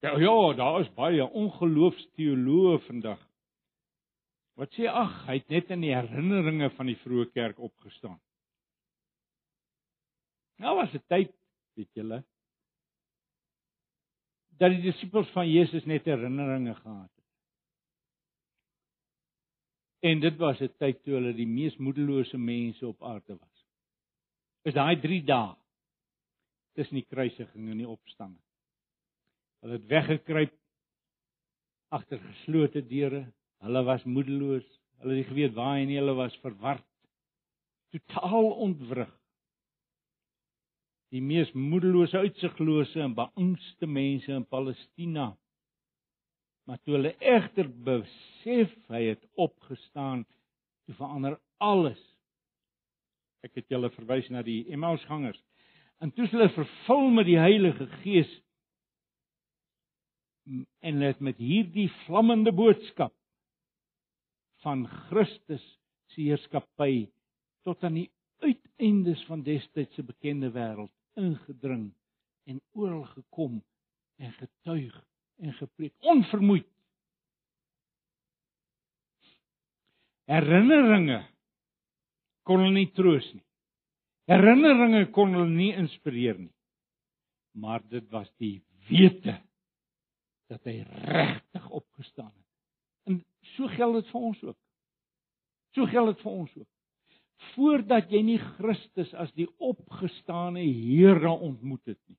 Ja, 0.05 0.17
ja, 0.21 0.53
daar 0.53 0.79
is 0.83 0.91
baie 0.93 1.25
ongeloofsteoloë 1.25 2.77
vandag. 2.85 3.21
Wat 4.55 4.71
sê 4.77 4.85
ag, 4.87 5.15
hy 5.27 5.39
het 5.39 5.49
net 5.51 5.71
in 5.73 5.81
die 5.83 5.95
herinneringe 5.95 6.69
van 6.77 6.87
die 6.91 6.97
vroeë 7.01 7.31
kerk 7.33 7.59
opgestaan. 7.59 8.19
Nou 10.63 10.75
was 10.77 10.93
dit 10.93 11.03
tyd, 11.11 11.33
weet 11.75 11.91
julle, 11.99 12.21
dat 14.55 14.71
die 14.71 14.85
disippels 14.85 15.27
van 15.35 15.49
Jesus 15.49 15.83
net 15.89 16.07
herinneringe 16.07 16.77
gehad. 16.79 17.11
En 20.05 20.19
dit 20.21 20.35
was 20.37 20.59
'n 20.61 20.73
tyd 20.77 21.03
toe 21.03 21.13
hulle 21.17 21.33
die 21.33 21.47
mees 21.49 21.75
moedelose 21.77 22.37
mense 22.37 22.87
op 22.87 23.03
aarde 23.03 23.37
was. 23.37 23.65
Is 24.69 24.73
daai 24.73 24.99
3 25.01 25.23
dae 25.25 25.55
tussen 26.75 26.99
die 26.99 27.07
kruisiging 27.09 27.69
en 27.71 27.77
die 27.77 27.89
opstanding. 27.89 28.43
Hulle 29.61 29.79
het 29.79 29.87
weggekruip 29.89 30.53
agter 31.89 32.19
geslote 32.19 32.83
deure. 32.87 33.23
Hulle 33.65 33.83
was 33.83 34.03
moedeloos. 34.03 34.67
Hulle 34.99 35.15
het 35.15 35.21
nie 35.23 35.29
geweet 35.31 35.55
waar 35.57 35.77
hy 35.77 35.85
nie, 35.85 35.97
hulle 35.97 36.13
was 36.13 36.35
verward. 36.43 36.85
Totaal 37.95 38.51
ontwrig. 38.67 39.11
Die 41.09 41.21
mees 41.21 41.51
moedelose, 41.51 42.17
uitsiglose 42.17 43.01
en 43.01 43.15
beangste 43.17 43.87
mense 43.87 44.31
in 44.31 44.45
Palestina 44.45 45.31
Maar 46.65 46.79
toe 46.81 46.95
hulle 46.97 47.13
egter 47.21 47.69
besef 47.85 48.73
hy 48.89 49.01
het 49.11 49.25
opgestaan, 49.37 50.23
toe 50.85 50.95
verander 50.97 51.37
alles. 51.61 52.01
Ek 53.45 53.53
het 53.59 53.69
julle 53.69 53.91
verwys 53.93 54.31
na 54.33 54.41
die 54.45 54.63
Emmausgangers. 54.73 55.37
En 56.01 56.11
toe 56.11 56.25
hulle 56.31 56.49
vervul 56.55 57.11
met 57.13 57.29
die 57.29 57.37
Heilige 57.39 57.87
Gees 58.01 58.31
en 60.85 61.01
het 61.01 61.21
met 61.25 61.39
hierdie 61.41 61.87
vlammende 62.05 62.51
boodskap 62.53 63.13
van 64.61 64.85
Christus 65.09 65.63
se 66.13 66.21
heerskappy 66.21 67.07
tot 67.65 67.81
aan 67.83 67.97
die 67.97 68.09
uiteindes 68.45 69.23
van 69.29 69.41
destydse 69.45 70.05
bekende 70.05 70.51
wêreld 70.53 70.93
ingedring 71.17 71.87
en 72.45 72.61
oral 72.77 73.05
gekom 73.15 73.61
en 74.21 74.33
getuig 74.37 74.95
en 75.43 75.53
gepreek 75.53 75.93
onvermoeid. 75.99 76.67
Herinneringe 80.25 81.19
kon 82.45 82.63
hulle 82.63 82.79
nie 82.79 82.91
troos 82.97 83.25
nie. 83.33 83.43
Herinneringe 84.29 85.05
kon 85.13 85.35
hulle 85.37 85.51
nie 85.51 85.73
inspireer 85.77 86.39
nie. 86.39 86.53
Maar 87.61 87.83
dit 87.89 88.07
was 88.11 88.29
die 88.41 88.57
wete 88.89 89.37
dat 90.49 90.65
hy 90.67 90.79
regtig 90.85 91.69
opgestaan 91.69 92.31
het. 92.31 92.47
En 93.09 93.19
so 93.55 93.69
geld 93.77 94.01
dit 94.01 94.09
vir 94.11 94.29
ons 94.29 94.41
ook. 94.49 94.57
So 95.77 95.89
geld 95.91 96.13
dit 96.13 96.25
vir 96.25 96.31
ons 96.31 96.57
ook. 96.57 96.71
Voordat 97.53 98.11
jy 98.11 98.21
nie 98.25 98.39
Christus 98.39 99.11
as 99.19 99.31
die 99.37 99.47
opgestane 99.59 100.63
Here 100.63 101.33
ontmoet 101.33 101.83
het 101.91 101.99
nie, 102.07 102.17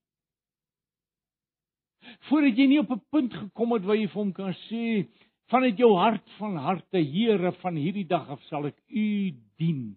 voordat 2.28 2.56
jy 2.56 2.66
nie 2.66 2.80
op 2.80 2.90
'n 2.90 3.02
punt 3.10 3.34
gekom 3.34 3.72
het 3.72 3.84
waar 3.84 3.96
jy 3.96 4.08
vir 4.08 4.22
hom 4.22 4.32
kan 4.32 4.54
sê 4.68 5.06
vanuit 5.50 5.78
jou 5.78 5.92
hart 5.96 6.30
van 6.38 6.56
harte 6.56 6.98
Here 6.98 7.52
van 7.62 7.76
hierdie 7.76 8.06
dag 8.06 8.28
af 8.28 8.42
sal 8.50 8.66
ek 8.66 8.78
u 8.88 9.34
dien 9.56 9.96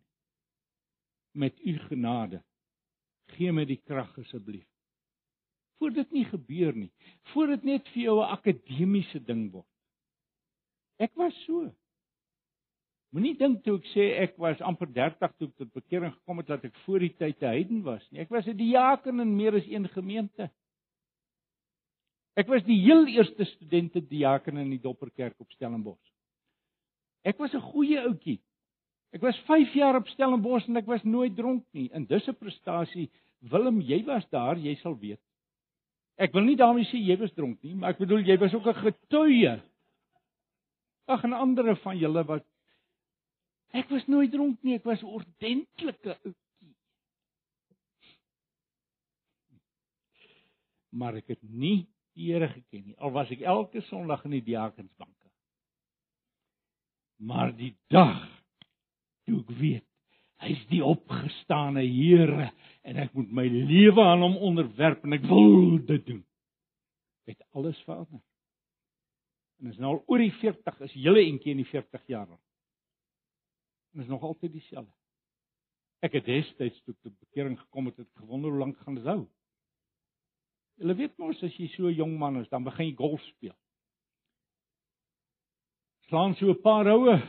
met 1.34 1.60
u 1.66 1.78
genade. 1.90 2.44
Gee 3.36 3.52
my 3.52 3.66
die 3.66 3.82
krag 3.86 4.18
asseblief. 4.18 4.68
Voor 5.80 5.94
dit 5.96 6.12
nie 6.12 6.26
gebeur 6.26 6.76
nie. 6.76 6.92
Voor 7.34 7.48
dit 7.48 7.64
net 7.64 7.88
vir 7.94 8.02
jou 8.04 8.20
'n 8.20 8.32
akademiese 8.38 9.20
ding 9.20 9.52
word. 9.52 9.68
Ek 11.00 11.16
was 11.16 11.34
so. 11.46 11.72
Moenie 13.12 13.38
dink 13.38 13.64
toe 13.64 13.78
ek 13.78 13.86
sê 13.96 14.04
ek 14.22 14.38
was 14.38 14.62
amper 14.62 14.88
30 14.94 15.32
toe 15.38 15.48
ek 15.48 15.56
tot 15.56 15.74
bekering 15.74 16.14
gekom 16.14 16.38
het 16.38 16.48
dat 16.48 16.66
ek 16.66 16.76
voor 16.86 17.00
die 17.00 17.16
tyd 17.18 17.42
'n 17.42 17.46
heiden 17.46 17.84
was 17.84 18.12
nie. 18.12 18.22
Ek 18.22 18.30
was 18.30 18.48
'n 18.48 18.58
diaken 18.58 19.20
in 19.20 19.36
meer 19.36 19.56
as 19.56 19.68
een 19.68 19.88
gemeente 19.90 20.52
Ek 22.40 22.48
was 22.48 22.64
die 22.64 22.78
heel 22.80 23.08
eerste 23.12 23.46
studente 23.56 24.02
diaken 24.06 24.62
in 24.62 24.70
die 24.72 24.80
Dopperkerk 24.80 25.36
op 25.44 25.52
Stellenbosch. 25.52 26.12
Ek 27.28 27.38
was 27.38 27.54
'n 27.54 27.72
goeie 27.74 28.00
ouetjie. 28.00 28.40
Ek 29.12 29.22
was 29.22 29.38
5 29.48 29.74
jaar 29.74 29.96
op 29.96 30.08
Stellenbosch 30.08 30.68
en 30.68 30.78
ek 30.78 30.86
was 30.86 31.04
nooit 31.04 31.36
dronk 31.36 31.66
nie. 31.74 31.90
En 31.92 32.06
dis 32.06 32.28
'n 32.28 32.36
prestasie. 32.36 33.10
Willem, 33.42 33.82
jy 33.82 34.04
was 34.06 34.26
daar, 34.30 34.58
jy 34.58 34.76
sal 34.76 34.98
weet. 35.00 35.20
Ek 36.18 36.34
wil 36.34 36.44
nie 36.44 36.56
daarmee 36.56 36.86
sê 36.86 36.98
jy 36.98 37.18
was 37.18 37.34
dronk 37.34 37.62
nie, 37.64 37.76
maar 37.76 37.90
ek 37.92 38.00
bedoel 38.00 38.20
jy 38.20 38.38
was 38.38 38.54
ook 38.54 38.68
'n 38.68 38.74
getuie. 38.74 39.62
Ag 41.08 41.24
en 41.24 41.34
ander 41.34 41.76
van 41.76 41.98
julle 41.98 42.24
wat 42.24 42.46
Ek 43.72 43.90
was 43.90 44.08
nooit 44.08 44.32
dronk 44.32 44.64
nie, 44.64 44.76
ek 44.76 44.84
was 44.84 45.02
'n 45.04 45.06
ordentlike 45.06 46.18
ouetjie. 46.26 46.76
Maar 50.90 51.16
ek 51.16 51.28
het 51.28 51.44
nie 51.44 51.88
die 52.18 52.32
Here 52.32 52.50
geken 52.52 52.86
nie. 52.86 52.98
Al 52.98 53.14
was 53.16 53.32
ek 53.32 53.42
elke 53.42 53.82
Sondag 53.90 54.26
in 54.28 54.38
die 54.38 54.46
diakensbanke. 54.46 55.30
Maar 57.20 57.52
die 57.56 57.76
dag 57.92 58.24
toe 59.28 59.42
ek 59.44 59.54
weet 59.60 59.86
hy's 60.40 60.62
die 60.72 60.82
opgestane 60.86 61.84
Here 61.84 62.50
en 62.88 63.00
ek 63.04 63.14
moet 63.18 63.32
my 63.42 63.46
lewe 63.52 64.04
aan 64.04 64.24
hom 64.24 64.38
onderwerp 64.50 65.04
en 65.04 65.18
ek 65.20 65.28
wil 65.28 65.78
dit 65.86 66.06
doen. 66.08 66.26
het 67.30 67.46
alles 67.54 67.78
verander. 67.86 68.22
En 69.60 69.68
is 69.70 69.78
nou 69.78 69.92
al 69.94 70.04
oor 70.08 70.22
die 70.24 70.34
40, 70.40 70.80
is 70.88 70.96
julle 70.98 71.22
eentjie 71.22 71.52
in 71.54 71.60
die 71.62 71.68
40 71.70 72.06
jaar. 72.10 72.32
En 73.94 74.02
is 74.02 74.10
nog 74.10 74.24
altyd 74.24 74.56
dieselfde. 74.56 74.96
Ek 76.06 76.16
het 76.16 76.26
destyds 76.26 76.80
toe 76.88 76.96
tot 77.04 77.14
bekering 77.20 77.58
gekom 77.60 77.90
het, 77.92 78.00
het 78.00 78.22
gewonder 78.22 78.50
hoe 78.50 78.64
lank 78.64 78.80
gaan 78.86 78.96
dit 78.98 79.06
hou. 79.06 79.26
Julle 80.80 80.96
weet 80.96 81.18
mos 81.20 81.42
as 81.44 81.56
jy 81.60 81.68
so 81.74 81.92
jong 81.92 82.16
man 82.20 82.40
is, 82.40 82.48
dan 82.52 82.64
begin 82.64 82.88
jy 82.88 82.96
golf 82.96 83.24
speel. 83.34 83.56
Slaan 86.08 86.36
so 86.40 86.50
'n 86.50 86.62
paar 86.64 86.88
houe, 86.88 87.20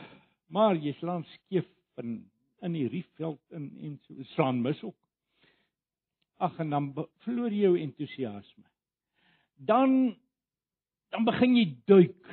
maar 0.48 0.76
jy 0.76 0.92
slaan 0.98 1.24
skeef 1.24 1.66
in 1.98 2.30
in 2.62 2.72
die 2.72 2.88
riefveld 2.88 3.40
in 3.56 3.70
en 3.80 3.98
so 4.06 4.22
slaan 4.34 4.62
mis 4.62 4.82
ook. 4.84 4.96
Ag 6.38 6.58
en 6.60 6.70
dan 6.70 6.92
verloor 7.24 7.50
jy 7.50 7.62
jou 7.62 7.78
entoesiasme. 7.78 8.64
Dan 9.56 10.16
dan 11.10 11.24
begin 11.24 11.56
jy 11.56 11.66
duik. 11.86 12.26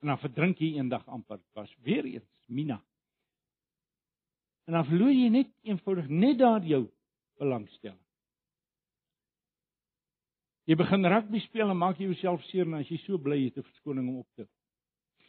En 0.00 0.12
dan 0.12 0.18
verdrink 0.18 0.58
jy 0.58 0.76
eendag 0.76 1.06
amper. 1.08 1.40
Was 1.54 1.74
weer 1.82 2.04
eens 2.04 2.46
Mina. 2.46 2.80
En 4.66 4.72
dan 4.72 4.84
verloor 4.84 5.12
jy 5.12 5.28
net 5.28 5.50
eenvoudig 5.62 6.08
net 6.08 6.38
daar 6.38 6.62
jou 6.62 6.86
belangstelling. 7.38 8.09
Jy 10.70 10.76
begin 10.78 11.08
rugby 11.10 11.40
speel 11.42 11.72
en 11.72 11.78
maak 11.80 11.98
jy 11.98 12.12
jouself 12.12 12.42
seer 12.46 12.68
en 12.68 12.76
as 12.78 12.90
jy 12.92 13.00
so 13.02 13.18
bly 13.18 13.40
het 13.42 13.56
'n 13.58 13.66
verskoning 13.66 14.08
om 14.08 14.20
op 14.20 14.28
te. 14.38 14.46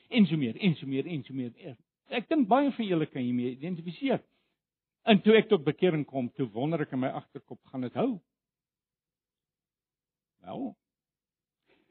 En 0.10 0.28
so 0.28 0.38
meer, 0.38 0.58
en 0.62 0.76
so 0.76 0.86
meer, 0.86 1.08
en 1.08 1.24
so 1.24 1.34
meer. 1.34 1.78
Ek 2.10 2.30
dink 2.30 2.48
baie 2.48 2.72
van 2.72 2.86
julle 2.86 3.08
kan 3.08 3.24
hiermee 3.24 3.56
identifiseer. 3.56 4.22
En 5.04 5.22
toe 5.22 5.34
ek 5.34 5.50
tot 5.50 5.64
bekering 5.64 6.06
kom, 6.06 6.30
toe 6.30 6.46
wonder 6.46 6.82
ek 6.82 6.94
in 6.94 7.00
my 7.00 7.08
agterkop 7.08 7.60
gaan 7.72 7.82
dit 7.82 7.94
hou. 7.94 8.20
Wel. 10.46 10.76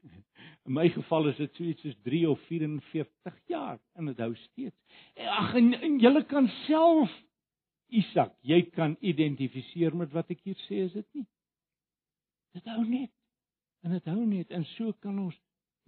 In 0.67 0.73
my 0.73 0.89
geval 0.89 1.29
is 1.29 1.37
dit 1.37 1.55
so 1.55 1.65
iets 1.65 1.83
soos 1.83 1.97
3 2.05 2.29
of 2.31 2.41
44 2.47 3.41
jaar 3.49 3.81
en 3.97 4.07
dit 4.07 4.19
hou 4.19 4.35
steeds. 4.35 4.77
Ag 5.17 5.55
en, 5.55 5.75
en 5.75 5.99
julle 5.99 6.25
kan 6.25 6.49
self 6.67 7.11
Isak, 7.91 8.37
jy 8.43 8.63
kan 8.71 8.97
identifiseer 9.01 9.97
met 9.97 10.13
wat 10.13 10.31
ek 10.31 10.45
hier 10.45 10.59
sê, 10.69 10.85
is 10.87 10.93
dit 10.93 11.07
nie? 11.15 11.27
Dit 12.55 12.69
hou 12.71 12.85
net. 12.87 13.11
En 13.85 13.95
dit 13.97 14.11
hou 14.13 14.25
net 14.27 14.51
en 14.55 14.65
so 14.75 14.93
kan 15.01 15.19
ons 15.19 15.37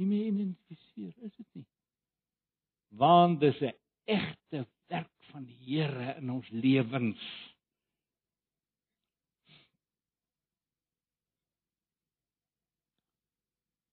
nie 0.00 0.08
meer 0.08 0.30
identifiseer, 0.30 1.12
is 1.26 1.34
dit 1.36 1.60
nie? 1.60 1.66
Want 3.00 3.40
dis 3.40 3.60
'n 3.60 3.72
egte 4.04 4.66
werk 4.88 5.30
van 5.32 5.44
die 5.44 5.58
Here 5.64 6.16
in 6.16 6.30
ons 6.30 6.48
lewens. 6.50 7.22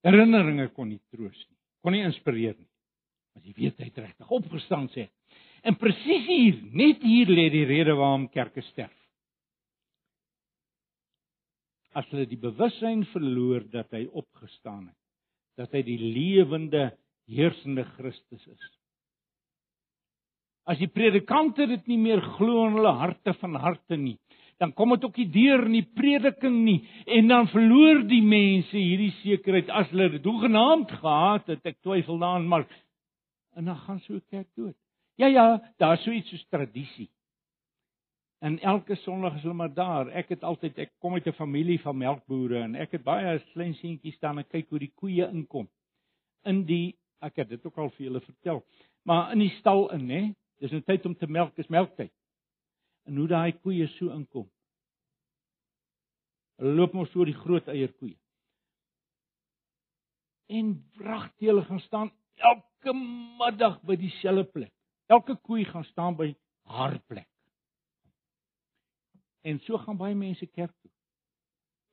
Herinneringe 0.02 0.70
kon 0.74 0.88
nie 0.90 1.02
troos 1.12 1.48
nie, 1.50 1.58
kon 1.82 1.92
nie 1.92 2.04
inspireer 2.04 2.56
nie. 2.58 2.70
As 3.36 3.44
jy 3.44 3.54
weet 3.54 3.78
hy 3.78 3.86
het 3.86 3.98
regtig 3.98 4.32
opgestaan 4.32 4.88
sê, 4.90 5.10
En 5.62 5.76
presies 5.76 6.28
hier, 6.28 6.60
net 6.72 7.04
hier 7.04 7.32
lê 7.32 7.50
die 7.52 7.66
rede 7.68 7.96
waarom 7.98 8.30
kerke 8.32 8.64
sterf. 8.70 8.96
As 11.98 12.06
hulle 12.12 12.28
die 12.30 12.40
bewussyn 12.40 13.06
verloor 13.14 13.66
dat 13.72 13.90
hy 13.96 14.06
opgestaan 14.08 14.88
het, 14.88 14.98
dat 15.58 15.74
hy 15.74 15.82
die 15.84 16.00
lewende 16.00 16.92
heersende 17.30 17.86
Christus 17.98 18.46
is. 18.48 18.68
As 20.70 20.78
die 20.78 20.90
predikante 20.92 21.66
dit 21.70 21.88
nie 21.90 21.98
meer 21.98 22.22
glo 22.38 22.68
in 22.68 22.78
hulle 22.78 22.94
harte 23.00 23.34
van 23.42 23.58
harte 23.58 23.98
nie, 23.98 24.18
dan 24.60 24.74
kom 24.76 24.92
dit 24.94 25.06
ook 25.08 25.18
nie 25.18 25.30
deur 25.34 25.64
in 25.66 25.78
die 25.78 25.88
prediking 25.96 26.58
nie 26.66 26.80
en 27.08 27.32
dan 27.32 27.48
verloor 27.50 28.04
die 28.10 28.22
mense 28.22 28.76
hierdie 28.76 29.14
sekerheid 29.22 29.72
as 29.72 29.90
hulle 29.94 30.10
dit 30.18 30.28
hoegenaamd 30.28 30.92
gehad 31.00 31.48
het, 31.54 31.64
ek 31.64 31.80
twyfel 31.80 32.20
daaraan, 32.20 32.50
maar 32.52 32.68
en 33.58 33.72
dan 33.72 33.80
gaan 33.86 34.00
so 34.04 34.14
'n 34.14 34.24
kerk 34.30 34.48
dood. 34.56 34.76
Ja 35.16 35.28
ja, 35.28 35.62
daar's 35.78 36.04
so 36.04 36.12
iets 36.12 36.30
soos 36.30 36.46
tradisie. 36.50 37.10
En 38.40 38.60
elke 38.60 38.96
Sondag 38.96 39.36
is 39.36 39.42
hulle 39.42 39.54
maar 39.54 39.74
daar. 39.74 40.08
Ek 40.16 40.30
het 40.32 40.44
altyd 40.48 40.78
ek 40.86 40.94
kom 41.04 41.14
uit 41.14 41.28
'n 41.28 41.36
familie 41.36 41.80
van 41.80 41.98
melkbooie 41.98 42.62
en 42.64 42.76
ek 42.76 42.92
het 42.92 43.04
baie 43.04 43.40
klein 43.52 43.74
seentjies 43.74 44.16
staan 44.16 44.38
en 44.38 44.48
kyk 44.48 44.70
hoe 44.70 44.80
die 44.80 44.94
koeie 44.96 45.28
inkom. 45.28 45.68
In 46.44 46.64
die 46.66 46.98
ek 47.20 47.36
het 47.36 47.50
dit 47.50 47.66
ook 47.66 47.78
al 47.78 47.90
vir 47.90 48.06
julle 48.06 48.22
vertel. 48.22 48.64
Maar 49.04 49.32
in 49.32 49.40
die 49.40 49.56
stal 49.60 49.92
in, 49.92 50.10
hè. 50.10 50.24
Dis 50.60 50.72
nou 50.72 50.82
tyd 50.82 51.06
om 51.06 51.16
te 51.16 51.28
melk, 51.28 51.58
is 51.58 51.68
melktyd. 51.68 52.12
En 53.06 53.16
hoe 53.16 53.28
daai 53.28 53.52
koeie 53.52 53.88
so 53.88 54.12
inkom. 54.12 54.50
Hulle 56.60 56.76
loop 56.76 56.94
mos 56.94 57.12
so 57.12 57.26
die 57.26 57.38
groot 57.38 57.68
eierkoeie. 57.68 58.18
En 60.48 60.74
wragtig 60.98 61.48
hulle 61.48 61.64
gaan 61.64 61.80
staan 61.80 62.12
elke 62.36 62.94
middag 63.40 63.82
by 63.82 63.96
dieselfde 63.96 64.44
plek. 64.52 64.74
Elke 65.08 65.36
koei 65.36 65.66
gaan 65.66 65.84
staan 65.84 66.16
by 66.16 66.36
haar 66.64 67.00
plek. 67.08 67.28
En 69.42 69.60
so 69.60 69.78
gaan 69.78 69.98
baie 69.98 70.16
mense 70.16 70.46
kerk 70.46 70.74
toe. 70.82 70.92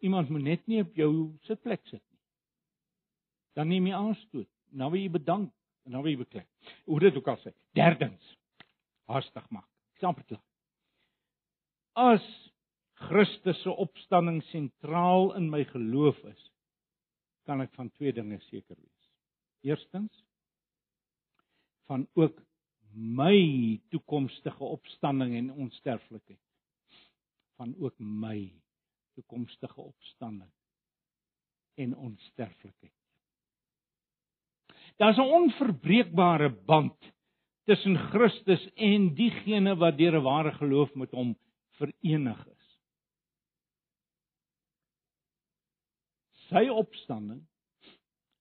Iemand 0.04 0.28
moet 0.28 0.42
net 0.42 0.66
nie 0.66 0.80
op 0.82 0.96
jou 0.98 1.10
sitplek 1.46 1.84
sit 1.86 2.02
nie. 2.02 2.20
Dan 3.56 3.70
neem 3.72 3.86
jy 3.88 3.94
aanstoot. 3.96 4.50
Nou 4.76 4.90
wil 4.92 5.00
jy 5.00 5.12
bedank 5.14 5.52
en 5.86 5.94
dan 5.94 6.02
wil 6.02 6.12
jy 6.12 6.20
beklei. 6.24 6.44
Hoe 6.84 7.00
dit 7.00 7.16
ook 7.16 7.30
al 7.32 7.38
sê. 7.44 7.54
Derdens. 7.78 8.34
Haastig 9.06 9.46
maak. 9.54 9.68
Eksampel 9.94 10.26
klaar. 10.26 10.42
As 11.96 12.24
Christus 13.06 13.62
se 13.62 13.72
opstanding 13.72 14.42
sentraal 14.50 15.34
in 15.38 15.48
my 15.52 15.62
geloof 15.70 16.18
is, 16.28 16.42
kan 17.46 17.62
ek 17.62 17.72
van 17.78 17.88
twee 17.94 18.12
dinge 18.12 18.40
seker 18.48 18.76
wees. 18.76 19.10
Eerstens 19.70 20.24
van 21.86 22.06
ook 22.18 22.40
my 22.96 23.78
toekomstige 23.92 24.64
opstanding 24.64 25.36
en 25.38 25.52
onsterflikheid 25.52 26.40
van 27.56 27.74
ook 27.78 27.98
my 27.98 28.52
toekomstige 29.14 29.80
opstanding 29.80 30.50
en 31.74 31.96
onsterflikheid. 31.96 32.92
Daar's 34.96 35.16
'n 35.16 35.32
onverbreekbare 35.40 36.50
band 36.50 37.12
tussen 37.64 37.96
Christus 37.96 38.72
en 38.74 39.14
diegene 39.14 39.76
wat 39.76 39.98
deur 39.98 40.16
'n 40.16 40.22
ware 40.22 40.52
geloof 40.52 40.94
met 40.94 41.10
hom 41.10 41.36
verenig 41.70 42.46
is. 42.46 42.78
Sy 46.48 46.68
opstanding 46.68 47.46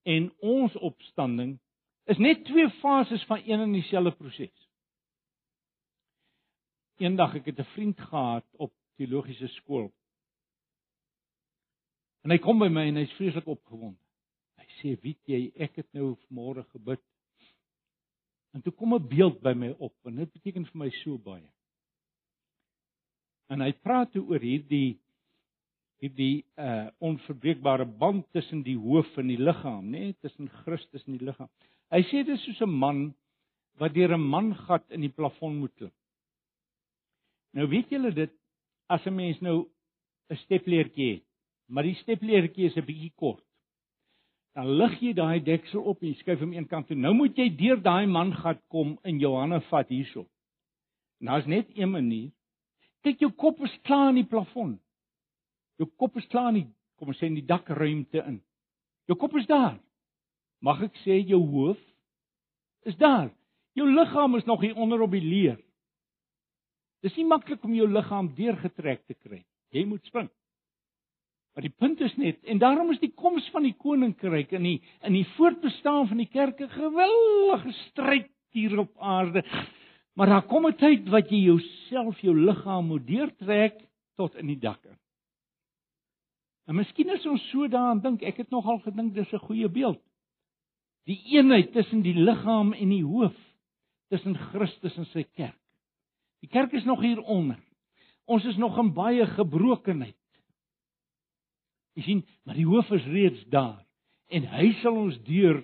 en 0.04 0.34
ons 0.40 0.76
opstanding 0.76 1.60
is 2.04 2.18
net 2.18 2.46
twee 2.46 2.70
fases 2.70 3.24
van 3.26 3.42
een 3.46 3.60
en 3.60 3.72
dieselfde 3.72 4.12
proses. 4.12 4.70
Eendag 6.98 7.36
ek 7.36 7.46
het 7.46 7.60
'n 7.60 7.72
vriend 7.74 8.02
gehad 8.02 8.46
op 8.52 8.74
teologiese 8.98 9.48
skool. 9.60 9.90
En 12.26 12.34
hy 12.34 12.40
kom 12.42 12.60
by 12.60 12.70
my 12.74 12.88
en 12.90 12.98
hy's 12.98 13.14
vreeslik 13.20 13.48
opgewonde. 13.48 14.02
Hy 14.58 14.68
sê, 14.80 14.96
"Weet 15.02 15.22
jy, 15.30 15.52
ek 15.56 15.76
het 15.76 15.94
nou 15.94 16.18
môre 16.30 16.64
gebid." 16.74 17.02
En 18.54 18.62
toe 18.62 18.74
kom 18.74 18.94
'n 18.96 19.08
beeld 19.08 19.42
by 19.42 19.54
my 19.54 19.76
op 19.78 19.94
en 20.06 20.16
dit 20.16 20.32
beteken 20.32 20.66
vir 20.66 20.78
my 20.78 20.90
so 20.90 21.18
baie. 21.18 21.52
En 23.50 23.62
hy 23.62 23.72
praat 23.74 24.12
toe 24.12 24.24
oor 24.26 24.40
hierdie 24.40 25.00
hierdie 26.02 26.46
uh 26.60 26.88
onverbreekbare 27.00 27.86
band 27.86 28.26
tussen 28.32 28.64
die 28.64 28.78
hoof 28.78 29.18
en 29.18 29.28
die 29.28 29.40
liggaam, 29.40 29.86
nê, 29.86 30.00
nee, 30.00 30.16
tussen 30.22 30.50
Christus 30.50 31.06
en 31.08 31.18
die 31.18 31.26
liggaam. 31.26 31.50
Hy 31.92 32.02
sê 32.10 32.24
dit 32.26 32.34
is 32.36 32.44
soos 32.44 32.62
'n 32.62 32.70
man 32.70 33.14
wat 33.80 33.94
deur 33.94 34.14
'n 34.14 34.30
mangat 34.30 34.84
in 34.90 35.02
die 35.02 35.14
plafon 35.14 35.60
moet 35.60 35.76
klim. 35.76 35.94
Nou 37.54 37.68
weet 37.68 37.90
julle 37.90 38.12
dit 38.12 38.32
as 38.88 39.06
'n 39.06 39.16
mens 39.16 39.40
nou 39.42 39.68
'n 40.30 40.36
stepleertjie 40.36 41.14
het, 41.14 41.24
maar 41.68 41.84
die 41.84 41.96
stepleertjie 41.96 42.66
is 42.66 42.78
'n 42.78 42.86
bietjie 42.86 43.14
kort. 43.16 43.44
Dan 44.56 44.70
lig 44.80 45.00
jy 45.00 45.14
daai 45.14 45.44
deksel 45.44 45.82
op 45.82 46.04
en 46.04 46.16
skuif 46.16 46.40
hom 46.40 46.54
een 46.54 46.68
kant 46.68 46.88
toe. 46.88 46.96
Nou 46.96 47.14
moet 47.14 47.38
jy 47.38 47.50
deur 47.56 47.82
daai 47.82 48.06
mangat 48.08 48.62
kom 48.68 48.98
in 49.04 49.20
jou 49.20 49.36
hande 49.36 49.60
vat 49.62 49.88
hierso. 49.88 50.26
En 51.20 51.26
daar's 51.26 51.46
net 51.46 51.68
een 51.76 51.92
manier. 51.92 52.32
Kyk 53.02 53.20
jou 53.20 53.32
kop 53.32 53.60
is 53.62 53.80
klaar 53.82 54.10
in 54.10 54.16
die 54.16 54.30
plafon. 54.30 54.80
Jou 55.78 55.90
kop 56.00 56.16
is 56.18 56.28
klaar 56.32 56.54
in 56.54 56.62
die 56.62 56.68
kom 56.96 57.12
ons 57.12 57.20
sê 57.20 57.28
in 57.28 57.36
die 57.36 57.46
dakruimte 57.46 58.24
in. 58.24 58.40
Jou 59.10 59.18
kop 59.20 59.36
is 59.36 59.48
daar. 59.50 59.76
Mag 60.64 60.82
ek 60.88 60.96
sê 61.04 61.20
jou 61.20 61.42
hoof 61.44 61.82
is 62.88 62.96
daar. 63.02 63.30
Jou 63.76 63.90
liggaam 63.92 64.38
is 64.40 64.48
nog 64.48 64.62
hier 64.62 64.78
onder 64.80 65.02
op 65.04 65.12
die 65.12 65.22
leer. 65.24 65.60
Dis 67.06 67.14
nie 67.20 67.28
maklik 67.30 67.62
om 67.68 67.76
jou 67.78 67.86
liggaam 67.92 68.32
deurgetrek 68.34 69.04
te 69.06 69.14
kry. 69.14 69.44
Jy 69.76 69.86
moet 69.86 70.06
spring. 70.10 70.30
Maar 71.54 71.68
die 71.68 71.76
punt 71.78 72.02
is 72.04 72.16
net 72.20 72.42
en 72.52 72.60
daarom 72.60 72.90
is 72.92 73.00
die 73.00 73.14
koms 73.14 73.46
van 73.54 73.64
die 73.64 73.76
koninkryk 73.80 74.52
in 74.58 74.66
die 74.66 74.80
in 75.08 75.16
die 75.16 75.28
voortbestaan 75.38 76.10
van 76.10 76.20
die 76.20 76.32
kerk 76.32 76.60
'n 76.60 76.74
geweldige 76.74 77.72
stryd 77.86 78.32
hier 78.52 78.80
op 78.80 78.92
aarde. 79.00 79.44
Maar 80.16 80.28
daar 80.28 80.48
kom 80.48 80.68
'n 80.68 80.76
tyd 80.76 81.08
wat 81.10 81.30
jy 81.30 81.46
jouself 81.46 82.20
jou 82.20 82.36
liggaam 82.36 82.88
moet 82.88 83.08
deurtrek 83.08 83.80
tot 84.16 84.36
in 84.36 84.48
die 84.48 84.60
dak. 84.60 84.84
En 86.68 86.76
miskien 86.76 87.10
as 87.10 87.26
ons 87.26 87.50
so 87.52 87.68
daaraan 87.68 88.02
dink, 88.02 88.24
ek 88.24 88.38
het 88.38 88.50
nogal 88.50 88.80
gedink 88.80 89.14
dis 89.14 89.34
'n 89.34 89.46
goeie 89.48 89.70
beeld. 89.70 90.02
Die 91.06 91.22
eenheid 91.38 91.72
tussen 91.72 92.02
die 92.02 92.16
liggaam 92.18 92.74
en 92.74 92.90
die 92.90 93.04
hoof, 93.04 93.36
tussen 94.10 94.36
Christus 94.36 94.98
en 94.98 95.06
sy 95.06 95.24
kerk. 95.24 95.65
Die 96.46 96.52
kerk 96.54 96.76
is 96.78 96.86
nog 96.86 97.02
hier 97.02 97.22
onder. 97.22 97.58
Ons 98.30 98.46
is 98.46 98.58
nog 98.62 98.78
in 98.78 98.92
baie 98.94 99.26
gebrokenheid. 99.34 100.18
Jy 101.98 102.04
sien, 102.06 102.22
maar 102.46 102.58
die 102.58 102.68
hoof 102.68 102.92
is 102.94 103.08
reeds 103.10 103.42
daar 103.50 103.82
en 104.36 104.46
hy 104.52 104.68
sal 104.82 104.98
ons 105.00 105.18
deur 105.26 105.62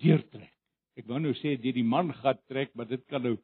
deurtrek. 0.00 0.52
Ek 0.96 1.08
wou 1.08 1.20
nou 1.20 1.34
sê 1.36 1.56
deur 1.60 1.76
die 1.76 1.84
man 1.84 2.12
gat 2.22 2.40
trek, 2.48 2.72
maar 2.76 2.88
dit 2.88 3.04
kan 3.10 3.24
nou 3.24 3.34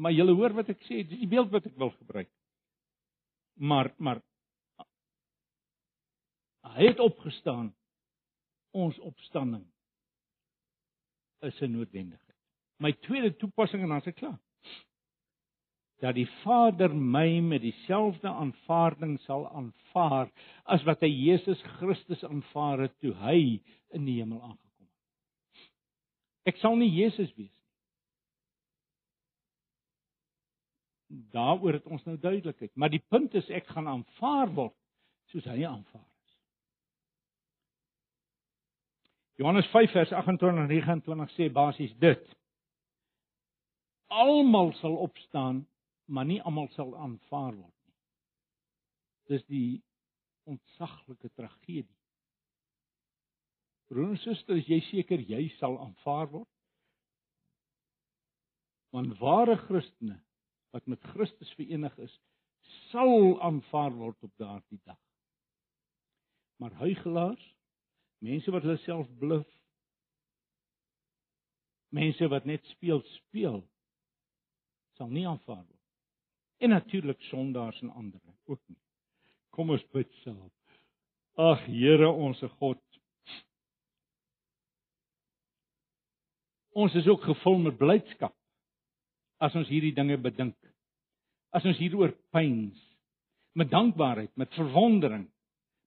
maar 0.00 0.14
julle 0.16 0.32
hoor 0.32 0.54
wat 0.56 0.70
ek 0.72 0.80
sê, 0.86 1.02
dis 1.04 1.20
die 1.20 1.28
beeld 1.28 1.50
wat 1.52 1.66
ek 1.68 1.76
wil 1.78 1.92
gebruik. 1.98 2.30
Maar 3.60 3.92
maar 3.98 4.22
hy 6.74 6.90
het 6.90 7.02
opgestaan. 7.02 7.70
Ons 8.70 8.98
opstanding 9.02 9.66
is 11.46 11.60
'n 11.60 11.72
noodwendigheid. 11.74 12.38
My 12.78 12.92
tweede 12.92 13.36
toepassing 13.36 13.82
en 13.82 13.88
dan 13.88 14.00
is 14.00 14.06
ek 14.06 14.22
klaar 14.22 14.38
dat 16.00 16.16
die 16.16 16.28
Vader 16.40 16.94
my 16.94 17.40
met 17.44 17.60
dieselfde 17.60 18.28
aanvaarding 18.28 19.18
sal 19.20 19.44
aanvaar 19.52 20.30
as 20.64 20.84
wat 20.88 21.02
hy 21.04 21.10
Jesus 21.12 21.60
Christus 21.76 22.24
aanvaar 22.24 22.86
het 22.86 22.94
toe 23.04 23.12
hy 23.20 23.60
in 23.92 24.06
die 24.08 24.16
hemel 24.20 24.40
aangekom 24.40 24.86
het. 24.86 25.66
Ek 26.48 26.60
sal 26.62 26.78
nie 26.80 26.88
Jesus 26.88 27.28
wees 27.36 27.52
nie. 27.52 27.56
Daaroor 31.34 31.76
het 31.76 31.86
ons 31.90 32.04
nou 32.06 32.16
duidelikheid, 32.16 32.70
maar 32.74 32.92
die 32.92 33.04
punt 33.12 33.34
is 33.34 33.50
ek 33.52 33.68
gaan 33.74 33.90
aanvaar 33.90 34.48
word 34.54 34.76
soos 35.34 35.44
hy 35.50 35.64
aanvaar 35.66 36.06
is. 36.06 36.36
Johannes 39.42 39.68
5 39.74 39.92
vers 39.92 40.12
28 40.16 40.62
en 40.64 40.70
29 40.70 41.34
sê 41.36 41.50
basies 41.52 41.92
dit: 42.00 42.24
Almal 44.10 44.72
sal 44.80 44.96
opstaan 44.96 45.66
maar 46.10 46.26
nie 46.26 46.40
almal 46.42 46.68
sal 46.74 46.90
aanvaar 46.98 47.54
word 47.54 47.76
nie. 47.86 47.98
Dis 49.30 49.44
die 49.46 49.82
ontsaglike 50.50 51.30
tragedie. 51.38 51.86
Broer 53.90 54.14
en 54.14 54.22
suster, 54.22 54.58
is 54.58 54.70
jy 54.70 54.80
seker 54.88 55.22
jy 55.22 55.44
sal 55.58 55.78
aanvaar 55.82 56.30
word? 56.32 56.50
Want 58.94 59.14
ware 59.22 59.54
Christene 59.68 60.18
wat 60.74 60.86
met 60.90 61.02
Christus 61.14 61.50
verenig 61.58 61.94
is, 62.02 62.12
sal 62.90 63.38
aanvaar 63.42 63.94
word 63.94 64.18
op 64.26 64.34
daardie 64.38 64.78
dag. 64.86 64.98
Maar 66.62 66.74
huigelaars, 66.82 67.42
mense 68.22 68.52
wat 68.54 68.66
hulle 68.66 68.78
self 68.84 69.10
bluf, 69.18 69.48
mense 71.94 72.30
wat 72.30 72.46
net 72.46 72.66
speel 72.74 73.02
speel, 73.16 73.62
sal 74.98 75.10
nie 75.10 75.26
aanvaar 75.26 75.64
word 75.64 75.79
en 76.60 76.74
natuurlik 76.74 77.22
sondaars 77.30 77.80
en 77.80 77.90
ander 77.90 78.20
ook 78.44 78.60
nie. 78.68 78.78
Kom 79.50 79.72
ons 79.72 79.84
bid 79.94 80.10
saam. 80.24 80.50
Ag 81.40 81.64
Here 81.66 82.10
onsse 82.10 82.48
God. 82.60 82.80
Ons 86.76 86.94
is 86.94 87.08
ook 87.08 87.24
gevul 87.26 87.58
met 87.64 87.78
blydskap 87.78 88.36
as 89.40 89.56
ons 89.56 89.68
hierdie 89.72 89.94
dinge 89.96 90.18
bedink. 90.20 90.56
As 91.50 91.64
ons 91.66 91.80
hieroor 91.80 92.12
pyns 92.34 92.78
met 93.58 93.70
dankbaarheid, 93.72 94.30
met 94.38 94.52
verwondering, 94.54 95.24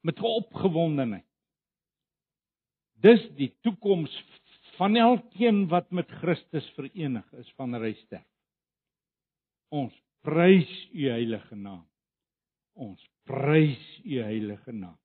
met 0.04 0.20
opgewondenheid. 0.20 1.26
Dis 3.04 3.24
die 3.38 3.54
toekoms 3.64 4.12
van 4.78 4.98
elkeen 5.00 5.68
wat 5.72 5.92
met 5.92 6.12
Christus 6.20 6.68
verenig 6.76 7.26
is 7.40 7.50
van 7.56 7.76
Ryster. 7.80 8.24
Ons 9.72 9.96
prys 10.24 10.72
u 10.94 11.10
heilige 11.10 11.56
naam. 11.56 11.84
Ons 12.74 13.04
prys 13.28 13.84
u 14.04 14.22
heilige 14.24 14.72
naam. 14.72 14.98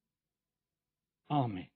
Amen. 1.29 1.69